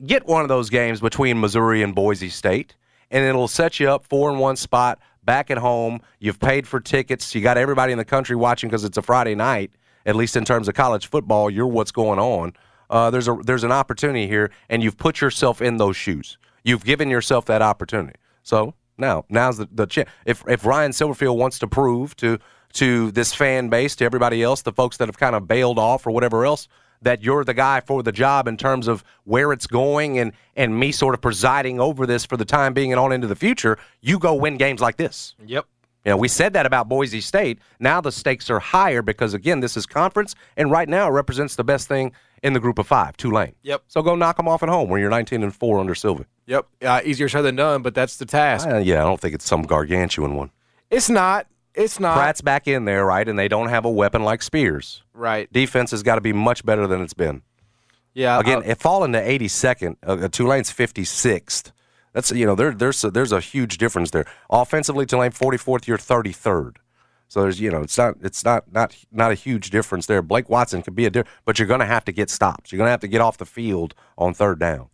get 0.06 0.26
one 0.26 0.42
of 0.42 0.48
those 0.48 0.70
games 0.70 1.00
between 1.00 1.40
Missouri 1.40 1.82
and 1.82 1.94
Boise 1.94 2.28
State, 2.28 2.76
and 3.10 3.24
it'll 3.24 3.48
set 3.48 3.80
you 3.80 3.90
up 3.90 4.06
four 4.06 4.30
in 4.30 4.38
one 4.38 4.56
spot 4.56 5.00
back 5.26 5.50
at 5.50 5.58
home. 5.58 6.00
You've 6.20 6.40
paid 6.40 6.66
for 6.66 6.80
tickets. 6.80 7.34
You 7.34 7.42
got 7.42 7.58
everybody 7.58 7.92
in 7.92 7.98
the 7.98 8.04
country 8.04 8.36
watching 8.36 8.70
because 8.70 8.84
it's 8.84 8.96
a 8.96 9.02
Friday 9.02 9.34
night. 9.34 9.72
At 10.06 10.16
least 10.16 10.36
in 10.36 10.44
terms 10.44 10.68
of 10.68 10.74
college 10.74 11.08
football, 11.08 11.50
you're 11.50 11.66
what's 11.66 11.90
going 11.90 12.20
on. 12.20 12.52
Uh, 12.88 13.10
there's 13.10 13.28
a 13.28 13.36
there's 13.44 13.64
an 13.64 13.72
opportunity 13.72 14.28
here, 14.28 14.50
and 14.68 14.82
you've 14.82 14.96
put 14.96 15.20
yourself 15.20 15.60
in 15.60 15.76
those 15.76 15.96
shoes. 15.96 16.38
You've 16.62 16.84
given 16.84 17.10
yourself 17.10 17.44
that 17.46 17.60
opportunity. 17.60 18.16
So 18.42 18.74
now 18.96 19.24
now's 19.28 19.58
the 19.58 19.68
the 19.70 19.86
chance. 19.86 20.08
If 20.24 20.44
if 20.46 20.64
Ryan 20.64 20.92
Silverfield 20.92 21.36
wants 21.36 21.58
to 21.58 21.66
prove 21.66 22.16
to 22.16 22.38
to 22.74 23.10
this 23.10 23.34
fan 23.34 23.68
base, 23.68 23.96
to 23.96 24.04
everybody 24.04 24.42
else, 24.42 24.62
the 24.62 24.72
folks 24.72 24.98
that 24.98 25.08
have 25.08 25.18
kind 25.18 25.34
of 25.34 25.48
bailed 25.48 25.78
off 25.78 26.06
or 26.06 26.12
whatever 26.12 26.46
else, 26.46 26.68
that 27.02 27.22
you're 27.22 27.44
the 27.44 27.54
guy 27.54 27.80
for 27.80 28.02
the 28.02 28.12
job 28.12 28.48
in 28.48 28.56
terms 28.56 28.88
of 28.88 29.04
where 29.24 29.52
it's 29.52 29.66
going 29.66 30.18
and 30.18 30.32
and 30.56 30.78
me 30.78 30.92
sort 30.92 31.14
of 31.14 31.20
presiding 31.20 31.80
over 31.80 32.06
this 32.06 32.24
for 32.24 32.36
the 32.36 32.44
time 32.44 32.72
being 32.72 32.92
and 32.92 33.00
on 33.00 33.12
into 33.12 33.26
the 33.26 33.36
future, 33.36 33.78
you 34.00 34.18
go 34.18 34.34
win 34.34 34.56
games 34.56 34.80
like 34.80 34.96
this. 34.96 35.34
Yep. 35.46 35.66
You 36.04 36.10
know, 36.10 36.16
we 36.18 36.28
said 36.28 36.52
that 36.52 36.66
about 36.66 36.88
Boise 36.88 37.20
State. 37.20 37.58
Now 37.80 38.00
the 38.00 38.12
stakes 38.12 38.48
are 38.48 38.60
higher 38.60 39.02
because 39.02 39.34
again, 39.34 39.58
this 39.58 39.76
is 39.76 39.86
conference, 39.86 40.36
and 40.56 40.70
right 40.70 40.88
now 40.88 41.08
it 41.08 41.10
represents 41.10 41.56
the 41.56 41.64
best 41.64 41.88
thing 41.88 42.12
in 42.44 42.52
the 42.52 42.60
group 42.60 42.78
of 42.78 42.86
five, 42.86 43.16
Tulane. 43.16 43.54
Yep. 43.62 43.82
So 43.88 44.02
go 44.02 44.14
knock 44.14 44.36
them 44.36 44.46
off 44.46 44.62
at 44.62 44.68
home 44.68 44.88
where 44.88 45.00
you're 45.00 45.10
19 45.10 45.42
and 45.42 45.54
four 45.54 45.80
under 45.80 45.96
Sylvie. 45.96 46.26
Yep. 46.46 46.66
Uh, 46.80 47.00
easier 47.04 47.28
said 47.28 47.42
than 47.42 47.56
done, 47.56 47.82
but 47.82 47.94
that's 47.94 48.18
the 48.18 48.24
task. 48.24 48.68
Uh, 48.68 48.76
yeah, 48.76 49.00
I 49.00 49.04
don't 49.04 49.20
think 49.20 49.34
it's 49.34 49.44
some 49.44 49.62
gargantuan 49.62 50.36
one. 50.36 50.50
It's 50.90 51.10
not. 51.10 51.48
It's 51.76 52.00
not. 52.00 52.16
Pratt's 52.16 52.40
back 52.40 52.66
in 52.66 52.86
there, 52.86 53.04
right? 53.04 53.28
And 53.28 53.38
they 53.38 53.48
don't 53.48 53.68
have 53.68 53.84
a 53.84 53.90
weapon 53.90 54.24
like 54.24 54.42
Spears. 54.42 55.02
right. 55.12 55.52
Defense 55.52 55.90
has 55.92 56.02
got 56.02 56.16
to 56.16 56.20
be 56.20 56.32
much 56.32 56.64
better 56.64 56.86
than 56.86 57.02
it's 57.02 57.14
been. 57.14 57.42
Yeah. 58.14 58.40
Again, 58.40 58.68
uh, 58.68 58.74
falling 58.74 59.12
to 59.12 59.20
82nd, 59.20 59.96
uh, 60.02 60.28
Tulane's 60.28 60.70
56th. 60.72 61.72
That's 62.14 62.30
you 62.32 62.46
know 62.46 62.54
there, 62.54 62.72
there's 62.72 63.04
a, 63.04 63.10
there's 63.10 63.30
a 63.32 63.40
huge 63.40 63.76
difference 63.76 64.10
there. 64.10 64.24
Offensively, 64.48 65.04
Tulane 65.04 65.32
44th, 65.32 65.86
you're 65.86 65.98
33rd. 65.98 66.76
So 67.28 67.42
there's 67.42 67.60
you 67.60 67.70
know 67.70 67.82
it's 67.82 67.98
not 67.98 68.14
it's 68.22 68.42
not 68.42 68.72
not 68.72 68.96
not 69.12 69.32
a 69.32 69.34
huge 69.34 69.68
difference 69.68 70.06
there. 70.06 70.22
Blake 70.22 70.48
Watson 70.48 70.80
could 70.80 70.94
be 70.94 71.04
a 71.04 71.10
difference, 71.10 71.36
but 71.44 71.58
you're 71.58 71.68
going 71.68 71.80
to 71.80 71.86
have 71.86 72.06
to 72.06 72.12
get 72.12 72.30
stops. 72.30 72.72
You're 72.72 72.78
going 72.78 72.86
to 72.86 72.92
have 72.92 73.00
to 73.00 73.08
get 73.08 73.20
off 73.20 73.36
the 73.36 73.44
field 73.44 73.94
on 74.16 74.32
third 74.32 74.58
down. 74.58 74.88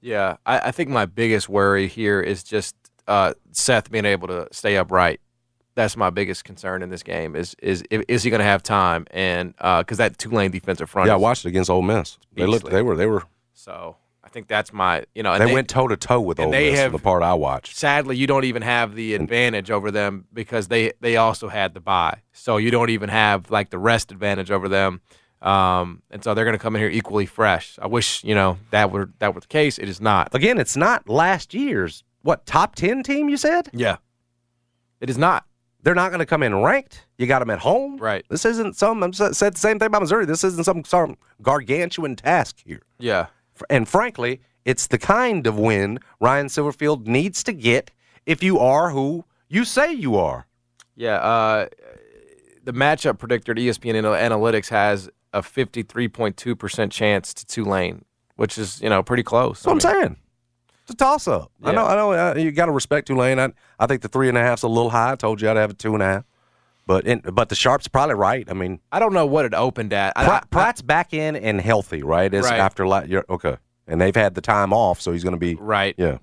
yeah. 0.00 0.36
I, 0.46 0.68
I 0.68 0.70
think 0.70 0.88
my 0.88 1.04
biggest 1.04 1.48
worry 1.50 1.88
here 1.88 2.20
is 2.22 2.42
just 2.42 2.74
uh, 3.06 3.34
Seth 3.50 3.90
being 3.90 4.04
able 4.06 4.28
to 4.28 4.48
stay 4.52 4.76
upright. 4.76 5.20
That's 5.74 5.96
my 5.96 6.10
biggest 6.10 6.44
concern 6.44 6.82
in 6.82 6.90
this 6.90 7.02
game. 7.02 7.34
Is 7.34 7.54
is 7.62 7.82
is 7.90 8.22
he 8.22 8.30
going 8.30 8.40
to 8.40 8.44
have 8.44 8.62
time? 8.62 9.06
And 9.10 9.54
because 9.56 9.98
that 9.98 10.18
Tulane 10.18 10.50
defensive 10.50 10.90
front. 10.90 11.06
Yeah, 11.06 11.14
I 11.14 11.16
watched 11.16 11.44
it 11.44 11.48
against 11.48 11.70
Ole 11.70 11.82
Miss. 11.82 12.18
They 12.34 12.46
looked 12.46 12.68
they 12.70 12.82
were 12.82 12.96
they 12.96 13.06
were 13.06 13.22
So 13.54 13.96
I 14.22 14.28
think 14.28 14.48
that's 14.48 14.72
my 14.72 15.04
you 15.14 15.22
know. 15.22 15.32
And 15.32 15.48
they, 15.48 15.54
went 15.54 15.68
toe 15.68 15.88
to 15.88 15.96
toe 15.96 16.20
with 16.20 16.38
and 16.38 16.46
Ole 16.46 16.52
they 16.52 16.70
Miss. 16.70 16.80
have- 16.80 16.92
the 16.92 16.98
part 16.98 17.22
I 17.22 17.34
watched. 17.34 17.74
sadly, 17.76 18.16
you 18.16 18.26
don't 18.26 18.44
even 18.44 18.62
have 18.62 18.94
the 18.94 19.14
advantage 19.14 19.70
over 19.70 19.90
them 19.90 20.26
because 20.32 20.68
they 20.68 20.92
they 21.00 21.16
also 21.16 21.48
had 21.48 21.72
the 21.72 21.80
bye. 21.80 22.18
So 22.32 22.58
you 22.58 22.70
don't 22.70 22.90
even 22.90 23.08
have 23.08 23.50
like 23.50 23.70
the 23.70 23.78
rest 23.78 24.12
advantage 24.12 24.50
over 24.50 24.68
them. 24.68 25.00
Um, 25.40 26.02
and 26.10 26.22
so 26.22 26.34
they're 26.34 26.44
going 26.44 26.56
to 26.56 26.62
come 26.62 26.76
in 26.76 26.82
here 26.82 26.90
equally 26.90 27.26
fresh. 27.26 27.78
I 27.82 27.86
wish 27.86 28.22
you 28.22 28.34
know 28.34 28.58
that 28.72 28.90
were 28.92 29.08
that 29.20 29.34
were 29.34 29.40
the 29.40 29.46
case. 29.46 29.78
It 29.78 29.88
is 29.88 30.00
not. 30.00 30.34
Again, 30.34 30.58
it's 30.58 30.76
not 30.76 31.08
last 31.08 31.54
year's 31.54 32.04
what 32.20 32.44
top 32.46 32.74
ten 32.74 33.02
team 33.02 33.28
you 33.30 33.36
said. 33.38 33.70
Yeah, 33.72 33.96
it 35.00 35.08
is 35.10 35.16
not. 35.18 35.46
They're 35.82 35.94
not 35.94 36.10
going 36.10 36.20
to 36.20 36.26
come 36.26 36.42
in 36.42 36.54
ranked. 36.62 37.06
You 37.18 37.26
got 37.26 37.40
them 37.40 37.50
at 37.50 37.58
home. 37.58 37.96
Right. 37.96 38.24
This 38.28 38.44
isn't 38.44 38.76
some. 38.76 39.02
I 39.02 39.10
said 39.10 39.54
the 39.54 39.58
same 39.58 39.78
thing 39.78 39.86
about 39.86 40.02
Missouri. 40.02 40.26
This 40.26 40.44
isn't 40.44 40.64
some 40.64 40.84
some 40.84 41.16
gargantuan 41.42 42.16
task 42.16 42.58
here. 42.64 42.82
Yeah, 42.98 43.26
And 43.68 43.88
frankly, 43.88 44.40
it's 44.64 44.86
the 44.86 44.98
kind 44.98 45.46
of 45.46 45.58
win 45.58 45.98
Ryan 46.20 46.46
Silverfield 46.46 47.06
needs 47.06 47.42
to 47.44 47.52
get 47.52 47.90
if 48.26 48.42
you 48.42 48.58
are 48.60 48.90
who 48.90 49.24
you 49.48 49.64
say 49.64 49.92
you 49.92 50.14
are. 50.16 50.46
yeah. 50.96 51.16
Uh, 51.16 51.66
the 52.64 52.72
matchup 52.72 53.18
predictor 53.18 53.50
at 53.50 53.58
ESPN 53.58 53.94
Analytics 54.04 54.68
has 54.68 55.10
a 55.32 55.42
53.2% 55.42 56.90
chance 56.92 57.34
to 57.34 57.44
Tulane, 57.46 58.04
which 58.36 58.56
is, 58.56 58.80
you 58.80 58.88
know, 58.88 59.02
pretty 59.02 59.24
close. 59.24 59.62
That's 59.62 59.66
what 59.84 59.84
I'm 59.84 60.02
saying. 60.02 60.16
A 60.92 60.96
toss 60.96 61.26
up. 61.28 61.50
I 61.62 61.72
know. 61.72 61.86
I 61.86 61.94
know. 61.94 62.12
Uh, 62.12 62.34
you 62.36 62.52
got 62.52 62.66
to 62.66 62.72
respect 62.72 63.06
Tulane. 63.08 63.38
I, 63.38 63.52
I 63.78 63.86
think 63.86 64.02
the 64.02 64.08
three 64.08 64.28
and 64.28 64.36
a 64.38 64.40
half's 64.40 64.62
a 64.62 64.68
little 64.68 64.90
high. 64.90 65.12
I 65.12 65.16
told 65.16 65.40
you 65.40 65.48
I'd 65.50 65.56
have 65.56 65.70
a 65.70 65.74
two 65.74 65.94
and 65.94 66.02
a 66.02 66.06
half. 66.06 66.24
But 66.86 67.06
in, 67.06 67.20
but 67.20 67.48
the 67.48 67.54
sharp's 67.54 67.86
probably 67.88 68.16
right. 68.16 68.44
I 68.50 68.54
mean, 68.54 68.80
I 68.90 68.98
don't 68.98 69.12
know 69.12 69.24
what 69.24 69.44
it 69.44 69.54
opened 69.54 69.92
at. 69.92 70.12
I- 70.16 70.24
Pratt, 70.24 70.42
I- 70.42 70.46
Pratt's 70.50 70.82
back 70.82 71.14
in 71.14 71.36
and 71.36 71.60
healthy, 71.60 72.02
right? 72.02 72.32
It's 72.32 72.48
Right. 72.48 72.58
after 72.58 72.84
you're, 73.06 73.24
okay, 73.30 73.56
and 73.86 74.00
they've 74.00 74.14
had 74.16 74.34
the 74.34 74.40
time 74.40 74.72
off, 74.72 75.00
so 75.00 75.12
he's 75.12 75.22
going 75.22 75.34
to 75.34 75.38
be 75.38 75.54
right. 75.54 75.94
Yeah, 75.96 76.18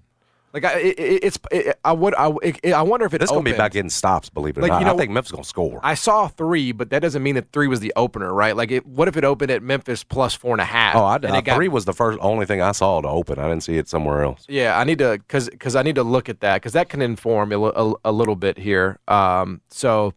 Like 0.53 0.65
I, 0.65 0.79
it, 0.79 0.99
it- 0.99 1.23
it's, 1.23 1.39
it, 1.51 1.79
I 1.85 1.91
would, 1.93 2.15
I, 2.15 2.31
it, 2.41 2.73
I 2.73 2.81
wonder 2.81 3.05
if 3.05 3.13
it's 3.13 3.29
going 3.29 3.45
to 3.45 3.51
be 3.51 3.55
back 3.55 3.73
getting 3.73 3.89
stops. 3.89 4.29
Believe 4.29 4.57
it 4.57 4.59
or 4.59 4.63
Like, 4.63 4.71
not, 4.71 4.79
you 4.79 4.85
know- 4.85 4.93
I 4.95 4.97
think 4.97 5.11
Memphis 5.11 5.31
going 5.31 5.43
to 5.43 5.47
score. 5.49 5.79
I 5.83 5.93
saw 5.93 6.27
three, 6.27 6.71
but 6.71 6.89
that 6.89 7.01
doesn't 7.01 7.21
mean 7.21 7.35
that 7.35 7.51
three 7.51 7.67
was 7.67 7.79
the 7.81 7.93
opener, 7.95 8.33
right? 8.33 8.55
Like, 8.55 8.71
it, 8.71 8.85
what 8.87 9.07
if 9.07 9.15
it 9.15 9.23
opened 9.23 9.51
at 9.51 9.61
Memphis 9.61 10.03
plus 10.03 10.33
four 10.33 10.53
and 10.53 10.61
a 10.61 10.65
half? 10.65 10.95
oh, 10.95 11.03
I, 11.03 11.15
and 11.17 11.25
uh, 11.27 11.35
it 11.35 11.45
got- 11.45 11.67
was 11.69 11.85
the 11.85 11.93
first 11.93 12.17
only 12.21 12.45
thing 12.47 12.61
I 12.61 12.71
saw 12.71 12.99
to 12.99 13.07
open. 13.07 13.37
I 13.37 13.43
didn't 13.47 13.61
see 13.63 13.77
it 13.77 13.87
somewhere 13.87 14.23
else. 14.23 14.45
Yeah, 14.49 14.79
I 14.79 14.83
need 14.85 14.97
to 14.99 15.19
because 15.19 15.49
because 15.49 15.75
I 15.75 15.83
need 15.83 15.95
to 15.95 16.03
look 16.03 16.29
at 16.29 16.39
that 16.41 16.55
because 16.55 16.73
that 16.73 16.89
can 16.89 17.01
inform 17.03 17.51
a, 17.51 17.59
a, 17.61 17.93
a 18.05 18.11
little 18.11 18.35
bit 18.35 18.57
here. 18.57 18.97
Um, 19.07 19.61
so 19.69 20.13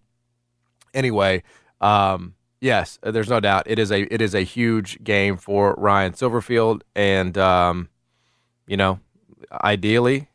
anyway, 0.95 1.43
um, 1.81 2.35
yes, 2.61 2.99
there's 3.03 3.29
no 3.29 3.41
doubt 3.41 3.65
it 3.67 3.79
is 3.79 3.91
a 3.91 4.03
it 4.13 4.23
is 4.23 4.35
a 4.35 4.43
huge 4.43 5.03
game 5.05 5.37
for 5.37 5.75
Ryan 5.77 6.13
Silverfield, 6.13 6.81
and 6.97 7.37
um, 7.37 7.89
you 8.67 8.77
know, 8.77 9.01
ideally, 9.65 10.29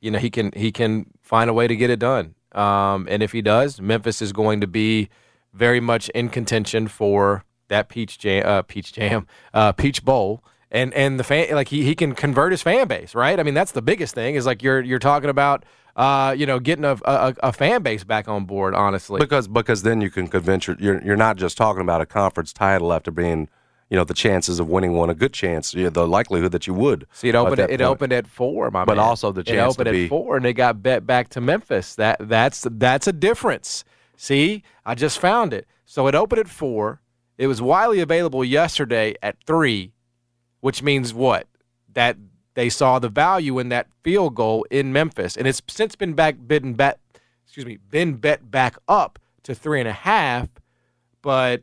you 0.00 0.10
know 0.10 0.18
he 0.18 0.30
can 0.30 0.52
he 0.54 0.70
can 0.72 1.06
find 1.22 1.48
a 1.50 1.52
way 1.52 1.66
to 1.66 1.76
get 1.76 1.90
it 1.90 1.98
done. 1.98 2.34
Um, 2.52 3.08
and 3.10 3.22
if 3.22 3.32
he 3.32 3.42
does, 3.42 3.80
Memphis 3.80 4.22
is 4.22 4.32
going 4.32 4.60
to 4.60 4.66
be 4.66 5.08
very 5.52 5.80
much 5.80 6.08
in 6.10 6.28
contention 6.28 6.88
for 6.88 7.44
that 7.68 7.88
peach 7.88 8.18
jam, 8.18 8.46
uh, 8.46 8.62
peach 8.62 8.92
jam, 8.92 9.26
uh, 9.54 9.72
peach 9.72 10.04
bowl. 10.04 10.44
And, 10.70 10.92
and 10.94 11.20
the 11.20 11.24
fan 11.24 11.54
like 11.54 11.68
he, 11.68 11.84
he 11.84 11.94
can 11.94 12.16
convert 12.16 12.50
his 12.50 12.60
fan 12.60 12.88
base 12.88 13.14
right 13.14 13.38
I 13.38 13.44
mean 13.44 13.54
that's 13.54 13.70
the 13.70 13.82
biggest 13.82 14.12
thing 14.12 14.34
is 14.34 14.44
like 14.44 14.60
you're 14.60 14.80
you're 14.80 14.98
talking 14.98 15.30
about 15.30 15.64
uh 15.94 16.34
you 16.36 16.46
know 16.46 16.58
getting 16.58 16.84
a, 16.84 16.98
a, 17.04 17.32
a 17.44 17.52
fan 17.52 17.84
base 17.84 18.02
back 18.02 18.26
on 18.26 18.44
board 18.44 18.74
honestly 18.74 19.20
Because 19.20 19.46
because 19.46 19.84
then 19.84 20.00
you 20.00 20.10
can 20.10 20.26
convince 20.26 20.66
your, 20.66 20.76
you're 20.80 21.00
you're 21.04 21.16
not 21.16 21.36
just 21.36 21.56
talking 21.56 21.80
about 21.80 22.00
a 22.00 22.06
conference 22.06 22.52
title 22.52 22.92
after 22.92 23.12
being 23.12 23.48
you 23.94 24.00
know 24.00 24.02
the 24.04 24.12
chances 24.12 24.58
of 24.58 24.66
winning 24.68 24.92
one 24.92 25.08
a 25.08 25.14
good 25.14 25.32
chance 25.32 25.72
yeah, 25.72 25.88
the 25.88 26.04
likelihood 26.04 26.50
that 26.50 26.66
you 26.66 26.74
would 26.74 27.06
See, 27.12 27.28
it 27.28 27.36
opened. 27.36 27.60
It 27.60 27.68
point. 27.68 27.80
opened 27.82 28.12
at 28.12 28.26
four, 28.26 28.68
my 28.72 28.84
But 28.84 28.96
man. 28.96 29.06
also 29.06 29.30
the 29.30 29.42
it 29.42 29.46
chance 29.46 29.76
to 29.76 29.82
opened 29.82 29.94
be- 29.94 30.02
at 30.06 30.08
four, 30.08 30.34
and 30.34 30.44
they 30.44 30.52
got 30.52 30.82
bet 30.82 31.06
back 31.06 31.28
to 31.28 31.40
Memphis. 31.40 31.94
That 31.94 32.16
that's 32.18 32.66
that's 32.68 33.06
a 33.06 33.12
difference. 33.12 33.84
See, 34.16 34.64
I 34.84 34.96
just 34.96 35.20
found 35.20 35.54
it. 35.54 35.68
So 35.84 36.08
it 36.08 36.16
opened 36.16 36.40
at 36.40 36.48
four. 36.48 37.02
It 37.38 37.46
was 37.46 37.62
widely 37.62 38.00
available 38.00 38.44
yesterday 38.44 39.14
at 39.22 39.36
three, 39.46 39.92
which 40.58 40.82
means 40.82 41.14
what? 41.14 41.46
That 41.92 42.16
they 42.54 42.68
saw 42.70 42.98
the 42.98 43.08
value 43.08 43.60
in 43.60 43.68
that 43.68 43.86
field 44.02 44.34
goal 44.34 44.66
in 44.72 44.92
Memphis, 44.92 45.36
and 45.36 45.46
it's 45.46 45.62
since 45.68 45.94
been 45.94 46.14
back 46.14 46.34
bidden 46.48 46.74
bet. 46.74 46.98
Excuse 47.44 47.64
me, 47.64 47.78
been 47.90 48.14
bet 48.14 48.50
back 48.50 48.76
up 48.88 49.20
to 49.44 49.54
three 49.54 49.78
and 49.78 49.88
a 49.88 49.92
half, 49.92 50.48
but 51.22 51.62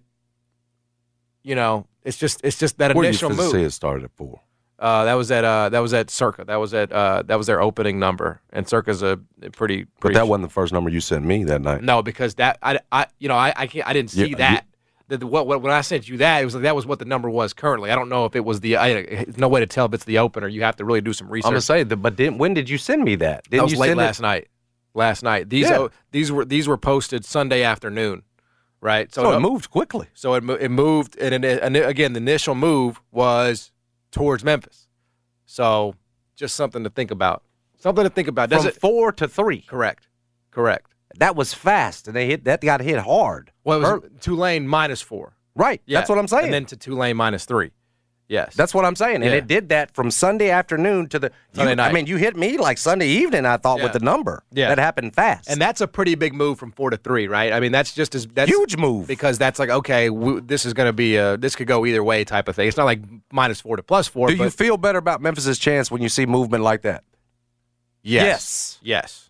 you 1.43 1.55
know. 1.55 1.88
It's 2.04 2.18
just 2.18 2.41
it's 2.43 2.58
just 2.58 2.78
that 2.80 2.95
Where 2.95 3.06
initial 3.06 3.32
you 3.32 3.38
move. 3.38 3.52
see 3.52 3.62
it 3.64 3.72
started 3.72 4.06
at 4.06 4.12
four? 4.16 4.41
Uh, 4.80 5.06
that 5.06 5.14
was 5.14 5.30
at 5.30 5.43
uh, 5.43 5.70
that 5.70 5.80
was 5.80 5.93
at 5.93 6.10
Circa. 6.10 6.43
That 6.45 6.56
was 6.56 6.74
at 6.74 6.91
uh, 6.91 7.22
that 7.28 7.38
was 7.38 7.45
their 7.45 7.62
opening 7.62 7.99
number, 7.99 8.41
and 8.52 8.68
Circa's 8.68 9.04
a, 9.04 9.20
a 9.43 9.52
pretty. 9.52 9.84
But 9.84 9.99
pretty 10.02 10.16
that 10.16 10.28
wasn't 10.28 10.47
the 10.49 10.54
first 10.54 10.74
number 10.74 10.89
you 10.89 10.99
sent 11.02 11.24
me 11.24 11.43
that 11.43 11.62
night. 11.62 11.84
no, 11.84 12.02
because 12.02 12.36
that 12.36 12.58
I, 12.64 12.80
I 12.91 13.06
you 13.20 13.28
know 13.28 13.36
I 13.36 13.54
I, 13.56 13.68
can't, 13.68 13.88
I 13.88 13.93
didn't 13.93 14.10
see 14.10 14.30
Yeah, 14.32 14.38
that. 14.38 14.66
The, 15.08 15.18
the- 15.18 15.28
what, 15.28 15.45
what, 15.45 15.62
when 15.62 15.72
I 15.74 15.82
sent 15.82 16.08
you 16.10 16.18
that, 16.18 16.41
it 16.41 16.45
was 16.45 16.56
like 16.56 16.64
that 16.64 16.76
was 16.76 16.88
what 16.88 16.97
the 16.97 17.06
number 17.06 17.30
was 17.30 17.54
currently. 17.54 17.91
I 17.91 17.95
don't 17.95 18.10
know 18.10 18.26
if 18.26 18.36
it 18.36 18.43
was 18.45 18.62
the. 18.62 18.78
I, 18.78 18.93
there's 19.04 19.38
no 19.38 19.49
way 19.49 19.60
to 19.60 19.68
tell 19.68 19.86
if 19.86 19.93
it's 19.93 20.06
the 20.06 20.18
opener. 20.18 20.47
You 20.47 20.64
have 20.64 20.78
to 20.78 20.86
really 20.86 21.02
do 21.02 21.14
some 21.14 21.30
research. 21.30 21.45
I'm 21.47 21.52
gonna 21.52 21.62
say, 21.62 21.84
that, 21.84 21.97
but 21.97 22.16
didn't, 22.16 22.39
when 22.39 22.56
did 22.56 22.68
you 22.68 22.80
send 22.80 23.04
me 23.04 23.16
that? 23.18 23.43
Didn't 23.43 23.58
that 23.60 23.64
was 23.66 23.74
you 23.74 23.78
late 23.78 23.88
send 23.89 23.97
last 23.99 24.20
it? 24.20 24.24
night. 24.24 24.47
Last 24.95 25.22
night. 25.22 25.49
These 25.49 25.70
Yeah. 25.70 25.78
oh, 25.78 25.89
these 26.12 26.32
were 26.32 26.43
these 26.45 26.68
were 26.68 26.78
posted 26.78 27.24
Sunday 27.24 27.62
afternoon, 27.62 28.24
right? 28.82 29.13
So 29.13 29.25
oh, 29.25 29.32
it 29.34 29.38
it- 29.38 29.39
moved 29.39 29.69
quickly. 29.69 30.07
So 30.13 30.34
it, 30.34 30.43
it 30.59 30.69
moved, 30.69 31.17
and, 31.17 31.45
it, 31.45 31.61
and 31.63 31.77
again, 31.77 32.13
the 32.13 32.17
initial 32.17 32.55
move 32.55 32.99
was 33.11 33.71
towards 34.11 34.43
Memphis. 34.43 34.88
So 35.45 35.95
just 36.36 36.55
something 36.55 36.84
to 36.84 36.89
think 36.89 37.11
about. 37.11 37.43
Something 37.77 38.03
to 38.03 38.09
think 38.09 38.27
about. 38.27 38.49
Does 38.49 38.61
From 38.61 38.69
it 38.69 38.75
four 38.75 39.11
to 39.13 39.27
three. 39.27 39.61
correct? 39.61 40.07
Correct. 40.51 40.93
That 41.17 41.36
was 41.36 41.53
fast, 41.53 42.07
and 42.07 42.15
they 42.15 42.27
hit 42.27 42.45
that 42.45 42.61
got 42.61 42.82
hit 42.82 42.99
hard. 42.99 43.51
Well, 43.63 43.79
it 43.79 44.01
was. 44.03 44.11
Tulane 44.21 44.67
minus 44.67 45.01
four. 45.01 45.34
right. 45.55 45.82
Yeah. 45.86 45.99
That's 45.99 46.09
what 46.09 46.17
I'm 46.17 46.27
saying. 46.27 46.45
And 46.45 46.53
then 46.53 46.65
to 46.65 46.77
Tulane 46.77 47.17
minus 47.17 47.45
three. 47.45 47.71
Yes. 48.32 48.55
That's 48.55 48.73
what 48.73 48.86
I'm 48.86 48.95
saying, 48.95 49.15
and 49.17 49.25
Yeah. 49.25 49.32
it 49.34 49.47
did 49.47 49.67
that 49.69 49.93
from 49.93 50.09
Sunday 50.09 50.49
afternoon 50.51 51.09
to 51.09 51.19
the 51.19 51.32
Sunday 51.53 51.71
you- 51.71 51.75
night. 51.75 51.89
I 51.89 51.91
mean, 51.91 52.07
you 52.07 52.15
hit 52.15 52.38
me 52.38 52.57
like 52.57 52.77
Sunday 52.77 53.07
evening. 53.07 53.45
I 53.45 53.57
thought 53.57 53.79
Yeah. 53.79 53.84
with 53.84 53.91
the 53.93 53.99
number. 53.99 54.41
Yeah. 54.53 54.69
that 54.69 54.79
happened 54.79 55.13
fast. 55.13 55.49
and 55.49 55.59
that's 55.61 55.82
a 55.82 55.88
pretty 55.88 56.15
big 56.15 56.34
move 56.34 56.57
from 56.57 56.71
four 56.71 56.89
to 56.91 56.95
three, 56.97 57.27
right? 57.27 57.51
I 57.51 57.59
mean, 57.59 57.73
that's 57.73 57.93
just 57.93 58.15
as 58.15 58.25
that's 58.27 58.49
huge 58.49 58.77
move. 58.77 59.05
because 59.07 59.38
that's 59.38 59.59
like 59.59 59.69
okay, 59.69 60.07
w- 60.07 60.39
this 60.39 60.65
is 60.65 60.71
going 60.73 60.88
to 60.88 60.93
be 60.93 61.17
a 61.17 61.36
this 61.36 61.57
could 61.57 61.67
go 61.67 61.86
either 61.86 62.01
way 62.03 62.23
type 62.23 62.47
of 62.47 62.55
thing. 62.55 62.69
It's 62.69 62.77
not 62.77 62.86
like 62.86 63.01
minus 63.34 63.59
four 63.59 63.75
to 63.75 63.84
plus 63.84 64.07
four. 64.07 64.29
Do 64.29 64.36
you 64.36 64.49
feel 64.49 64.77
better 64.77 64.97
about 64.99 65.21
Memphis's 65.21 65.59
chance 65.59 65.91
when 65.91 66.01
you 66.01 66.07
see 66.07 66.25
movement 66.25 66.63
like 66.63 66.84
that? 66.84 67.03
yes, 68.01 68.79
yes, 68.82 69.27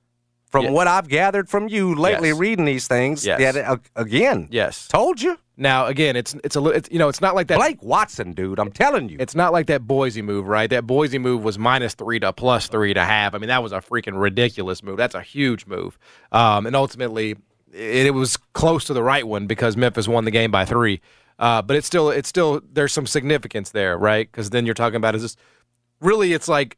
From 0.49 0.65
Yeah. 0.65 0.71
what 0.71 0.85
I've 0.87 1.07
gathered 1.07 1.47
from 1.49 1.69
you 1.69 1.95
lately, 1.95 2.27
Yes. 2.29 2.37
reading 2.37 2.65
these 2.65 2.85
things, 2.85 3.25
Yes. 3.25 3.53
that, 3.53 3.65
uh, 3.65 3.77
again, 3.95 4.47
yes. 4.51 4.85
told 4.89 5.21
you, 5.21 5.37
Now 5.61 5.85
again, 5.85 6.15
it's 6.15 6.35
it's 6.43 6.55
a 6.55 6.65
it's, 6.65 6.89
you 6.91 6.97
know 6.97 7.07
it's 7.07 7.21
not 7.21 7.35
like 7.35 7.47
that. 7.47 7.57
Blake 7.57 7.83
Watson, 7.83 8.33
dude. 8.33 8.57
I'm 8.59 8.71
telling 8.71 9.09
you, 9.09 9.17
It's 9.19 9.35
not 9.35 9.53
like 9.53 9.67
that 9.67 9.85
Boise 9.85 10.23
move, 10.23 10.47
right? 10.47 10.67
That 10.67 10.87
Boise 10.87 11.19
move 11.19 11.43
was 11.43 11.59
minus 11.59 11.93
three 11.93 12.19
to 12.19 12.33
plus 12.33 12.67
three 12.67 12.95
to 12.95 13.05
half. 13.05 13.35
I 13.35 13.37
mean, 13.37 13.49
that 13.49 13.61
was 13.61 13.71
a 13.71 13.77
freaking 13.79 14.19
ridiculous 14.19 14.81
move. 14.81 14.97
That's 14.97 15.13
a 15.13 15.21
huge 15.21 15.67
move. 15.67 15.99
Um, 16.31 16.65
and 16.65 16.75
ultimately, 16.75 17.35
it, 17.71 18.07
it 18.07 18.13
was 18.15 18.37
close 18.37 18.85
to 18.85 18.93
the 18.93 19.03
right 19.03 19.25
one 19.25 19.45
because 19.45 19.77
Memphis 19.77 20.07
won 20.07 20.25
the 20.25 20.31
game 20.31 20.49
by 20.49 20.65
three. 20.65 20.99
Uh, 21.37 21.61
but 21.61 21.75
it's 21.75 21.85
still, 21.85 22.09
it's 22.09 22.27
still, 22.29 22.61
there's 22.73 22.91
some 22.91 23.05
significance 23.05 23.69
there, 23.69 23.97
right? 23.97 24.31
Because 24.31 24.49
then 24.49 24.65
you're 24.65 24.73
talking 24.73 24.97
about 24.97 25.13
is 25.15 25.21
this 25.21 25.35
really? 25.99 26.33
It's 26.33 26.47
like, 26.47 26.77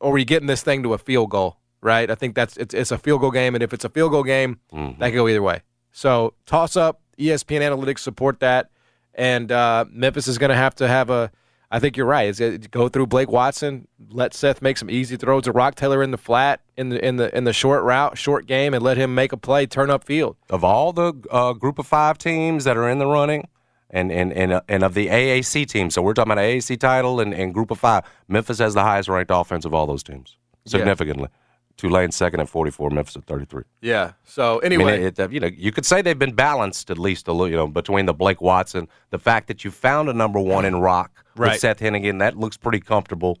are 0.00 0.12
we 0.12 0.24
getting 0.24 0.46
this 0.46 0.62
thing 0.62 0.82
to 0.82 0.94
a 0.94 0.98
field 0.98 1.30
goal? 1.30 1.58
Right? 1.82 2.10
I 2.10 2.14
think 2.14 2.34
that's 2.34 2.56
it's 2.56 2.74
it's 2.74 2.90
a 2.90 2.96
field 2.98 3.20
goal 3.20 3.30
game, 3.30 3.54
and 3.54 3.62
if 3.62 3.72
it's 3.74 3.84
a 3.84 3.90
field 3.90 4.12
goal 4.12 4.24
game, 4.24 4.60
that 4.98 5.10
could 5.10 5.14
go 5.16 5.28
either 5.28 5.42
way. 5.42 5.60
So 5.92 6.32
toss 6.46 6.74
up. 6.74 7.00
ESPN 7.18 7.60
analytics 7.60 8.00
support 8.00 8.40
that, 8.40 8.70
and 9.14 9.50
uh, 9.50 9.84
Memphis 9.90 10.28
is 10.28 10.38
going 10.38 10.50
to 10.50 10.56
have 10.56 10.74
to 10.76 10.88
have 10.88 11.10
a. 11.10 11.30
I 11.68 11.80
think 11.80 11.96
you're 11.96 12.06
right. 12.06 12.28
It's 12.38 12.66
go 12.68 12.88
through 12.88 13.08
Blake 13.08 13.28
Watson, 13.28 13.88
let 14.10 14.34
Seth 14.34 14.62
make 14.62 14.78
some 14.78 14.88
easy 14.88 15.16
throws 15.16 15.44
to 15.44 15.52
Roc 15.52 15.74
Taylor 15.74 16.00
in 16.00 16.12
the 16.12 16.18
flat 16.18 16.60
in 16.76 16.90
the 16.90 17.04
in 17.04 17.16
the 17.16 17.36
in 17.36 17.44
the 17.44 17.52
short 17.52 17.82
route, 17.82 18.16
short 18.16 18.46
game, 18.46 18.72
and 18.72 18.84
let 18.84 18.96
him 18.96 19.14
make 19.14 19.32
a 19.32 19.36
play, 19.36 19.66
turn 19.66 19.90
up 19.90 20.04
field. 20.04 20.36
of 20.48 20.62
all 20.62 20.92
the 20.92 21.12
uh, 21.30 21.52
group 21.54 21.78
of 21.78 21.86
five 21.86 22.18
teams 22.18 22.64
that 22.64 22.76
are 22.76 22.88
in 22.88 22.98
the 22.98 23.06
running, 23.06 23.48
and 23.90 24.12
and 24.12 24.32
and, 24.32 24.52
uh, 24.52 24.60
and 24.68 24.84
of 24.84 24.94
the 24.94 25.08
AAC 25.08 25.66
teams, 25.66 25.94
so 25.94 26.02
we're 26.02 26.14
talking 26.14 26.32
about 26.32 26.42
AAC 26.42 26.78
title 26.78 27.18
and, 27.18 27.34
and 27.34 27.52
group 27.52 27.72
of 27.72 27.80
five. 27.80 28.04
Memphis 28.28 28.58
has 28.58 28.74
the 28.74 28.82
highest 28.82 29.08
ranked 29.08 29.32
offense 29.34 29.64
of 29.64 29.74
all 29.74 29.86
those 29.88 30.04
teams, 30.04 30.36
significantly. 30.66 31.28
Tulane 31.76 32.10
second 32.10 32.40
at 32.40 32.48
44, 32.48 32.90
Memphis 32.90 33.16
at 33.16 33.24
33. 33.26 33.62
Yeah. 33.82 34.12
So 34.24 34.60
I 34.62 34.66
anyway, 34.66 34.96
mean, 34.98 35.06
it, 35.08 35.18
it, 35.18 35.32
you 35.32 35.40
know, 35.40 35.48
you 35.54 35.72
could 35.72 35.84
say 35.84 36.00
they've 36.02 36.18
been 36.18 36.34
balanced 36.34 36.90
at 36.90 36.98
least 36.98 37.28
a 37.28 37.32
little, 37.32 37.48
you 37.50 37.56
know, 37.56 37.66
between 37.66 38.06
the 38.06 38.14
Blake 38.14 38.40
Watson, 38.40 38.88
the 39.10 39.18
fact 39.18 39.48
that 39.48 39.64
you 39.64 39.70
found 39.70 40.08
a 40.08 40.14
number 40.14 40.40
one 40.40 40.64
in 40.64 40.76
Roc 40.80 41.10
Right. 41.36 41.52
with 41.52 41.60
Seth 41.60 41.80
Henigan, 41.80 42.18
that 42.20 42.36
looks 42.38 42.56
pretty 42.56 42.80
comfortable. 42.80 43.38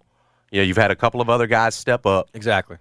You 0.50 0.60
know, 0.60 0.64
you've 0.66 0.76
had 0.76 0.90
a 0.90 0.96
couple 0.96 1.20
of 1.22 1.30
other 1.30 1.46
guys 1.46 1.74
step 1.74 2.04
up. 2.04 2.28
exactly. 2.34 2.76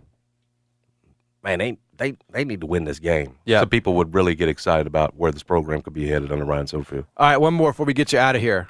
Man, 1.43 1.59
they 1.59 1.77
they 1.97 2.17
they 2.31 2.43
need 2.43 2.61
to 2.61 2.67
win 2.67 2.83
this 2.85 2.99
game. 2.99 3.35
Yeah. 3.45 3.59
so 3.61 3.65
people 3.67 3.93
would 3.95 4.13
really 4.13 4.35
get 4.35 4.49
excited 4.49 4.87
about 4.87 5.15
where 5.15 5.31
this 5.31 5.43
program 5.43 5.81
could 5.81 5.93
be 5.93 6.07
headed 6.07 6.31
under 6.31 6.43
Ryan 6.43 6.65
Silverfield. 6.65 7.05
All 7.17 7.27
right, 7.29 7.37
one 7.37 7.53
more 7.53 7.71
before 7.71 7.85
we 7.85 7.93
get 7.93 8.11
you 8.11 8.19
out 8.19 8.35
of 8.35 8.41
here. 8.41 8.67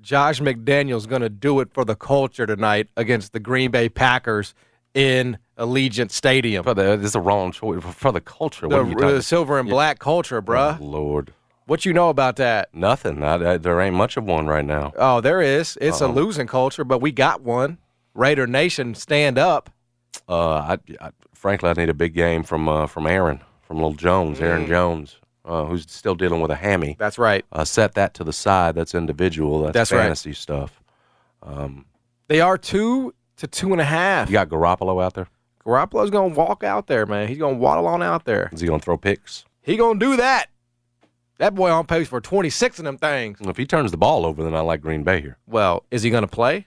Josh 0.00 0.40
McDaniels 0.40 1.06
going 1.08 1.22
to 1.22 1.28
do 1.28 1.60
it 1.60 1.72
for 1.72 1.84
the 1.84 1.94
culture 1.94 2.44
tonight 2.44 2.88
against 2.96 3.32
the 3.32 3.38
Green 3.38 3.70
Bay 3.70 3.88
Packers 3.88 4.52
in 4.94 5.38
Allegiant 5.58 6.10
Stadium. 6.10 6.64
For 6.64 6.74
the, 6.74 6.96
this 6.96 7.06
is 7.06 7.12
the 7.12 7.20
wrong 7.20 7.52
choice 7.52 7.82
for 7.82 8.10
the 8.12 8.20
culture. 8.20 8.68
The, 8.68 8.76
what 8.76 8.86
are 8.86 8.88
you 9.08 9.14
the 9.16 9.22
silver 9.22 9.58
and 9.58 9.68
black 9.68 9.98
culture, 9.98 10.40
bruh. 10.42 10.78
Oh, 10.80 10.84
Lord, 10.84 11.32
What 11.66 11.84
you 11.84 11.92
know 11.92 12.08
about 12.08 12.36
that? 12.36 12.74
nothing. 12.74 13.22
I, 13.22 13.52
I, 13.52 13.56
there 13.58 13.80
ain't 13.80 13.94
much 13.94 14.16
of 14.16 14.24
one 14.24 14.46
right 14.46 14.64
now. 14.64 14.92
Oh, 14.96 15.20
there 15.20 15.40
is. 15.42 15.76
It's 15.80 16.00
a 16.00 16.08
losing 16.08 16.46
culture, 16.46 16.84
but 16.84 17.00
we 17.00 17.12
got 17.12 17.42
one. 17.42 17.78
Raider 18.14 18.46
Nation, 18.46 18.94
stand 18.94 19.38
up. 19.38 19.70
Uh, 20.28 20.76
I, 20.76 20.78
I, 21.00 21.10
frankly, 21.34 21.70
I 21.70 21.72
need 21.74 21.88
a 21.88 21.94
big 21.94 22.12
game 22.14 22.42
from 22.42 22.68
uh, 22.68 22.86
from 22.86 23.06
Aaron, 23.06 23.40
from 23.62 23.76
Little 23.78 23.94
Jones, 23.94 24.38
Mm. 24.38 24.42
Aaron 24.42 24.66
Jones, 24.66 25.16
uh, 25.46 25.64
who's 25.64 25.90
still 25.90 26.14
dealing 26.14 26.40
with 26.42 26.50
a 26.50 26.54
hammy. 26.56 26.96
That's 26.98 27.16
right. 27.18 27.44
Uh, 27.50 27.64
set 27.64 27.94
that 27.94 28.12
to 28.14 28.24
the 28.24 28.32
side. 28.32 28.74
That's 28.74 28.94
individual. 28.94 29.62
That's, 29.62 29.72
That's 29.72 29.92
right. 29.92 30.02
fantasy 30.02 30.34
stuff. 30.34 30.78
They 32.28 32.40
are 32.40 32.56
two 32.58 33.14
to 33.36 33.46
two 33.46 33.72
and 33.72 33.80
a 33.80 33.84
half. 33.84 34.28
You 34.28 34.34
got 34.34 34.48
Garoppolo 34.48 35.02
out 35.02 35.14
there. 35.14 35.28
Garoppolo's 35.66 36.10
going 36.10 36.32
to 36.34 36.38
walk 36.38 36.64
out 36.64 36.86
there, 36.88 37.06
man. 37.06 37.28
He's 37.28 37.38
going 37.38 37.54
to 37.54 37.60
waddle 37.60 37.86
on 37.86 38.02
out 38.02 38.24
there. 38.24 38.50
Is 38.52 38.60
he 38.60 38.66
going 38.66 38.80
to 38.80 38.84
throw 38.84 38.96
picks? 38.96 39.44
He 39.62 39.76
going 39.76 39.98
to 40.00 40.04
do 40.06 40.16
that. 40.16 40.46
That 41.38 41.54
boy 41.54 41.70
on 41.70 41.86
pace 41.86 42.08
for 42.08 42.20
26 42.20 42.78
of 42.78 42.84
them 42.84 42.98
things. 42.98 43.38
If 43.40 43.56
he 43.56 43.66
turns 43.66 43.90
the 43.90 43.96
ball 43.96 44.26
over, 44.26 44.42
then 44.42 44.54
I 44.54 44.60
like 44.60 44.80
Green 44.80 45.02
Bay 45.02 45.20
here. 45.20 45.38
Well, 45.46 45.84
is 45.90 46.02
he 46.02 46.10
going 46.10 46.22
to 46.22 46.28
play? 46.28 46.66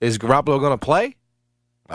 Is 0.00 0.18
Garoppolo 0.18 0.58
going 0.60 0.72
to 0.72 0.78
play? 0.78 1.16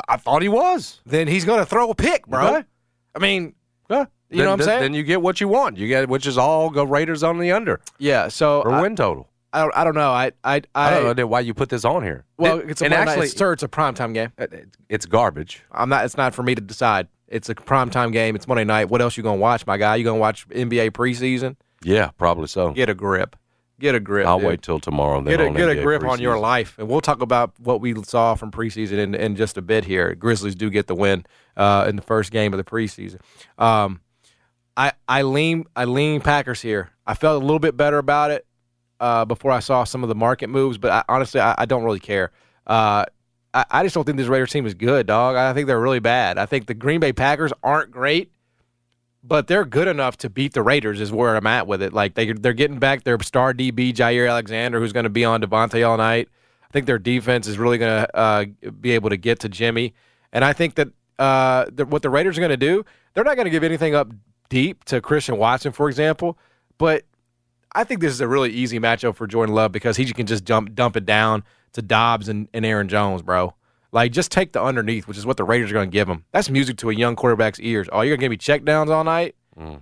I- 0.08 0.18
thought 0.18 0.42
he 0.42 0.50
was. 0.50 1.02
Then 1.06 1.28
he's 1.28 1.46
going 1.46 1.60
to 1.60 1.66
throw 1.66 1.90
a 1.90 1.96
pick, 1.96 2.28
bro. 2.28 2.48
Okay. 2.58 2.68
I 3.16 3.20
mean, 3.20 3.54
Yeah. 3.90 4.06
You 4.30 4.40
know 4.44 4.46
what 4.48 4.54
I'm 4.54 4.58
Then- 4.60 4.66
saying? 4.68 4.82
Then 4.82 4.94
you 4.96 5.04
get 5.04 5.22
what 5.22 5.40
you 5.40 5.48
want. 5.48 5.78
You 5.78 5.88
get 5.88 6.10
which 6.10 6.26
is 6.28 6.38
all 6.38 6.70
go 6.70 6.84
Raiders 6.84 7.22
on 7.24 7.38
the 7.40 7.52
under 7.52 7.80
yeah. 8.00 8.28
So 8.28 8.62
or 8.64 8.72
I, 8.74 8.82
win 8.82 8.96
total. 8.96 9.30
I 9.56 9.62
don't. 9.62 9.78
I 9.78 9.84
don't 9.84 9.96
know. 9.96 10.12
I. 10.12 10.32
I. 10.44 10.56
I, 10.76 10.88
I 10.88 10.90
don't 10.92 11.18
know 11.18 11.28
why 11.28 11.40
you 11.40 11.54
put 11.54 11.70
this 11.70 11.86
on 11.86 12.04
here. 12.04 12.26
Well, 12.38 12.60
It- 12.60 12.72
it's 12.72 12.82
a 12.82 12.86
and 12.86 12.92
night- 12.94 13.08
actually 13.08 13.28
it's, 13.28 13.38
sir, 13.38 13.54
it's 13.54 13.64
a 13.64 13.68
primetime 13.68 14.14
game. 14.14 14.32
it- 14.38 14.76
it's 14.90 15.06
garbage. 15.06 15.64
I'm 15.72 15.90
not. 15.90 16.06
It's 16.06 16.18
not 16.18 16.34
for 16.36 16.44
me 16.44 16.56
to 16.56 16.62
decide. 16.62 17.08
It's 17.28 17.50
a 17.50 17.56
primetime 17.56 18.12
game. 18.12 18.36
It's 18.36 18.48
Monday 18.48 18.66
night. 18.66 18.90
What 18.90 19.02
else 19.02 19.18
you 19.18 19.24
gonna 19.24 19.38
watch, 19.38 19.66
my 19.66 19.78
guy? 19.78 19.96
You 19.96 20.04
gonna 20.04 20.20
watch 20.20 20.48
NBA 20.50 20.92
preseason? 20.92 21.56
Yeah, 21.84 22.10
probably 22.18 22.48
so. 22.48 22.72
Get 22.72 22.90
a 22.90 22.94
grip. 22.94 23.36
Get 23.80 23.94
a 23.96 24.00
grip. 24.00 24.26
I'll 24.28 24.40
dude. 24.40 24.48
wait 24.48 24.62
till 24.62 24.80
tomorrow. 24.80 25.22
Then 25.22 25.38
Get 25.38 25.42
a 25.42 25.52
get 25.52 25.70
a 25.70 25.82
grip 25.82 26.04
on 26.04 26.20
your 26.22 26.38
life, 26.40 26.76
and 26.78 26.88
we'll 26.88 27.02
talk 27.02 27.22
about 27.22 27.54
what 27.60 27.82
we 27.82 27.94
saw 28.04 28.36
from 28.36 28.52
preseason 28.52 28.98
in, 29.00 29.14
in 29.16 29.36
just 29.36 29.58
a 29.58 29.62
bit 29.62 29.84
here. 29.86 30.16
Grizzlies 30.16 30.56
do 30.56 30.70
get 30.70 30.88
the 30.88 30.96
win 30.96 31.26
uh, 31.58 31.86
in 31.90 31.96
the 31.96 32.02
first 32.02 32.32
game 32.32 32.54
of 32.54 32.58
the 32.58 32.64
preseason. 32.64 33.20
Um, 33.58 34.00
I 34.78 34.94
I 35.08 35.24
lean 35.24 35.66
I 35.76 35.86
lean 35.86 36.22
Packers 36.22 36.62
here. 36.62 36.92
I 37.08 37.14
felt 37.16 37.42
a 37.42 37.46
little 37.46 37.60
bit 37.60 37.76
better 37.76 37.98
about 37.98 38.32
it 38.32 38.46
uh, 39.00 39.26
before 39.26 39.52
I 39.52 39.60
saw 39.60 39.84
some 39.84 40.04
of 40.04 40.10
the 40.10 40.16
market 40.16 40.50
moves, 40.50 40.78
but 40.78 40.92
I, 40.92 41.04
honestly, 41.10 41.40
I, 41.42 41.56
I 41.58 41.66
don't 41.66 41.84
really 41.84 42.00
care. 42.00 42.32
Uh, 42.66 43.06
I, 43.54 43.66
I 43.72 43.84
just 43.84 43.96
don't 43.96 44.04
think 44.04 44.18
this 44.18 44.28
Raiders 44.28 44.52
team 44.52 44.66
is 44.66 44.74
good, 44.74 45.08
dog. 45.08 45.36
I 45.36 45.54
think 45.54 45.68
they're 45.68 45.80
really 45.80 46.00
bad. 46.00 46.38
I 46.38 46.46
think 46.46 46.68
the 46.68 46.74
Green 46.74 47.00
Bay 47.00 47.14
Packers 47.14 47.52
aren't 47.64 47.92
great, 47.92 48.32
but 49.24 49.48
they're 49.48 49.66
good 49.66 49.88
enough 49.88 50.18
to 50.18 50.30
beat 50.30 50.54
the 50.54 50.62
Raiders. 50.62 51.02
Is 51.02 51.12
where 51.12 51.36
I'm 51.36 51.48
at 51.48 51.68
with 51.68 51.82
it. 51.82 51.94
Like 51.94 52.16
they 52.16 52.34
they're 52.34 52.54
getting 52.54 52.80
back 52.80 53.04
their 53.04 53.20
star 53.22 53.54
DB 53.54 53.94
Jaire 53.94 54.30
Alexander, 54.30 54.80
who's 54.80 54.94
going 54.94 55.06
to 55.06 55.10
be 55.10 55.26
on 55.26 55.42
Davante 55.42 55.88
all 55.88 55.98
night. 55.98 56.30
I 56.64 56.72
think 56.72 56.86
their 56.86 57.00
defense 57.00 57.48
is 57.48 57.58
really 57.58 57.78
going 57.78 58.04
to 58.04 58.16
uh, 58.16 58.46
be 58.82 58.92
able 58.92 59.10
to 59.10 59.18
get 59.18 59.40
to 59.42 59.50
Jimmy, 59.50 59.94
and 60.34 60.44
I 60.44 60.54
think 60.54 60.76
that 60.76 60.90
uh, 61.18 61.66
the, 61.72 61.86
what 61.86 62.02
the 62.02 62.10
Raiders 62.10 62.38
are 62.38 62.42
going 62.42 62.50
to 62.50 62.58
do, 62.58 62.84
they're 63.14 63.24
not 63.24 63.36
going 63.36 63.46
to 63.46 63.52
give 63.52 63.64
anything 63.64 63.96
up 63.96 64.12
deep 64.50 64.84
to 64.86 65.02
Christian 65.02 65.38
Watson, 65.38 65.72
for 65.72 65.88
example, 65.88 66.38
but 66.78 67.04
I 67.76 67.84
think 67.84 68.02
this 68.02 68.12
is 68.14 68.22
a 68.22 68.28
really 68.28 68.52
easy 68.52 68.80
matchup 68.80 69.16
for 69.16 69.28
Jordan 69.28 69.54
Love 69.54 69.72
because 69.72 69.98
he 69.98 70.06
can 70.14 70.26
just 70.26 70.46
dump 70.46 70.74
dump 70.74 70.96
it 70.96 71.06
down 71.06 71.44
to 71.74 71.82
Doubs 71.82 72.30
and, 72.30 72.48
and 72.54 72.66
Aaron 72.66 72.88
Jones, 72.88 73.22
bro. 73.22 73.54
Like, 73.92 74.12
just 74.12 74.32
take 74.32 74.52
the 74.52 74.62
underneath, 74.62 75.08
which 75.08 75.18
is 75.18 75.26
what 75.26 75.38
the 75.38 75.44
Raiders 75.44 75.72
are 75.72 75.74
going 75.74 75.90
to 75.90 75.94
give 75.94 76.10
him. 76.10 76.26
That's 76.32 76.50
music 76.50 76.78
to 76.78 76.90
a 76.90 76.94
young 76.94 77.16
quarterback's 77.16 77.60
ears. 77.60 77.88
Oh, 77.92 78.02
you're 78.02 78.18
going 78.18 78.20
to 78.20 78.24
give 78.24 78.30
me 78.32 78.38
check 78.38 78.66
downs 78.66 78.90
all 78.90 79.04
night? 79.04 79.36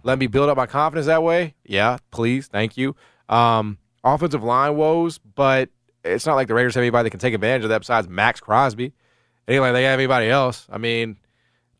Let 0.04 0.20
me 0.20 0.28
build 0.28 0.50
up 0.50 0.58
my 0.58 0.68
confidence 0.68 1.08
that 1.08 1.24
way? 1.24 1.56
Yeah, 1.64 1.98
please. 2.12 2.48
Thank 2.48 2.78
you. 2.78 2.96
Um, 3.28 3.80
offensive 4.04 4.44
line 4.44 4.76
woes, 4.76 5.18
but 5.18 5.70
it's 6.04 6.28
not 6.28 6.36
like 6.36 6.48
the 6.48 6.54
Raiders 6.54 6.76
have 6.76 6.82
anybody 6.84 7.08
that 7.08 7.12
can 7.12 7.20
take 7.20 7.34
advantage 7.34 7.64
of 7.64 7.70
that 7.70 7.80
besides 7.80 8.08
Maxx 8.08 8.40
Crosby. 8.40 8.94
It 9.48 9.54
ain't 9.54 9.62
like 9.62 9.74
they 9.74 9.84
have 9.84 10.00
anybody 10.00 10.30
else. 10.30 10.68
I 10.72 10.78
mean, 10.78 11.18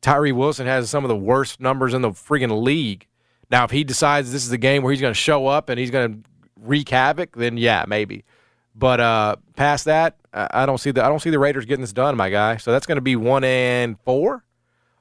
Tyree 0.02 0.32
Wilson 0.32 0.66
has 0.66 0.90
some 0.90 1.04
of 1.04 1.10
the 1.10 1.16
worst 1.16 1.60
numbers 1.60 1.94
in 1.94 2.02
the 2.02 2.10
freaking 2.10 2.64
league. 2.64 3.08
Now, 3.54 3.66
if 3.66 3.70
he 3.70 3.84
decides 3.84 4.32
this 4.32 4.44
is 4.44 4.50
the 4.50 4.58
game 4.58 4.82
where 4.82 4.92
he's 4.92 5.00
going 5.00 5.14
to 5.14 5.20
show 5.20 5.46
up 5.46 5.70
and 5.70 5.80
he's 5.80 5.92
going 5.92 6.12
to 6.12 6.30
wreak 6.60 6.90
havoc, 6.90 7.36
then 7.36 7.56
yeah, 7.56 7.86
maybe. 7.88 8.24
But 8.74 9.00
uh, 9.00 9.36
past 9.56 9.86
that, 9.86 10.18
I 10.34 10.48
I 10.52 10.66
don't 10.66 10.80
see 10.80 10.90
the 10.90 11.06
I 11.06 11.08
don't 11.08 11.22
see 11.22 11.30
the 11.30 11.38
Raiders 11.38 11.66
getting 11.66 11.82
this 11.82 11.94
done, 11.94 12.18
my 12.18 12.32
guy. 12.32 12.58
So 12.58 12.72
that's 12.72 12.88
going 12.88 12.96
to 12.96 13.02
be 13.02 13.16
one 13.16 13.44
and 13.44 14.00
four, 14.00 14.44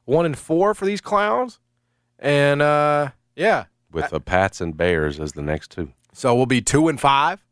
one 0.04 0.26
and 0.26 0.36
four 0.36 0.74
for 0.74 0.84
these 0.84 1.00
clowns, 1.00 1.60
and 2.18 2.60
uh, 2.60 3.12
yeah. 3.36 3.64
with 3.90 4.10
the 4.10 4.20
Pats 4.20 4.60
and 4.60 4.76
Bears 4.76 5.18
as 5.18 5.32
the 5.32 5.40
next 5.40 5.70
two. 5.70 5.90
So 6.12 6.34
we'll 6.34 6.44
be 6.44 6.60
two 6.60 6.88
and 6.88 7.00
five. 7.00 7.42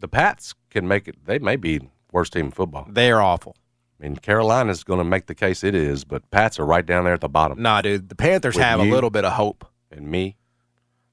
The 0.00 0.08
Pats 0.08 0.54
can 0.68 0.86
make 0.86 1.08
it. 1.08 1.24
They 1.24 1.38
may 1.38 1.56
be 1.56 1.80
worst 2.12 2.34
team 2.34 2.44
in 2.44 2.50
football. 2.50 2.86
They 2.90 3.10
are 3.10 3.22
awful. 3.22 3.56
I 3.98 4.02
mean, 4.02 4.16
Carolina's 4.16 4.84
going 4.84 4.98
to 4.98 5.04
make 5.04 5.28
the 5.28 5.34
case 5.34 5.64
it 5.64 5.74
is, 5.74 6.04
but 6.04 6.30
Pats 6.30 6.58
are 6.58 6.66
right 6.66 6.84
down 6.84 7.04
there 7.04 7.14
at 7.14 7.22
the 7.22 7.28
bottom. 7.30 7.62
Nah, 7.62 7.80
dude, 7.80 8.10
the 8.10 8.14
Panthers 8.14 8.54
With 8.54 8.64
have 8.64 8.80
a 8.80 8.84
little 8.84 9.08
bit 9.08 9.24
of 9.24 9.32
hope. 9.32 9.64
And 9.90 10.06
me, 10.08 10.36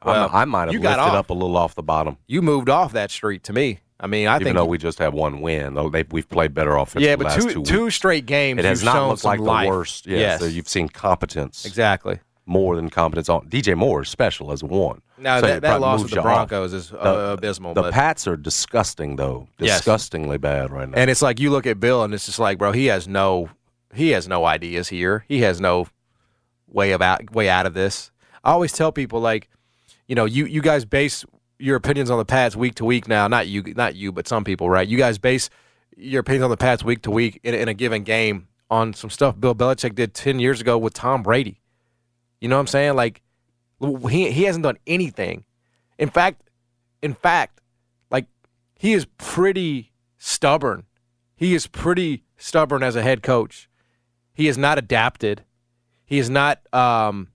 Well, 0.03 0.29
I'm, 0.31 0.35
I 0.35 0.45
might 0.45 0.61
have 0.65 0.73
you 0.73 0.79
lifted 0.79 0.97
got 0.97 0.99
off. 0.99 1.13
up 1.15 1.29
a 1.29 1.33
little 1.33 1.57
off 1.57 1.75
the 1.75 1.83
bottom, 1.83 2.17
You 2.27 2.41
moved 2.41 2.69
off 2.69 2.93
that 2.93 3.11
street 3.11 3.43
to 3.43 3.53
me. 3.53 3.79
I 3.99 4.07
mean, 4.07 4.27
I 4.27 4.35
even 4.35 4.45
think 4.45 4.55
though 4.57 4.65
we 4.65 4.77
just 4.77 4.99
have 4.99 5.13
one 5.13 5.39
win. 5.39 5.73
Though 5.73 5.89
they, 5.89 6.03
we've 6.11 6.27
played 6.27 6.53
better 6.53 6.75
offense. 6.75 7.03
yeah, 7.05 7.11
the 7.15 7.23
but 7.23 7.27
last 7.27 7.47
two 7.47 7.53
two, 7.53 7.63
two 7.63 7.83
weeks. 7.85 7.95
straight 7.95 8.25
games. 8.25 8.59
It 8.59 8.65
has 8.65 8.83
not 8.83 8.93
shown 8.95 9.09
looked 9.09 9.23
like 9.23 9.39
life. 9.39 9.65
the 9.65 9.69
worst. 9.69 10.05
Yes, 10.05 10.19
Yes, 10.19 10.39
so 10.41 10.45
you've 10.47 10.67
seen 10.67 10.89
competence. 10.89 11.65
exactly. 11.65 12.19
More 12.45 12.75
than 12.75 12.89
competence 12.89 13.29
on 13.29 13.47
DJ 13.49 13.75
Moore 13.75 14.01
is 14.03 14.09
special 14.09 14.51
as 14.51 14.61
one. 14.63 15.01
Now 15.17 15.39
So 15.39 15.47
that, 15.47 15.61
that 15.61 15.79
loss 15.81 16.01
with 16.01 16.11
the 16.11 16.15
you 16.17 16.19
off. 16.19 16.49
Broncos 16.49 16.73
is 16.73 16.91
uh, 16.91 16.97
The- 16.97 17.29
abysmal. 17.31 17.73
The 17.73 17.83
but, 17.83 17.93
Pats 17.93 18.27
are 18.27 18.35
disgusting 18.37 19.15
though, 19.15 19.47
Yes. 19.57 19.77
disgustingly 19.79 20.37
bad 20.37 20.71
right 20.71 20.89
now. 20.89 20.97
and 20.97 21.09
it's 21.09 21.21
like 21.21 21.39
you 21.39 21.49
look 21.49 21.65
at 21.65 21.79
Bill, 21.79 22.03
and 22.03 22.13
it's 22.13 22.25
just 22.25 22.37
like, 22.37 22.57
bro, 22.59 22.73
he 22.73 22.87
has 22.87 23.07
no, 23.07 23.49
he 23.95 24.09
has 24.11 24.27
no 24.27 24.43
ideas 24.45 24.89
here. 24.89 25.23
He 25.29 25.39
has 25.41 25.61
no 25.61 25.87
way 26.67 26.91
about 26.91 27.31
way 27.33 27.47
out 27.49 27.65
of 27.65 27.73
this. 27.73 28.11
I 28.45 28.51
always 28.51 28.71
tell 28.71 28.91
people 28.91 29.19
like, 29.19 29.49
you 30.07 30.15
know, 30.15 30.25
you 30.25 30.45
you 30.45 30.61
guys 30.61 30.85
base 30.85 31.25
your 31.57 31.75
opinions 31.75 32.11
on 32.11 32.17
the 32.19 32.25
Pats 32.25 32.55
week 32.55 32.75
to 32.75 32.85
week 32.85 33.07
now. 33.07 33.27
Not 33.27 33.47
you, 33.47 33.63
not 33.75 33.95
you, 33.95 34.11
but 34.11 34.27
some 34.27 34.43
people, 34.43 34.69
right? 34.69 34.87
You 34.87 34.97
guys 34.97 35.17
base 35.17 35.49
your 35.97 36.19
opinions 36.19 36.43
on 36.43 36.51
the 36.51 36.57
Pats 36.57 36.83
week 36.83 37.01
to 37.03 37.11
week 37.11 37.39
in, 37.43 37.55
in 37.55 37.67
a 37.67 37.73
given 37.73 38.03
game 38.03 38.47
on 38.69 38.93
some 38.93 39.09
stuff 39.09 39.39
Bill 39.39 39.55
Belichick 39.55 39.95
did 39.95 40.13
ten 40.13 40.39
years 40.39 40.61
ago 40.61 40.77
with 40.77 40.93
Tom 40.93 41.23
Brady. 41.23 41.61
You 42.39 42.47
know 42.47 42.57
what 42.57 42.61
I'm 42.61 42.67
saying? 42.67 42.95
Like, 42.95 43.21
he 43.81 44.31
he 44.31 44.43
hasn't 44.43 44.63
done 44.63 44.77
anything. 44.85 45.45
In 45.97 46.09
fact, 46.09 46.43
in 47.01 47.13
fact, 47.13 47.61
like 48.11 48.27
he 48.77 48.93
is 48.93 49.05
pretty 49.17 49.91
stubborn. 50.17 50.83
He 51.35 51.55
is 51.55 51.67
pretty 51.67 52.23
stubborn 52.37 52.83
as 52.83 52.95
a 52.95 53.01
head 53.01 53.23
coach. 53.23 53.69
He 54.33 54.45
has 54.47 54.57
not 54.57 54.77
adapted. 54.77 55.43
He 56.05 56.19
is 56.19 56.29
not 56.29 56.61
um, 56.73 57.29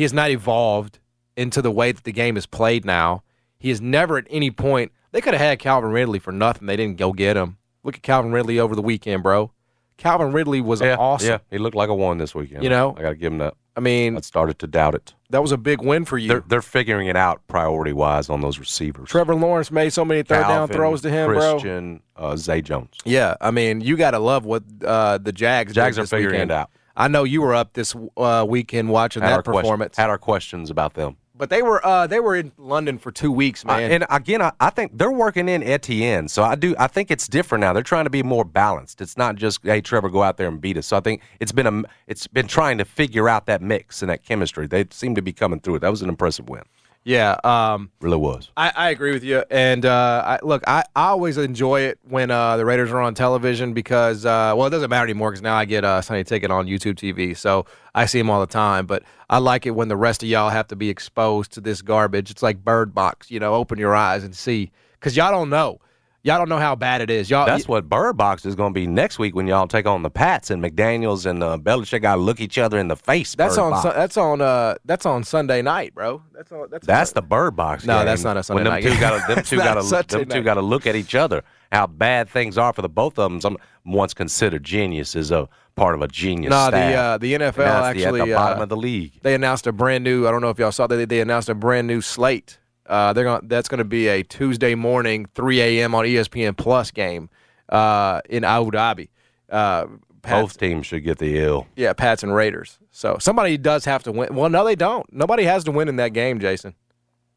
he 0.00 0.04
has 0.04 0.14
not 0.14 0.30
evolved 0.30 0.98
into 1.36 1.60
the 1.60 1.70
way 1.70 1.92
that 1.92 2.04
the 2.04 2.12
game 2.12 2.38
is 2.38 2.46
played 2.46 2.86
now. 2.86 3.22
He 3.58 3.68
has 3.68 3.82
never 3.82 4.16
at 4.16 4.24
any 4.30 4.50
point 4.50 4.92
they 5.12 5.20
could 5.20 5.34
have 5.34 5.42
had 5.42 5.58
Calvin 5.58 5.90
Ridley 5.90 6.18
for 6.18 6.32
nothing. 6.32 6.66
They 6.66 6.76
didn't 6.76 6.96
go 6.96 7.12
get 7.12 7.36
him. 7.36 7.58
Look 7.84 7.96
at 7.96 8.02
Calvin 8.02 8.32
Ridley 8.32 8.58
over 8.58 8.74
the 8.74 8.80
weekend, 8.80 9.22
bro. 9.22 9.52
Calvin 9.98 10.32
Ridley 10.32 10.62
was 10.62 10.80
yeah, 10.80 10.96
awesome. 10.98 11.28
Yeah, 11.28 11.38
he 11.50 11.58
looked 11.58 11.76
like 11.76 11.90
a 11.90 11.94
one 11.94 12.16
this 12.16 12.34
weekend. 12.34 12.64
You 12.64 12.70
know? 12.70 12.94
I 12.96 13.02
got 13.02 13.10
to 13.10 13.14
give 13.14 13.30
him 13.30 13.40
that. 13.40 13.52
I 13.76 13.80
mean, 13.80 14.16
I 14.16 14.22
started 14.22 14.58
to 14.60 14.66
doubt 14.66 14.94
it. 14.94 15.12
that 15.28 15.42
was 15.42 15.52
a 15.52 15.58
big 15.58 15.82
win 15.82 16.06
for 16.06 16.16
you. 16.16 16.28
They're 16.28 16.44
they're 16.48 16.62
figuring 16.62 17.08
it 17.08 17.16
out 17.16 17.46
priority 17.46 17.92
wise 17.92 18.30
on 18.30 18.40
those 18.40 18.58
receivers. 18.58 19.10
Trevor 19.10 19.34
Lawrence 19.34 19.70
made 19.70 19.92
so 19.92 20.02
many 20.02 20.22
third 20.22 20.44
down 20.44 20.68
throws 20.68 21.02
to 21.02 21.10
him, 21.10 21.26
bro. 21.28 21.52
Christian, 21.52 22.02
uh, 22.16 22.36
Zay 22.36 22.62
Jones. 22.62 22.96
Yeah, 23.04 23.34
I 23.38 23.50
mean, 23.50 23.82
you 23.82 23.98
got 23.98 24.12
to 24.12 24.18
love 24.18 24.46
what 24.46 24.62
uh, 24.82 25.18
the 25.18 25.32
Jags. 25.32 25.74
Jags 25.74 25.98
are 25.98 26.06
figuring 26.06 26.36
weekend. 26.36 26.52
it 26.52 26.54
out. 26.54 26.70
I 27.00 27.08
know 27.08 27.24
you 27.24 27.42
were 27.42 27.54
up 27.54 27.72
this 27.72 27.94
uh, 28.16 28.44
weekend 28.48 28.88
watching 28.90 29.22
Had 29.22 29.30
that 29.30 29.36
our 29.36 29.42
question- 29.42 29.62
performance, 29.62 29.96
had 29.96 30.10
our 30.10 30.18
questions 30.18 30.70
about 30.70 30.94
them. 30.94 31.16
but 31.34 31.48
they 31.48 31.62
were 31.62 31.84
uh, 31.86 32.06
they 32.06 32.20
were 32.20 32.36
in 32.36 32.52
London 32.58 32.98
for 32.98 33.10
two 33.10 33.32
weeks, 33.32 33.64
I- 33.66 33.80
man. 33.80 33.90
and 33.92 34.06
again, 34.10 34.42
I, 34.42 34.52
I 34.60 34.70
think 34.70 34.98
they're 34.98 35.10
working 35.10 35.48
in 35.48 35.62
Etienne. 35.62 36.28
So 36.28 36.42
I 36.42 36.54
do. 36.54 36.74
I 36.78 36.86
think 36.86 37.10
it's 37.10 37.26
different 37.28 37.60
now. 37.62 37.72
They're 37.72 37.82
trying 37.82 38.04
to 38.04 38.10
be 38.10 38.22
more 38.22 38.44
balanced. 38.44 39.00
It's 39.00 39.16
not 39.16 39.36
just 39.36 39.60
hey 39.64 39.80
Trevor, 39.80 40.10
go 40.10 40.22
out 40.22 40.36
there 40.36 40.48
and 40.48 40.60
beat 40.60 40.76
us. 40.76 40.86
So 40.86 40.96
I 40.98 41.00
think 41.00 41.22
it's 41.40 41.52
been 41.52 41.66
a 41.66 41.82
it's 42.06 42.26
been 42.26 42.46
trying 42.46 42.76
to 42.78 42.84
figure 42.84 43.28
out 43.28 43.46
that 43.46 43.62
mix 43.62 44.02
and 44.02 44.10
that 44.10 44.22
chemistry. 44.22 44.66
They 44.66 44.84
seem 44.90 45.14
to 45.14 45.22
be 45.22 45.32
coming 45.32 45.60
through 45.60 45.76
it. 45.76 45.78
That 45.80 45.90
was 45.90 46.02
an 46.02 46.08
impressive 46.10 46.48
win. 46.50 46.62
Yeah, 47.02 47.36
um, 47.44 47.90
Really 48.00 48.18
was. 48.18 48.50
I, 48.56 48.72
I 48.76 48.90
agree 48.90 49.12
with 49.12 49.24
you. 49.24 49.42
And 49.50 49.86
uh, 49.86 50.22
I, 50.26 50.38
look, 50.44 50.62
I, 50.66 50.84
I 50.94 51.08
always 51.08 51.38
enjoy 51.38 51.82
it 51.82 51.98
when 52.06 52.30
uh, 52.30 52.58
the 52.58 52.64
Raiders 52.64 52.90
are 52.90 53.00
on 53.00 53.14
television 53.14 53.72
because, 53.72 54.26
uh, 54.26 54.52
well, 54.54 54.66
it 54.66 54.70
doesn't 54.70 54.90
matter 54.90 55.04
anymore 55.04 55.30
because 55.30 55.42
now 55.42 55.56
I 55.56 55.64
get 55.64 55.82
a 55.82 56.02
Sunday 56.02 56.24
Ticket 56.24 56.50
on 56.50 56.66
YouTube 56.66 56.96
TV, 56.96 57.34
so 57.36 57.64
I 57.94 58.04
see 58.04 58.18
them 58.18 58.28
all 58.28 58.40
the 58.40 58.46
time. 58.46 58.84
But 58.86 59.02
I 59.30 59.38
like 59.38 59.64
it 59.64 59.70
when 59.70 59.88
the 59.88 59.96
rest 59.96 60.22
of 60.22 60.28
y'all 60.28 60.50
have 60.50 60.68
to 60.68 60.76
be 60.76 60.90
exposed 60.90 61.52
to 61.52 61.60
this 61.62 61.80
garbage. 61.80 62.30
It's 62.30 62.42
like 62.42 62.62
Bird 62.62 62.94
Box, 62.94 63.30
you 63.30 63.40
know, 63.40 63.54
open 63.54 63.78
your 63.78 63.94
eyes 63.94 64.22
and 64.22 64.36
see 64.36 64.70
because 64.92 65.16
y'all 65.16 65.32
don't 65.32 65.50
know. 65.50 65.80
Y'all 66.22 66.36
don't 66.36 66.50
know 66.50 66.58
how 66.58 66.74
bad 66.74 67.00
it 67.00 67.08
is. 67.08 67.30
Y'all, 67.30 67.46
That's 67.46 67.66
what 67.66 67.88
Bird 67.88 68.14
Box 68.18 68.44
is 68.44 68.54
going 68.54 68.74
to 68.74 68.78
be 68.78 68.86
next 68.86 69.18
week 69.18 69.34
when 69.34 69.46
y'all 69.46 69.66
take 69.66 69.86
on 69.86 70.02
the 70.02 70.10
Pats 70.10 70.50
and 70.50 70.62
McDaniels 70.62 71.24
and 71.24 71.42
uh, 71.42 71.56
Belichick 71.56 72.02
got 72.02 72.16
to 72.16 72.20
look 72.20 72.40
each 72.40 72.58
other 72.58 72.78
in 72.78 72.88
the 72.88 72.96
face. 72.96 73.34
That's 73.34 73.56
Bird 73.56 73.62
on. 73.72 73.82
Sun- 73.82 73.94
that's 73.96 74.16
on. 74.18 74.40
Uh, 74.42 74.74
that's 74.84 75.06
on 75.06 75.24
Sunday 75.24 75.62
night, 75.62 75.94
bro. 75.94 76.22
That's 76.34 76.52
on. 76.52 76.68
That's 76.70 76.86
That's 76.86 77.12
the 77.12 77.22
Bird 77.22 77.56
Box. 77.56 77.86
No, 77.86 77.98
game. 77.98 78.06
that's 78.06 78.22
not 78.22 78.36
a 78.36 78.42
Sunday 78.42 78.56
when 78.56 78.64
them 78.64 78.74
night 78.74 78.82
two 78.82 79.00
got 79.00 79.28
them 79.34 79.44
two 79.44 79.56
got 79.56 80.08
them 80.08 80.28
two 80.28 80.42
got 80.42 80.54
to 80.54 80.62
look 80.62 80.86
at 80.86 80.94
each 80.94 81.14
other. 81.14 81.42
How 81.72 81.86
bad 81.86 82.28
things 82.28 82.58
are 82.58 82.74
for 82.74 82.82
the 82.82 82.88
both 82.90 83.18
of 83.18 83.30
them. 83.30 83.40
Some 83.40 83.56
once 83.86 84.12
considered 84.12 84.62
geniuses 84.62 85.32
of 85.32 85.48
part 85.74 85.94
of 85.94 86.02
a 86.02 86.08
genius. 86.08 86.50
No, 86.50 86.70
the 86.70 86.76
uh, 86.94 87.16
the 87.16 87.32
NFL 87.32 87.54
that's 87.54 87.54
the- 87.54 88.04
actually 88.04 88.20
at 88.20 88.26
the 88.26 88.34
bottom 88.34 88.58
uh, 88.60 88.62
of 88.64 88.68
the 88.68 88.76
league. 88.76 89.20
they 89.22 89.34
announced 89.34 89.66
a 89.66 89.72
brand 89.72 90.04
new. 90.04 90.26
I 90.28 90.30
don't 90.32 90.42
know 90.42 90.50
if 90.50 90.58
y'all 90.58 90.70
saw 90.72 90.86
that 90.86 91.08
they 91.08 91.20
announced 91.20 91.48
a 91.48 91.54
brand 91.54 91.86
new 91.86 92.02
slate. 92.02 92.58
Uh, 92.90 93.12
they're 93.12 93.24
going. 93.24 93.46
That's 93.48 93.68
going 93.68 93.78
to 93.78 93.84
be 93.84 94.08
a 94.08 94.22
Tuesday 94.22 94.74
morning, 94.74 95.26
3 95.34 95.60
a.m. 95.60 95.94
on 95.94 96.04
ESPN 96.04 96.56
Plus 96.56 96.90
game 96.90 97.30
uh, 97.68 98.20
in 98.28 98.44
Abu 98.44 98.72
Dhabi. 98.72 99.08
Uh, 99.48 99.86
Pats, 100.22 100.42
Both 100.42 100.58
teams 100.58 100.86
should 100.86 101.04
get 101.04 101.18
the 101.18 101.40
L. 101.42 101.66
yeah, 101.76 101.92
Pats 101.94 102.22
and 102.22 102.34
Raiders. 102.34 102.78
So 102.90 103.16
somebody 103.20 103.56
does 103.56 103.84
have 103.86 104.02
to 104.02 104.12
win. 104.12 104.34
Well, 104.34 104.50
no, 104.50 104.64
they 104.64 104.74
don't. 104.76 105.10
Nobody 105.12 105.44
has 105.44 105.64
to 105.64 105.70
win 105.70 105.88
in 105.88 105.96
that 105.96 106.12
game, 106.12 106.40
Jason. 106.40 106.74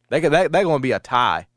They 0.09 0.19
could, 0.21 0.33
that, 0.33 0.51
they're 0.51 0.63
going 0.63 0.79
to 0.79 0.83
be 0.83 0.91
a 0.91 0.99
tie. 0.99 1.47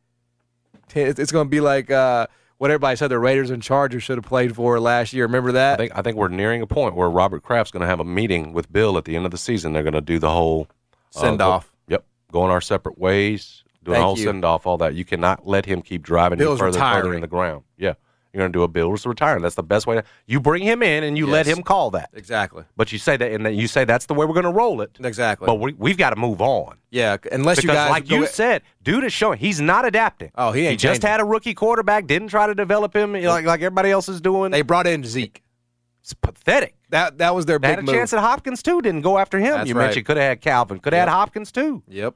It's, 0.94 1.32
going 1.32 1.46
to 1.46 1.50
be 1.50 1.60
like 1.60 1.90
uh, 1.90 2.28
what 2.58 2.70
everybody 2.70 2.96
said 2.96 3.08
the 3.08 3.18
Raiders 3.18 3.50
and 3.50 3.60
Chargers 3.62 4.02
should 4.04 4.18
have 4.18 4.24
played 4.24 4.54
for 4.54 4.78
last 4.78 5.12
year. 5.12 5.24
Remember 5.24 5.48
I 5.50 5.52
that? 5.52 5.78
think 5.78 5.92
I 5.96 6.02
think 6.02 6.16
we're 6.16 6.28
nearing 6.28 6.62
a 6.62 6.66
point 6.66 6.94
where 6.94 7.10
Robert 7.10 7.42
Kraft's 7.42 7.72
going 7.72 7.80
to 7.80 7.86
have 7.88 7.98
a 7.98 8.04
meeting 8.04 8.52
with 8.52 8.70
Bill 8.72 8.96
at 8.96 9.04
the 9.04 9.16
end 9.16 9.24
of 9.24 9.32
the 9.32 9.38
season. 9.38 9.72
They're 9.72 9.82
going 9.82 9.94
to 9.94 10.00
do 10.00 10.18
the 10.18 10.30
whole 10.30 10.68
uh, 11.16 11.20
Send 11.20 11.38
go- 11.38 11.50
off. 11.50 11.72
Yep, 11.88 12.04
going 12.30 12.52
our 12.52 12.60
separate 12.60 12.98
ways, 12.98 13.64
doing 13.86 13.94
Thank 13.94 14.02
a 14.02 14.06
whole 14.06 14.18
you. 14.18 14.24
send 14.24 14.44
off, 14.44 14.66
all 14.66 14.76
that. 14.78 14.94
You 14.94 15.04
cannot 15.06 15.46
let 15.46 15.64
him 15.64 15.80
keep 15.80 16.02
driving 16.02 16.38
Bill's 16.38 16.58
you 16.58 16.66
further 16.66 16.78
and 16.78 16.94
further 17.02 17.14
in 17.14 17.20
the 17.22 17.26
ground. 17.26 17.62
Yeah, 17.78 17.94
you're 18.32 18.40
going 18.40 18.52
to 18.52 18.58
do 18.58 18.62
a 18.64 18.68
Bill's 18.68 19.06
retiring. 19.06 19.42
That's 19.42 19.54
the 19.54 19.62
best 19.62 19.86
way. 19.86 19.96
to 19.96 20.04
You 20.26 20.40
bring 20.40 20.62
him 20.62 20.82
in 20.82 21.02
and 21.04 21.16
you 21.16 21.26
let 21.26 21.46
him 21.46 21.62
call 21.62 21.90
that. 21.92 22.10
Exactly. 22.12 22.64
But 22.76 22.92
you 22.92 22.98
say 22.98 23.16
that, 23.16 23.32
and 23.32 23.46
then 23.46 23.54
you 23.54 23.66
say 23.68 23.84
that's 23.84 24.04
the 24.06 24.14
way 24.14 24.26
we're 24.26 24.34
going 24.34 24.44
to 24.44 24.50
roll 24.52 24.82
it. 24.82 24.98
Exactly. 25.02 25.46
But 25.46 25.54
we, 25.54 25.72
we've 25.72 25.96
got 25.96 26.10
to 26.10 26.16
move 26.16 26.42
on. 26.42 26.76
yeah, 26.90 27.16
unless 27.32 27.56
Because, 27.56 27.64
you 27.64 27.70
guys 27.72 27.90
like 27.90 28.10
you 28.10 28.26
said, 28.26 28.62
dude 28.82 29.04
is 29.04 29.12
showing 29.12 29.38
he's 29.38 29.60
not 29.60 29.86
adapting. 29.86 30.30
Oh, 30.34 30.52
he 30.52 30.62
ain't 30.62 30.72
He 30.72 30.76
just 30.76 30.96
changing. 31.02 31.10
had 31.10 31.20
a 31.20 31.24
rookie 31.24 31.54
quarterback. 31.54 32.06
Didn't 32.06 32.28
try 32.28 32.46
to 32.46 32.54
develop 32.54 32.94
him 32.94 33.12
like 33.14 33.44
like 33.46 33.60
everybody 33.60 33.90
else 33.90 34.08
is 34.08 34.20
doing. 34.20 34.50
they 34.50 34.62
brought 34.62 34.86
in 34.86 35.04
Zeke. 35.04 35.42
it's 36.02 36.12
pathetic. 36.12 36.74
That 36.90 37.18
that 37.18 37.34
was 37.34 37.46
their 37.46 37.58
They 37.58 37.68
big 37.68 37.70
had 37.70 37.78
a 37.80 37.82
move. 37.82 37.94
chance 37.94 38.12
at 38.12 38.20
Hopkins 38.20 38.62
too. 38.62 38.80
Didn't 38.82 39.00
go 39.00 39.18
after 39.18 39.38
him. 39.38 39.54
That's 39.54 39.68
you 39.68 39.74
right. 39.74 39.86
mentioned 39.86 40.06
could 40.06 40.16
have 40.18 40.28
had 40.28 40.40
Calvin. 40.40 40.78
Could 40.78 40.92
have 40.92 41.00
Yep. 41.00 41.08
had 41.08 41.14
Hopkins 41.14 41.50
too. 41.50 41.82
yep, 41.88 42.14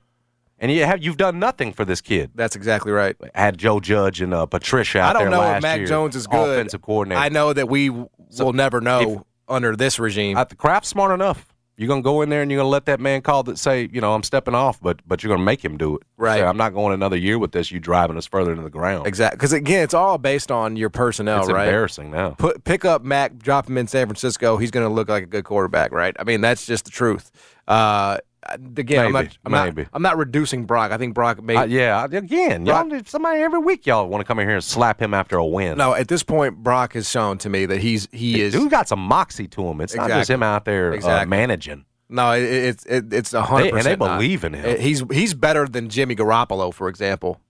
And 0.62 0.70
you 0.70 0.84
have 0.84 1.02
you've 1.02 1.16
done 1.16 1.38
nothing 1.38 1.72
for 1.72 1.84
this 1.86 2.00
kid. 2.00 2.30
that's 2.34 2.54
exactly 2.54 2.92
right. 2.92 3.16
Had 3.34 3.56
Joe 3.58 3.80
Judge 3.80 4.20
and 4.20 4.34
uh, 4.34 4.44
Patricia 4.46 5.00
out 5.00 5.16
I 5.16 5.20
don't 5.22 5.30
know 5.30 5.54
if 5.56 5.62
Mac 5.62 5.78
year, 5.78 5.86
Jones 5.86 6.14
is 6.14 6.26
good. 6.26 6.58
Offensive 6.58 6.82
coordinator. 6.82 7.20
I 7.20 7.30
know 7.30 7.52
that 7.52 7.68
we 7.68 7.88
w- 7.88 8.08
will 8.38 8.52
never 8.52 8.80
know 8.80 9.00
if- 9.00 9.22
under 9.48 9.74
this 9.74 9.98
regime. 9.98 10.36
The 10.36 10.54
Kraft's 10.56 10.88
smart 10.90 11.12
enough. 11.12 11.46
You're 11.78 11.88
gonna 11.88 12.02
go 12.02 12.20
in 12.20 12.28
there 12.28 12.42
and 12.42 12.50
you're 12.50 12.58
gonna 12.58 12.68
let 12.68 12.84
that 12.84 13.00
man 13.00 13.22
call 13.22 13.42
that 13.44 13.56
say, 13.56 13.88
you 13.90 14.02
know, 14.02 14.12
I'm 14.14 14.22
stepping 14.22 14.54
off, 14.54 14.78
but 14.82 15.00
but 15.08 15.22
you're 15.22 15.32
gonna 15.34 15.42
make 15.46 15.64
him 15.64 15.78
do 15.78 15.96
it. 15.96 16.02
Right. 16.18 16.40
Say, 16.40 16.44
I'm 16.44 16.58
not 16.58 16.74
going 16.74 16.92
another 16.92 17.16
year 17.16 17.38
with 17.38 17.52
this. 17.52 17.70
You 17.70 17.80
driving 17.80 18.18
us 18.18 18.26
further 18.26 18.50
into 18.50 18.62
the 18.62 18.68
ground. 18.68 19.06
exactly, 19.06 19.38
because 19.38 19.54
again, 19.54 19.82
it's 19.82 19.94
all 19.94 20.18
based 20.18 20.52
on 20.52 20.76
your 20.76 20.90
personnel, 20.90 21.40
It's 21.44 21.50
right? 21.50 21.64
embarrassing 21.68 22.11
now. 22.11 22.32
Put 22.32 22.64
pick 22.64 22.84
up 22.84 23.02
Mac, 23.02 23.38
drop 23.38 23.66
him 23.66 23.78
in 23.78 23.86
San 23.86 24.06
Francisco. 24.08 24.58
He's 24.58 24.70
going 24.70 24.86
to 24.86 24.92
look 24.92 25.08
like 25.08 25.22
a 25.22 25.26
good 25.26 25.44
quarterback, 25.44 25.90
right? 25.90 26.14
I 26.20 26.24
mean, 26.24 26.42
that's 26.42 26.66
just 26.66 26.84
the 26.84 26.90
truth. 26.90 27.30
Uh, 27.66 28.18
again, 28.49 29.07
I'm 29.07 29.12
Maybe, 29.12 29.26
not, 29.26 29.38
I'm 29.45 29.74
not. 29.74 29.86
I'm 29.93 30.03
not 30.03 30.16
reducing 30.18 30.64
Brock. 30.64 30.93
I 30.93 30.97
think 30.99 31.14
Brock 31.14 31.43
made 31.43 31.57
Uh, 31.57 31.64
yeah, 31.64 32.05
again, 32.05 32.66
y'all, 32.66 32.88
somebody 33.05 33.41
every 33.41 33.59
week 33.59 33.86
y'all 33.86 34.09
want 34.09 34.20
to 34.20 34.24
come 34.26 34.38
in 34.38 34.47
here 34.47 34.55
and 34.57 34.64
slap 34.64 35.01
him 35.01 35.14
after 35.14 35.36
a 35.36 35.45
win. 35.47 35.76
no. 35.78 35.95
At 35.95 36.09
this 36.09 36.22
point, 36.22 36.57
Brock 36.62 36.95
has 36.95 37.09
shown 37.09 37.38
to 37.38 37.49
me 37.51 37.66
that 37.66 37.80
he's 37.80 38.09
he 38.12 38.41
is 38.41 38.53
Dude 38.55 38.70
got 38.70 38.88
some 38.88 39.01
moxie 39.01 39.49
to 39.49 39.62
him. 39.66 39.80
It's 39.80 39.95
not 39.95 40.09
just 40.09 40.30
him 40.30 40.43
out 40.43 40.64
there 40.64 40.95
uh, 41.05 41.26
managing. 41.26 41.84
no. 42.09 42.32
It, 42.32 42.43
it's 42.45 42.86
it, 42.86 43.12
it's 43.12 43.34
a 43.34 43.43
hundred 43.43 43.64
They- 43.64 43.68
and 43.70 43.76
they 43.78 43.82
percent 43.82 44.01
not. 44.01 44.16
believe 44.18 44.45
in 44.45 44.55
him. 44.55 44.74
Uh, 44.76 44.80
He's 44.80 45.03
he's 45.12 45.34
better 45.34 45.66
than 45.66 45.88
Jimmy 45.88 46.16
Garoppolo, 46.16 46.72
for 46.72 46.88
example. 46.88 47.41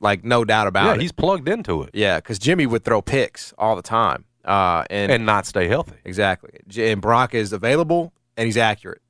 Like 0.00 0.24
no 0.24 0.44
doubt 0.44 0.66
about 0.66 0.86
Yeah, 0.86 0.94
it. 0.94 1.00
he's 1.00 1.12
plugged 1.12 1.48
into 1.48 1.82
it 1.84 1.90
yeah, 1.94 2.16
because 2.16 2.38
Jimmy 2.38 2.66
would 2.66 2.84
throw 2.84 3.00
picks 3.00 3.54
all 3.56 3.76
the 3.76 3.82
time. 3.82 4.24
Uh, 4.44 4.84
and, 4.90 5.12
and 5.12 5.26
not 5.26 5.44
stay 5.46 5.68
healthy. 5.68 5.96
exactly, 6.04 6.50
and 6.78 7.00
Brock 7.02 7.34
is 7.34 7.52
available 7.52 8.12
and 8.38 8.46
he's 8.46 8.56
accurate, 8.56 9.02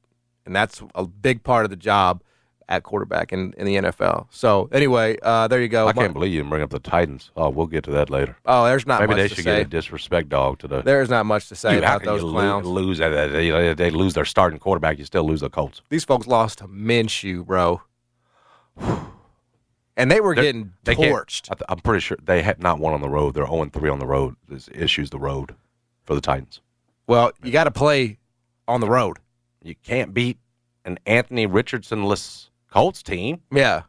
and 0.47 0.55
that's 0.57 0.83
a 0.95 1.07
big 1.07 1.43
part 1.43 1.65
of 1.65 1.71
the 1.71 1.77
job 1.77 2.23
at 2.69 2.85
quarterback 2.85 3.33
in, 3.33 3.53
in 3.59 3.67
the 3.67 3.75
NFL. 3.77 4.29
So 4.31 4.69
anyway, 4.71 5.17
uh, 5.25 5.49
there 5.49 5.61
you 5.61 5.67
go. 5.69 5.89
I 5.89 5.93
can't 5.93 6.13
believe 6.13 6.33
you 6.33 6.39
didn't 6.39 6.51
bring 6.51 6.63
up 6.63 6.71
the 6.71 6.79
Titans. 6.79 7.33
Oh, 7.37 7.49
we'll 7.51 7.67
get 7.67 7.83
to 7.85 7.91
that 7.91 8.11
later. 8.11 8.37
Oh, 8.47 8.65
there's 8.65 8.87
not 8.87 9.01
Maybe 9.01 9.15
they 9.15 9.27
should 9.27 9.45
get 9.45 9.59
a 9.61 9.65
disrespect 9.65 10.29
dog 10.29 10.61
to 10.61 10.69
the. 10.69 10.81
There's 10.83 11.11
not 11.11 11.27
much 11.27 11.49
to 11.49 11.57
say 11.57 11.75
Dude, 11.75 11.83
about 11.83 12.05
those 12.05 12.21
clowns. 12.21 12.67
lose? 12.69 12.99
They, 12.99 13.09
they, 13.09 13.75
they 13.75 13.91
lose 13.91 14.15
their 14.15 14.25
starting 14.25 14.61
quarterback. 14.61 14.99
You 14.99 15.05
still 15.05 15.25
lose 15.25 15.41
the 15.41 15.51
Colts. 15.51 15.83
These 15.89 16.05
folks 16.05 16.29
lost 16.29 16.59
to 16.59 16.69
Minshew, 16.69 17.45
bro. 17.45 17.83
And 19.97 20.11
they 20.11 20.21
were 20.21 20.35
They're- 20.35 20.45
getting 20.45 20.73
They 20.85 20.95
torched. 20.95 21.49
I 21.51 21.55
th- 21.55 21.65
I'm 21.69 21.81
pretty 21.81 22.01
sure 22.01 22.17
they 22.23 22.41
had 22.41 22.63
not 22.63 22.79
one 22.79 22.95
on 22.95 23.03
the 23.03 23.09
road. 23.09 23.35
They're 23.35 23.45
0 23.47 23.67
3 23.71 23.91
on 23.91 23.99
the 23.99 24.07
road. 24.07 24.35
This 24.49 24.69
issues 24.73 25.11
the 25.11 25.19
road 25.19 25.55
for 26.05 26.15
the 26.15 26.23
Titans. 26.23 26.63
Well, 27.07 27.33
you 27.43 27.51
got 27.53 27.65
to 27.65 27.71
play 27.71 28.17
on 28.67 28.81
the 28.81 28.89
road. 28.89 29.19
You 29.63 29.75
can't 29.75 30.15
beat 30.15 30.39
an 30.85 30.99
Anthony 31.07 31.47
Richardson-less 31.47 32.51
Colts 32.71 33.03
team. 33.03 33.41
Yeah. 33.53 33.83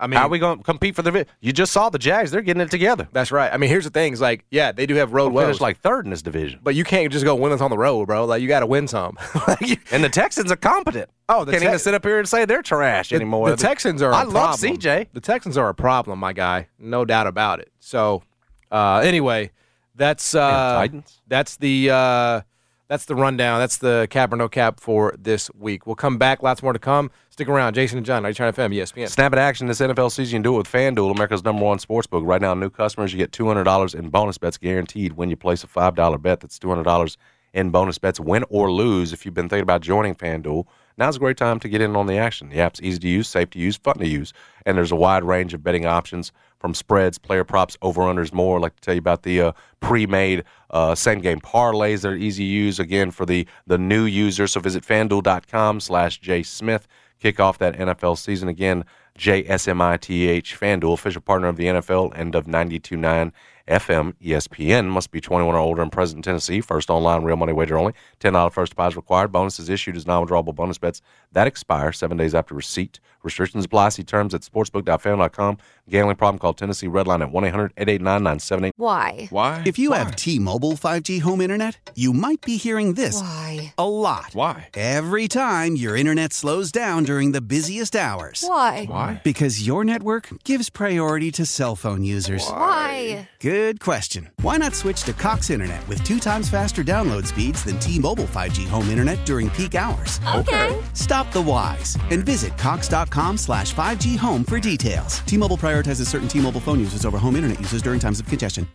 I 0.00 0.06
mean, 0.06 0.16
How 0.18 0.26
are 0.26 0.28
we 0.28 0.38
going 0.38 0.58
to 0.58 0.64
compete 0.64 0.94
for 0.94 1.02
the? 1.02 1.26
You 1.40 1.52
just 1.52 1.72
saw 1.72 1.90
the 1.90 1.98
Jags; 1.98 2.30
they're 2.30 2.40
getting 2.40 2.60
it 2.60 2.70
together. 2.70 3.08
that's 3.10 3.32
right. 3.32 3.52
I 3.52 3.56
mean, 3.56 3.68
here's 3.68 3.82
the 3.82 3.90
thing: 3.90 4.12
is 4.12 4.20
like, 4.20 4.44
yeah, 4.48 4.70
they 4.70 4.86
do 4.86 4.94
have 4.94 5.12
road 5.12 5.32
Well, 5.32 5.48
woes, 5.48 5.60
like 5.60 5.80
third 5.80 6.04
in 6.04 6.12
this 6.12 6.22
division, 6.22 6.60
but 6.62 6.76
you 6.76 6.84
can't 6.84 7.12
just 7.12 7.24
go 7.24 7.34
win 7.34 7.50
us 7.50 7.60
on 7.60 7.70
the 7.70 7.76
road, 7.78 8.06
bro. 8.06 8.24
Like, 8.24 8.40
you 8.40 8.46
got 8.46 8.60
to 8.60 8.66
win 8.66 8.86
some. 8.86 9.18
And 9.90 10.04
the 10.04 10.08
Texans 10.08 10.52
are 10.52 10.56
competent. 10.56 11.10
Oh, 11.28 11.44
the 11.44 11.50
can't 11.50 11.62
Tex- 11.62 11.70
even 11.70 11.78
sit 11.80 11.94
up 11.94 12.04
here 12.04 12.20
and 12.20 12.28
say 12.28 12.44
they're 12.44 12.62
trash 12.62 13.08
the, 13.08 13.16
anymore. 13.16 13.50
the 13.50 13.56
Texans 13.56 14.00
are. 14.00 14.12
a 14.12 14.16
I 14.16 14.22
love 14.22 14.60
problem. 14.60 14.76
CJ. 14.78 15.08
The 15.14 15.20
Texans 15.20 15.56
are 15.58 15.68
a 15.68 15.74
problem, 15.74 16.20
my 16.20 16.32
guy. 16.32 16.68
No 16.78 17.04
doubt 17.04 17.26
about 17.26 17.58
it. 17.58 17.72
So, 17.80 18.22
uh, 18.70 18.98
anyway, 18.98 19.50
that's 19.96 20.32
uh, 20.32 20.74
Titans? 20.76 21.20
That's 21.26 21.56
the 21.56 21.90
uh, 21.90 22.40
that's 22.88 23.04
the 23.04 23.14
rundown. 23.14 23.60
That's 23.60 23.76
the 23.76 24.08
cap 24.10 24.32
or 24.32 24.36
no 24.36 24.48
cap 24.48 24.80
for 24.80 25.14
this 25.18 25.50
week. 25.54 25.86
We'll 25.86 25.96
come 25.96 26.16
back. 26.18 26.42
Lots 26.42 26.62
more 26.62 26.72
to 26.72 26.78
come. 26.78 27.10
Stick 27.30 27.48
around. 27.48 27.74
Jason 27.74 27.98
and 27.98 28.06
John, 28.06 28.22
99 28.22 28.52
FM, 28.54 28.74
ESPN. 28.74 29.08
Snap 29.08 29.32
at 29.32 29.38
action 29.38 29.66
this 29.66 29.80
NFL 29.80 30.10
season. 30.10 30.38
You 30.38 30.42
do 30.42 30.54
it 30.54 30.58
with 30.58 30.72
FanDuel, 30.72 31.14
America's 31.14 31.44
number 31.44 31.64
one 31.64 31.78
sports 31.78 32.06
book. 32.06 32.24
Right 32.24 32.40
now, 32.40 32.54
new 32.54 32.70
customers, 32.70 33.12
you 33.12 33.18
get 33.18 33.30
$200 33.30 33.94
in 33.94 34.08
bonus 34.08 34.38
bets 34.38 34.56
guaranteed 34.56 35.12
when 35.12 35.28
you 35.30 35.36
place 35.36 35.62
a 35.62 35.66
$5 35.66 36.22
bet. 36.22 36.40
That's 36.40 36.58
$200 36.58 37.16
in 37.54 37.70
bonus 37.70 37.98
bets, 37.98 38.20
win 38.20 38.44
or 38.48 38.72
lose. 38.72 39.12
If 39.12 39.24
you've 39.24 39.34
been 39.34 39.48
thinking 39.48 39.62
about 39.62 39.82
joining 39.82 40.14
FanDuel, 40.14 40.64
now's 40.96 41.16
a 41.16 41.18
great 41.18 41.36
time 41.36 41.60
to 41.60 41.68
get 41.68 41.80
in 41.80 41.94
on 41.96 42.06
the 42.06 42.16
action. 42.16 42.48
The 42.48 42.60
app's 42.60 42.80
easy 42.82 42.98
to 43.00 43.08
use, 43.08 43.28
safe 43.28 43.50
to 43.50 43.58
use, 43.58 43.76
fun 43.76 43.98
to 43.98 44.08
use, 44.08 44.32
and 44.66 44.76
there's 44.76 44.92
a 44.92 44.96
wide 44.96 45.24
range 45.24 45.54
of 45.54 45.62
betting 45.62 45.86
options 45.86 46.32
from 46.58 46.74
spreads, 46.74 47.18
player 47.18 47.44
props, 47.44 47.76
over-unders, 47.82 48.32
more. 48.32 48.56
I'd 48.56 48.62
like 48.62 48.76
to 48.76 48.82
tell 48.82 48.94
you 48.94 48.98
about 48.98 49.22
the 49.22 49.40
uh, 49.40 49.52
pre-made 49.80 50.44
uh, 50.70 50.94
same-game 50.94 51.40
parlays 51.40 52.02
that 52.02 52.08
are 52.08 52.16
easy 52.16 52.44
to 52.44 52.48
use, 52.48 52.78
again, 52.78 53.10
for 53.10 53.26
the, 53.26 53.46
the 53.66 53.78
new 53.78 54.04
users. 54.04 54.52
So 54.52 54.60
visit 54.60 54.84
FanDuel.com 54.84 55.80
slash 55.80 56.18
j 56.18 56.42
smith. 56.42 56.86
kick 57.20 57.40
off 57.40 57.58
that 57.58 57.76
NFL 57.76 58.18
season 58.18 58.48
again. 58.48 58.84
JSMITH 59.18 60.56
FanDuel, 60.56 60.92
official 60.94 61.20
partner 61.20 61.48
of 61.48 61.56
the 61.56 61.64
NFL 61.64 62.12
and 62.14 62.34
of 62.34 62.46
92.9 62.46 63.32
FM 63.68 64.14
ESPN. 64.22 64.86
Must 64.86 65.10
be 65.10 65.20
21 65.20 65.54
or 65.54 65.58
older 65.58 65.82
and 65.82 65.92
present 65.92 66.18
in 66.18 66.22
Tennessee. 66.22 66.60
First 66.60 66.88
online 66.88 67.22
real 67.24 67.36
money 67.36 67.52
wager 67.52 67.76
only. 67.76 67.94
$10 68.20 68.52
first 68.52 68.70
deposit 68.70 68.96
required. 68.96 69.32
Bonuses 69.32 69.68
issued 69.68 69.96
as 69.96 70.06
non-withdrawable 70.06 70.54
bonus 70.54 70.78
bets 70.78 71.02
that 71.32 71.46
expire 71.46 71.92
seven 71.92 72.16
days 72.16 72.34
after 72.34 72.54
receipt. 72.54 73.00
Restrictions 73.28 73.66
apply. 73.66 73.90
See 73.90 74.04
terms 74.04 74.32
at 74.32 74.40
sportsbook.fan.com. 74.40 75.58
Gambling 75.90 76.16
problem? 76.16 76.38
Call 76.38 76.54
Tennessee 76.54 76.86
Redline 76.86 77.22
at 77.22 77.32
1-800-889-9780. 77.32 78.70
Why? 78.76 79.28
Why? 79.30 79.62
If 79.66 79.78
you 79.78 79.92
have 79.92 80.16
T-Mobile 80.16 80.72
5G 80.72 81.20
home 81.20 81.40
internet, 81.40 81.90
you 81.94 82.12
might 82.12 82.40
be 82.42 82.56
hearing 82.56 82.94
this 82.94 83.20
Why? 83.20 83.74
a 83.76 83.88
lot. 83.88 84.30
Why? 84.32 84.68
Every 84.74 85.28
time 85.28 85.76
your 85.76 85.96
internet 85.96 86.32
slows 86.32 86.70
down 86.72 87.04
during 87.04 87.32
the 87.32 87.40
busiest 87.40 87.94
hours. 87.96 88.44
Why? 88.46 88.84
Why? 88.86 89.20
Because 89.24 89.66
your 89.66 89.84
network 89.84 90.28
gives 90.44 90.70
priority 90.70 91.30
to 91.32 91.44
cell 91.44 91.76
phone 91.76 92.02
users. 92.02 92.46
Why? 92.48 93.28
Good 93.40 93.80
question. 93.80 94.30
Why 94.40 94.56
not 94.56 94.74
switch 94.74 95.02
to 95.04 95.12
Cox 95.12 95.50
Internet 95.50 95.86
with 95.88 96.02
two 96.04 96.18
times 96.18 96.48
faster 96.48 96.82
download 96.84 97.26
speeds 97.26 97.62
than 97.64 97.78
T-Mobile 97.78 98.24
5G 98.24 98.66
home 98.68 98.88
internet 98.88 99.24
during 99.26 99.50
peak 99.50 99.74
hours? 99.74 100.20
Okay. 100.34 100.78
Stop 100.94 101.30
the 101.32 101.42
whys 101.42 101.96
and 102.10 102.24
visit 102.24 102.56
cox.com 102.58 103.17
slash 103.36 103.74
5G 103.74 104.16
home 104.16 104.44
for 104.44 104.60
details. 104.60 105.20
T-Mobile 105.26 105.56
prioritizes 105.56 106.06
certain 106.06 106.28
T-Mobile 106.28 106.60
phone 106.60 106.78
users 106.78 107.04
over 107.04 107.18
home 107.18 107.36
internet 107.36 107.58
users 107.58 107.82
during 107.82 107.98
times 107.98 108.20
of 108.20 108.26
congestion. 108.26 108.66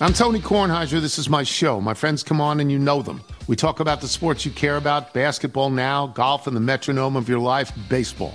I'm 0.00 0.12
Tony 0.12 0.40
Kornheiser. 0.40 1.00
This 1.00 1.20
is 1.20 1.30
my 1.30 1.44
show. 1.44 1.80
My 1.80 1.94
friends 1.94 2.24
come 2.24 2.40
on 2.40 2.58
and 2.58 2.70
you 2.70 2.80
know 2.80 3.00
them. 3.00 3.22
We 3.46 3.54
talk 3.54 3.78
about 3.78 4.00
the 4.00 4.08
sports 4.08 4.44
you 4.44 4.50
care 4.50 4.76
about 4.76 5.14
basketball 5.14 5.70
now, 5.70 6.08
golf, 6.08 6.48
and 6.48 6.56
the 6.56 6.60
metronome 6.60 7.14
of 7.14 7.28
your 7.28 7.38
life, 7.38 7.70
baseball. 7.88 8.34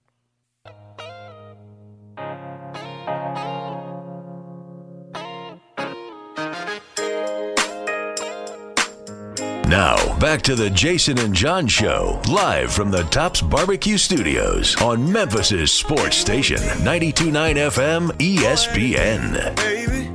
Now, 9.71 10.17
back 10.19 10.41
to 10.41 10.55
the 10.55 10.69
Jason 10.69 11.17
and 11.17 11.33
John 11.33 11.65
Show, 11.65 12.21
live 12.27 12.73
from 12.73 12.91
the 12.91 13.03
Tops 13.03 13.41
Barbecue 13.41 13.97
Studios 13.97 14.75
on 14.81 15.09
Memphis's 15.09 15.71
sports 15.71 16.17
station, 16.17 16.59
929 16.83 17.55
FM 17.55 18.09
ESPN. 18.17 19.55
Baby, 19.55 20.11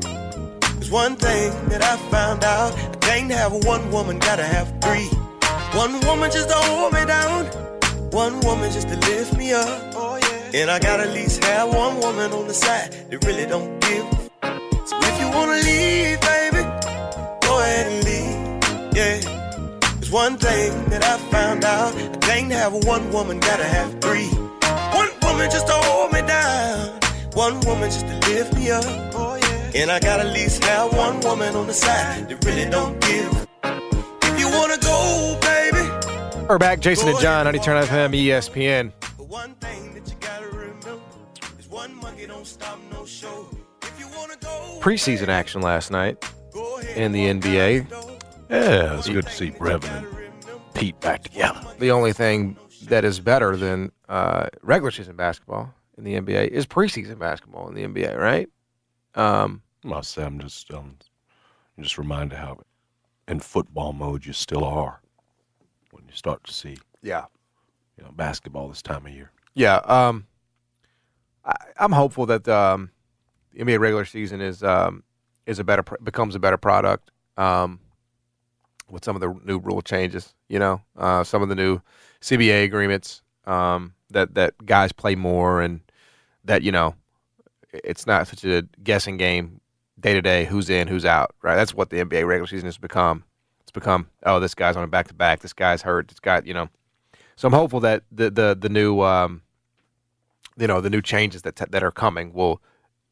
there's 0.74 0.90
one 0.90 1.16
thing 1.16 1.50
that 1.70 1.82
I 1.82 1.96
found 2.11 2.44
out. 2.44 2.74
I 2.74 2.96
can't 2.96 3.30
have 3.30 3.64
one 3.64 3.90
woman, 3.90 4.18
gotta 4.18 4.44
have 4.44 4.74
three. 4.82 5.07
One 5.72 6.00
woman 6.00 6.30
just 6.30 6.50
to 6.50 6.54
hold 6.54 6.92
me 6.92 7.07
down. 7.07 7.46
One 8.11 8.38
woman 8.40 8.70
just 8.70 8.88
to 8.88 8.96
lift 9.09 9.38
me 9.38 9.54
up. 9.54 9.94
Oh, 9.94 10.18
yeah. 10.20 10.61
And 10.61 10.70
I 10.70 10.78
gotta 10.78 11.04
at 11.04 11.14
least 11.14 11.42
have 11.44 11.72
one 11.72 11.98
woman 12.00 12.30
on 12.32 12.46
the 12.46 12.52
side 12.52 12.92
that 13.11 13.24
really 13.24 13.46
don't 13.46 13.80
give. 13.80 14.04
So 14.86 14.98
if 15.00 15.18
you 15.18 15.30
wanna 15.30 15.62
leave, 15.64 16.20
baby, 16.20 16.62
go 17.40 17.59
ahead 17.59 17.86
and 17.90 18.04
leave. 18.04 18.94
Yeah. 18.94 19.36
There's 20.07 20.14
one 20.14 20.38
thing 20.38 20.84
that 20.90 21.02
I 21.02 21.18
found 21.32 21.64
out. 21.64 21.92
I 21.96 22.16
can't 22.18 22.52
have 22.52 22.72
one 22.72 23.11
woman, 23.11 23.40
gotta 23.40 23.64
have 23.64 24.00
three. 24.00 24.28
One 24.94 25.11
woman 25.20 25.50
just 25.50 25.66
to 25.66 25.72
hold 25.72 26.12
me 26.12 26.20
down. 26.20 27.00
One 27.32 27.59
woman 27.62 27.90
just 27.90 28.07
to 28.07 28.14
lift 28.30 28.54
me 28.54 28.70
up. 28.70 28.84
Oh, 28.86 29.34
yeah. 29.34 29.82
And 29.82 29.90
I 29.90 29.98
gotta 29.98 30.22
at 30.22 30.32
least 30.32 30.62
have 30.62 30.96
one 30.96 31.18
woman 31.22 31.57
on 31.57 31.66
the 31.66 31.72
side 31.72 32.28
that 32.28 32.44
really 32.44 32.70
don't 32.70 33.00
give. 33.00 33.48
If 34.22 34.38
you 34.38 34.48
wanna 34.48 34.78
go, 34.78 35.40
baby. 35.42 36.46
We're 36.46 36.59
back, 36.59 36.78
Jason 36.78 37.09
and 37.09 37.18
John, 37.18 37.46
92 37.46 37.68
FM, 37.68 38.14
ESPN. 38.14 38.92
The 39.16 39.24
one 39.24 39.54
thing 39.57 39.92
that 39.94 40.09
you 40.09 40.14
gotta 40.20 40.46
remember 40.46 41.00
is 41.59 41.68
one 41.68 41.92
monkey 41.96 42.28
don't 42.28 42.46
stop 42.46 42.78
no 42.92 43.04
show. 43.07 43.48
If 43.82 43.98
you 43.98 44.07
wanna 44.16 44.36
go, 44.40 44.78
Preseason 44.80 45.26
action 45.26 45.62
last 45.62 45.90
night 45.90 46.24
in 46.94 47.11
the 47.11 47.26
NBA. 47.26 48.15
Yeah, 48.49 48.99
it's 48.99 49.09
good 49.09 49.26
to 49.26 49.32
see 49.32 49.51
Brevin 49.51 49.84
and 49.90 50.74
Pete 50.74 50.99
back 51.01 51.24
together. 51.24 51.61
The 51.78 51.90
only 51.90 52.12
thing 52.12 52.57
that 52.84 53.05
is 53.05 53.18
better 53.18 53.57
than 53.57 53.90
uh, 54.09 54.49
regular 54.62 54.90
season 54.90 55.16
basketball 55.16 55.74
in 55.99 56.05
the 56.05 56.14
NBA 56.14 56.49
is 56.49 56.66
preseason 56.66 57.18
basketball 57.18 57.68
in 57.68 57.74
the 57.74 57.82
NBA, 57.82 58.16
right? 58.16 58.49
Um, 59.14 59.62
I 59.84 59.88
must 59.88 60.12
say, 60.12 60.22
I'm 60.22 60.38
just, 60.38 60.72
um, 60.72 60.97
I'm 61.76 61.82
just 61.82 61.99
reminded 61.99 62.38
how 62.38 62.59
in 63.26 63.40
football 63.40 63.92
mode 63.92 64.24
you 64.24 64.32
still 64.32 64.64
are 64.64 65.01
when 65.90 66.05
you 66.07 66.14
start 66.14 66.44
to 66.44 66.53
see, 66.53 66.76
yeah. 67.03 67.24
you 67.99 68.05
know, 68.05 68.12
basketball 68.12 68.68
this 68.68 68.82
time 68.82 69.07
of 69.07 69.12
year. 69.12 69.32
Yeah, 69.55 69.76
um, 69.76 70.26
I, 71.44 71.55
I'm 71.78 71.92
hopeful 71.92 72.26
that 72.26 72.47
um, 72.47 72.90
the 73.53 73.64
NBA 73.64 73.80
regular 73.80 74.05
season 74.05 74.40
is 74.40 74.62
um, 74.62 75.03
is 75.47 75.59
a 75.59 75.64
better 75.64 75.82
becomes 76.03 76.34
a 76.34 76.38
better 76.38 76.59
product 76.59 77.11
um, 77.36 77.80
with 78.91 79.05
some 79.05 79.16
of 79.16 79.20
the 79.20 79.34
new 79.45 79.59
rule 79.59 79.82
changes. 79.82 80.34
You 80.49 80.59
know, 80.59 80.82
uh, 80.97 81.24
some 81.24 81.43
of 81.43 81.49
the 81.49 81.55
new 81.55 81.80
CBA 82.20 82.64
agreements 82.64 83.22
um, 83.47 83.95
that 84.11 84.34
that 84.34 84.55
guys 84.64 84.93
play 84.93 85.14
more 85.14 85.61
and 85.61 85.80
that 86.45 86.62
you 86.62 86.72
know 86.72 86.95
it's 87.72 88.07
not 88.07 88.28
such 88.28 88.45
a 88.45 88.62
guessing 88.82 89.16
game 89.16 89.61
day 89.99 90.14
to 90.14 90.22
day 90.22 90.45
who's 90.45 90.70
in 90.70 90.89
who's 90.89 91.05
out. 91.05 91.34
Right, 91.43 91.57
that's 91.57 91.74
what 91.74 91.91
the 91.91 91.99
NBA 91.99 92.26
regular 92.26 92.47
season 92.47 92.66
has 92.66 92.78
become. 92.78 93.24
It's 93.62 93.72
become 93.72 94.09
oh 94.24 94.41
this 94.41 94.55
guy's 94.55 94.76
on 94.76 94.84
a 94.84 94.89
back 94.89 95.09
to 95.09 95.14
back. 95.14 95.41
This 95.41 95.53
guy's 95.53 95.82
hurt. 95.82 96.09
This 96.09 96.20
guy 96.20 96.43
you 96.45 96.55
know. 96.55 96.68
So 97.37 97.49
I'm 97.49 97.55
hopeful 97.55 97.80
that 97.80 98.05
the 98.11 98.30
the 98.30 98.57
the 98.59 98.68
new 98.68 99.03
um, 99.03 99.43
you 100.57 100.66
know 100.66 100.80
the 100.80 100.91
new 100.91 101.03
changes 101.03 101.43
that 101.43 101.57
that 101.57 101.82
are 101.82 101.91
coming 101.91 102.32
will 102.32 102.62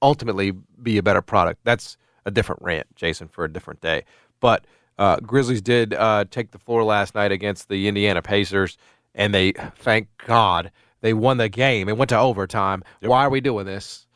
ultimately 0.02 0.52
be 0.82 0.98
a 0.98 1.02
better 1.02 1.22
product. 1.22 1.60
That's 1.64 1.96
a 2.26 2.30
different 2.30 2.62
rant, 2.62 2.86
Jason, 2.94 3.28
for 3.28 3.44
a 3.44 3.52
different 3.52 3.80
day. 3.80 4.04
But 4.40 4.66
uh, 4.98 5.16
Grizzlies 5.20 5.62
did 5.62 5.94
uh, 5.94 6.24
take 6.30 6.50
the 6.52 6.58
floor 6.58 6.84
last 6.84 7.14
night 7.14 7.32
against 7.32 7.68
the 7.68 7.88
Indiana 7.88 8.22
Pacers, 8.22 8.76
and 9.14 9.34
they 9.34 9.52
thank 9.76 10.08
God 10.26 10.70
they 11.00 11.12
won 11.14 11.36
the 11.36 11.48
game. 11.48 11.88
It 11.88 11.96
went 11.96 12.08
to 12.10 12.18
overtime. 12.18 12.82
Why 13.00 13.24
are 13.24 13.30
we 13.30 13.40
doing 13.40 13.66
this? 13.66 14.06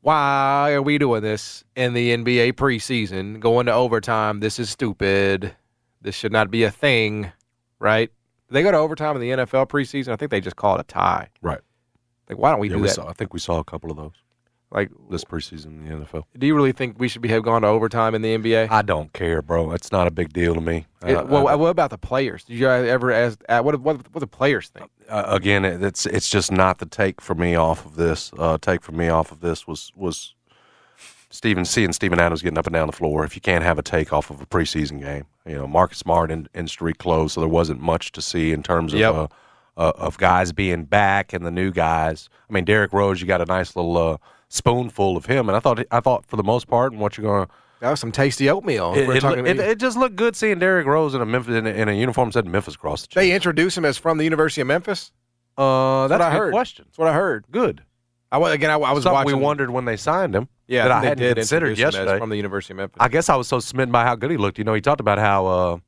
Why 0.00 0.72
are 0.72 0.82
we 0.82 0.98
doing 0.98 1.22
this 1.22 1.64
in 1.74 1.92
the 1.92 2.16
NBA 2.16 2.52
preseason? 2.52 3.40
Going 3.40 3.66
to 3.66 3.72
overtime. 3.72 4.38
This 4.40 4.58
is 4.58 4.70
stupid. 4.70 5.54
This 6.00 6.14
should 6.14 6.30
not 6.32 6.50
be 6.50 6.62
a 6.62 6.70
thing, 6.70 7.32
right? 7.80 8.10
They 8.48 8.62
go 8.62 8.70
to 8.70 8.76
overtime 8.78 9.16
in 9.16 9.20
the 9.22 9.30
NFL 9.44 9.68
preseason. 9.68 10.12
I 10.12 10.16
think 10.16 10.30
they 10.30 10.40
just 10.40 10.54
call 10.54 10.76
it 10.76 10.80
a 10.80 10.84
tie. 10.84 11.28
Right. 11.42 11.58
Like, 12.28 12.38
why 12.38 12.50
don't 12.52 12.60
we 12.60 12.68
Yeah, 12.68 12.76
do 12.76 12.82
we 12.82 12.86
that? 12.88 12.94
saw, 12.94 13.08
I 13.08 13.12
think 13.12 13.32
we 13.34 13.40
saw 13.40 13.58
a 13.58 13.64
couple 13.64 13.90
of 13.90 13.96
those 13.96 14.12
Like, 14.72 14.90
this 15.10 15.24
preseason 15.24 15.66
in 15.66 15.84
the 15.88 16.04
NFL. 16.04 16.24
do 16.36 16.44
you 16.46 16.54
really 16.54 16.72
think 16.72 16.98
we 16.98 17.06
should 17.08 17.22
be 17.22 17.28
have 17.28 17.44
gone 17.44 17.62
to 17.62 17.68
overtime 17.68 18.16
in 18.16 18.22
the 18.22 18.36
NBA? 18.36 18.68
I 18.68 18.82
don't 18.82 19.12
care, 19.12 19.40
bro. 19.40 19.70
It's 19.70 19.92
not 19.92 20.08
a 20.08 20.10
big 20.10 20.32
deal 20.32 20.54
to 20.54 20.60
me. 20.60 20.86
It- 21.06 21.16
Uh, 21.16 21.24
well, 21.24 21.46
I- 21.48 21.54
what 21.54 21.68
about 21.68 21.90
the 21.90 21.98
players? 21.98 22.42
Did 22.44 22.54
you 22.58 22.68
ever 22.68 23.12
ask 23.12 23.38
uh, 23.48 23.62
what 23.62 23.80
what 23.80 23.98
what 24.12 24.20
the 24.20 24.26
players 24.26 24.68
think? 24.68 24.90
uh, 25.08 25.22
again, 25.28 25.64
it's 25.64 26.04
it's 26.06 26.28
just 26.28 26.50
not 26.50 26.78
the 26.78 26.86
take 26.86 27.20
for 27.20 27.34
me 27.36 27.54
off 27.54 27.86
of 27.86 27.94
this. 27.94 28.32
Uh, 28.36 28.58
take 28.60 28.82
for 28.82 28.90
me 28.92 29.08
off 29.08 29.30
of 29.30 29.40
this 29.40 29.68
was 29.68 29.92
was 29.94 30.34
Steven 31.30 31.64
seeing 31.64 31.92
Steven 31.92 32.18
Adams 32.18 32.42
getting 32.42 32.58
up 32.58 32.66
and 32.66 32.74
down 32.74 32.86
the 32.86 32.92
floor. 32.92 33.24
If 33.24 33.34
you 33.34 33.40
can't 33.40 33.62
have 33.64 33.78
a 33.78 33.82
take 33.82 34.12
off 34.12 34.30
of 34.30 34.40
a 34.40 34.46
preseason 34.46 35.00
game, 35.00 35.26
you 35.46 35.54
know 35.54 35.66
Marcus 35.66 35.98
Smart 35.98 36.30
in, 36.30 36.48
industry 36.54 36.92
closed, 36.92 37.34
so 37.34 37.40
there 37.40 37.48
wasn't 37.48 37.80
much 37.80 38.12
to 38.12 38.22
see 38.22 38.52
in 38.52 38.62
terms 38.62 38.92
of 38.94 38.98
Yep. 39.00 39.14
uh, 39.14 39.26
uh, 39.76 39.92
of 39.96 40.16
guys 40.18 40.52
being 40.52 40.84
back 40.84 41.32
and 41.32 41.44
the 41.44 41.50
new 41.50 41.70
guys. 41.70 42.28
I 42.48 42.52
mean, 42.52 42.64
Derrick 42.64 42.92
Rose, 42.92 43.20
you 43.20 43.26
got 43.26 43.40
a 43.42 43.44
nice 43.44 43.76
little 43.76 43.96
uh, 43.98 44.16
spoonful 44.48 45.16
of 45.16 45.26
him, 45.26 45.48
and 45.48 45.56
I 45.56 45.60
thought 45.60 45.84
I 45.90 46.00
thought 46.00 46.24
for 46.26 46.36
the 46.36 46.42
most 46.44 46.66
part, 46.68 46.92
and 46.92 47.00
what 47.00 47.16
you're 47.16 47.26
going 47.26 47.46
to 47.46 47.52
That 47.80 47.90
was 47.90 48.00
some 48.00 48.12
tasty 48.12 48.48
oatmeal. 48.48 48.94
it, 48.94 49.06
We're 49.06 49.16
it, 49.16 49.20
talking- 49.20 49.46
it, 49.46 49.58
it 49.58 49.78
just 49.78 49.96
looked 49.96 50.16
good 50.16 50.36
seeing 50.36 50.58
Derrick 50.58 50.86
Rose 50.86 51.14
in 51.14 51.20
a 51.20 51.26
Memphis 51.26 51.54
in 51.54 51.66
a, 51.66 51.70
in 51.70 51.88
a 51.88 51.92
uniform 51.92 52.32
said 52.32 52.46
Memphis 52.46 52.74
across 52.74 53.02
the 53.02 53.08
chest. 53.08 53.14
they 53.16 53.32
introduced 53.32 53.76
him 53.76 53.84
as 53.84 53.98
from 53.98 54.18
the 54.18 54.24
University 54.24 54.60
of 54.60 54.66
Memphis. 54.66 55.12
Uh, 55.58 56.06
that's 56.08 56.20
what 56.20 56.32
I 56.32 56.36
heard. 56.36 56.52
question. 56.52 56.84
That's 56.88 56.98
what 56.98 57.08
I 57.08 57.14
heard. 57.14 57.46
Good. 57.50 57.82
I 58.30 58.38
again. 58.52 58.70
I, 58.70 58.74
I 58.74 58.92
was 58.92 59.04
Something 59.04 59.12
watching. 59.24 59.38
we 59.38 59.42
wondered 59.42 59.70
when 59.70 59.84
they 59.84 59.96
signed 59.96 60.34
him. 60.34 60.48
Yeah, 60.66 60.82
that 60.88 60.90
I, 60.90 61.04
hadn't 61.04 61.18
did 61.18 61.36
considered 61.36 61.68
introduce 61.70 61.82
him 61.82 61.88
as 61.88 61.94
yesterday. 61.94 62.18
from 62.18 62.28
the 62.30 62.36
University 62.36 62.72
of 62.72 62.78
Memphis. 62.78 62.96
I 63.00 63.08
guess 63.08 63.28
I 63.28 63.36
was 63.36 63.46
so 63.46 63.60
smitten 63.60 63.92
by 63.92 64.02
how 64.04 64.16
good 64.16 64.32
he 64.32 64.36
looked. 64.36 64.58
You 64.58 64.64
know, 64.64 64.74
he 64.74 64.80
talked 64.80 65.00
about 65.00 65.18
how 65.18 65.46
uh, 65.46 65.74
you 65.76 65.80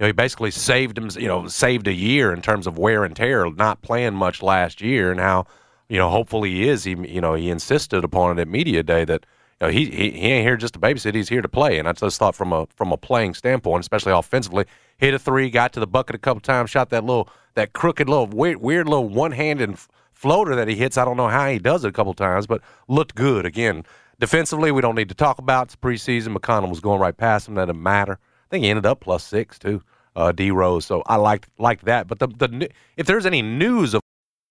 know 0.00 0.06
he 0.06 0.12
basically 0.12 0.50
saved 0.50 0.98
him. 0.98 1.08
You 1.18 1.26
know, 1.26 1.48
saved 1.48 1.88
a 1.88 1.92
year 1.92 2.32
in 2.34 2.42
terms 2.42 2.66
of 2.66 2.76
wear 2.78 3.02
and 3.04 3.16
tear, 3.16 3.50
not 3.50 3.80
playing 3.82 4.14
much 4.14 4.42
last 4.42 4.80
year, 4.82 5.10
and 5.10 5.18
how 5.18 5.46
you 5.90 5.98
know 5.98 6.08
hopefully 6.08 6.50
he 6.50 6.68
is. 6.68 6.84
He 6.84 6.92
you 6.92 7.20
know 7.20 7.34
he 7.34 7.50
insisted 7.50 8.04
upon 8.04 8.38
it 8.38 8.42
at 8.42 8.48
media 8.48 8.82
day 8.82 9.04
that. 9.04 9.26
You 9.60 9.66
know, 9.66 9.72
he, 9.74 9.84
he 9.90 10.10
he 10.12 10.26
ain't 10.28 10.46
here 10.46 10.56
just 10.56 10.72
to 10.72 10.80
babysit. 10.80 11.14
He's 11.14 11.28
here 11.28 11.42
to 11.42 11.48
play, 11.48 11.78
and 11.78 11.86
I 11.86 11.92
just 11.92 12.18
thought 12.18 12.34
from 12.34 12.50
a 12.50 12.66
from 12.74 12.92
a 12.92 12.96
playing 12.96 13.34
standpoint, 13.34 13.80
especially 13.82 14.12
offensively, 14.12 14.64
hit 14.96 15.12
a 15.12 15.18
three, 15.18 15.50
got 15.50 15.74
to 15.74 15.80
the 15.80 15.86
bucket 15.86 16.16
a 16.16 16.18
couple 16.18 16.40
times, 16.40 16.70
shot 16.70 16.88
that 16.88 17.04
little 17.04 17.28
that 17.56 17.74
crooked 17.74 18.08
little 18.08 18.26
weird, 18.26 18.56
weird 18.62 18.88
little 18.88 19.10
one 19.10 19.32
handed 19.32 19.76
floater 20.12 20.54
that 20.54 20.68
he 20.68 20.76
hits. 20.76 20.96
I 20.96 21.04
don't 21.04 21.16
know 21.16 21.28
how 21.28 21.48
he 21.48 21.58
does 21.58 21.84
it 21.84 21.88
a 21.88 21.92
couple 21.92 22.14
times, 22.14 22.46
but 22.46 22.62
looked 22.88 23.14
good. 23.14 23.44
Again, 23.44 23.84
defensively, 24.18 24.70
we 24.70 24.80
don't 24.80 24.94
need 24.94 25.08
to 25.08 25.14
talk 25.14 25.38
about. 25.38 25.66
It's 25.66 25.76
preseason. 25.76 26.36
McConnell 26.36 26.68
was 26.68 26.80
going 26.80 27.00
right 27.00 27.16
past 27.16 27.48
him. 27.48 27.54
That 27.54 27.66
didn't 27.66 27.82
matter. 27.82 28.12
I 28.12 28.48
think 28.50 28.64
he 28.64 28.70
ended 28.70 28.86
up 28.86 29.00
plus 29.00 29.24
six 29.24 29.58
too. 29.58 29.82
Uh, 30.16 30.32
D 30.32 30.50
Rose. 30.50 30.84
So 30.84 31.02
I 31.06 31.16
liked 31.16 31.48
liked 31.58 31.84
that. 31.84 32.06
But 32.06 32.18
the 32.18 32.28
the 32.28 32.70
if 32.96 33.06
there's 33.06 33.26
any 33.26 33.42
news 33.42 33.94
of 33.94 34.02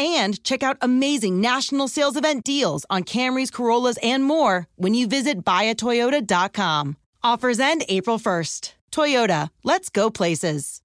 and 0.00 0.42
check 0.42 0.62
out 0.62 0.78
amazing 0.80 1.40
national 1.40 1.86
sales 1.86 2.16
event 2.16 2.42
deals 2.42 2.86
on 2.88 3.04
Camrys, 3.04 3.52
Corollas, 3.52 3.98
and 4.02 4.24
more 4.24 4.66
when 4.76 4.94
you 4.94 5.06
visit 5.06 5.44
buyatoyota.com. 5.44 6.96
Offers 7.22 7.60
end 7.60 7.84
April 7.88 8.18
1st. 8.18 8.72
Toyota, 8.90 9.50
let's 9.62 9.90
go 9.90 10.10
places. 10.10 10.80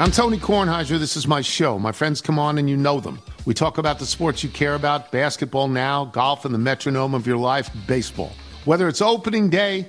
I'm 0.00 0.12
Tony 0.12 0.38
Kornheiser. 0.38 0.96
This 1.00 1.16
is 1.16 1.26
my 1.26 1.40
show. 1.40 1.76
My 1.76 1.90
friends 1.90 2.20
come 2.20 2.38
on 2.38 2.58
and 2.58 2.70
you 2.70 2.76
know 2.76 3.00
them. 3.00 3.18
We 3.46 3.52
talk 3.52 3.78
about 3.78 3.98
the 3.98 4.06
sports 4.06 4.44
you 4.44 4.48
care 4.48 4.76
about 4.76 5.10
basketball 5.10 5.66
now, 5.66 6.04
golf, 6.04 6.44
and 6.44 6.54
the 6.54 6.58
metronome 6.58 7.14
of 7.14 7.26
your 7.26 7.36
life, 7.36 7.68
baseball. 7.88 8.30
Whether 8.64 8.86
it's 8.86 9.02
opening 9.02 9.50
day, 9.50 9.88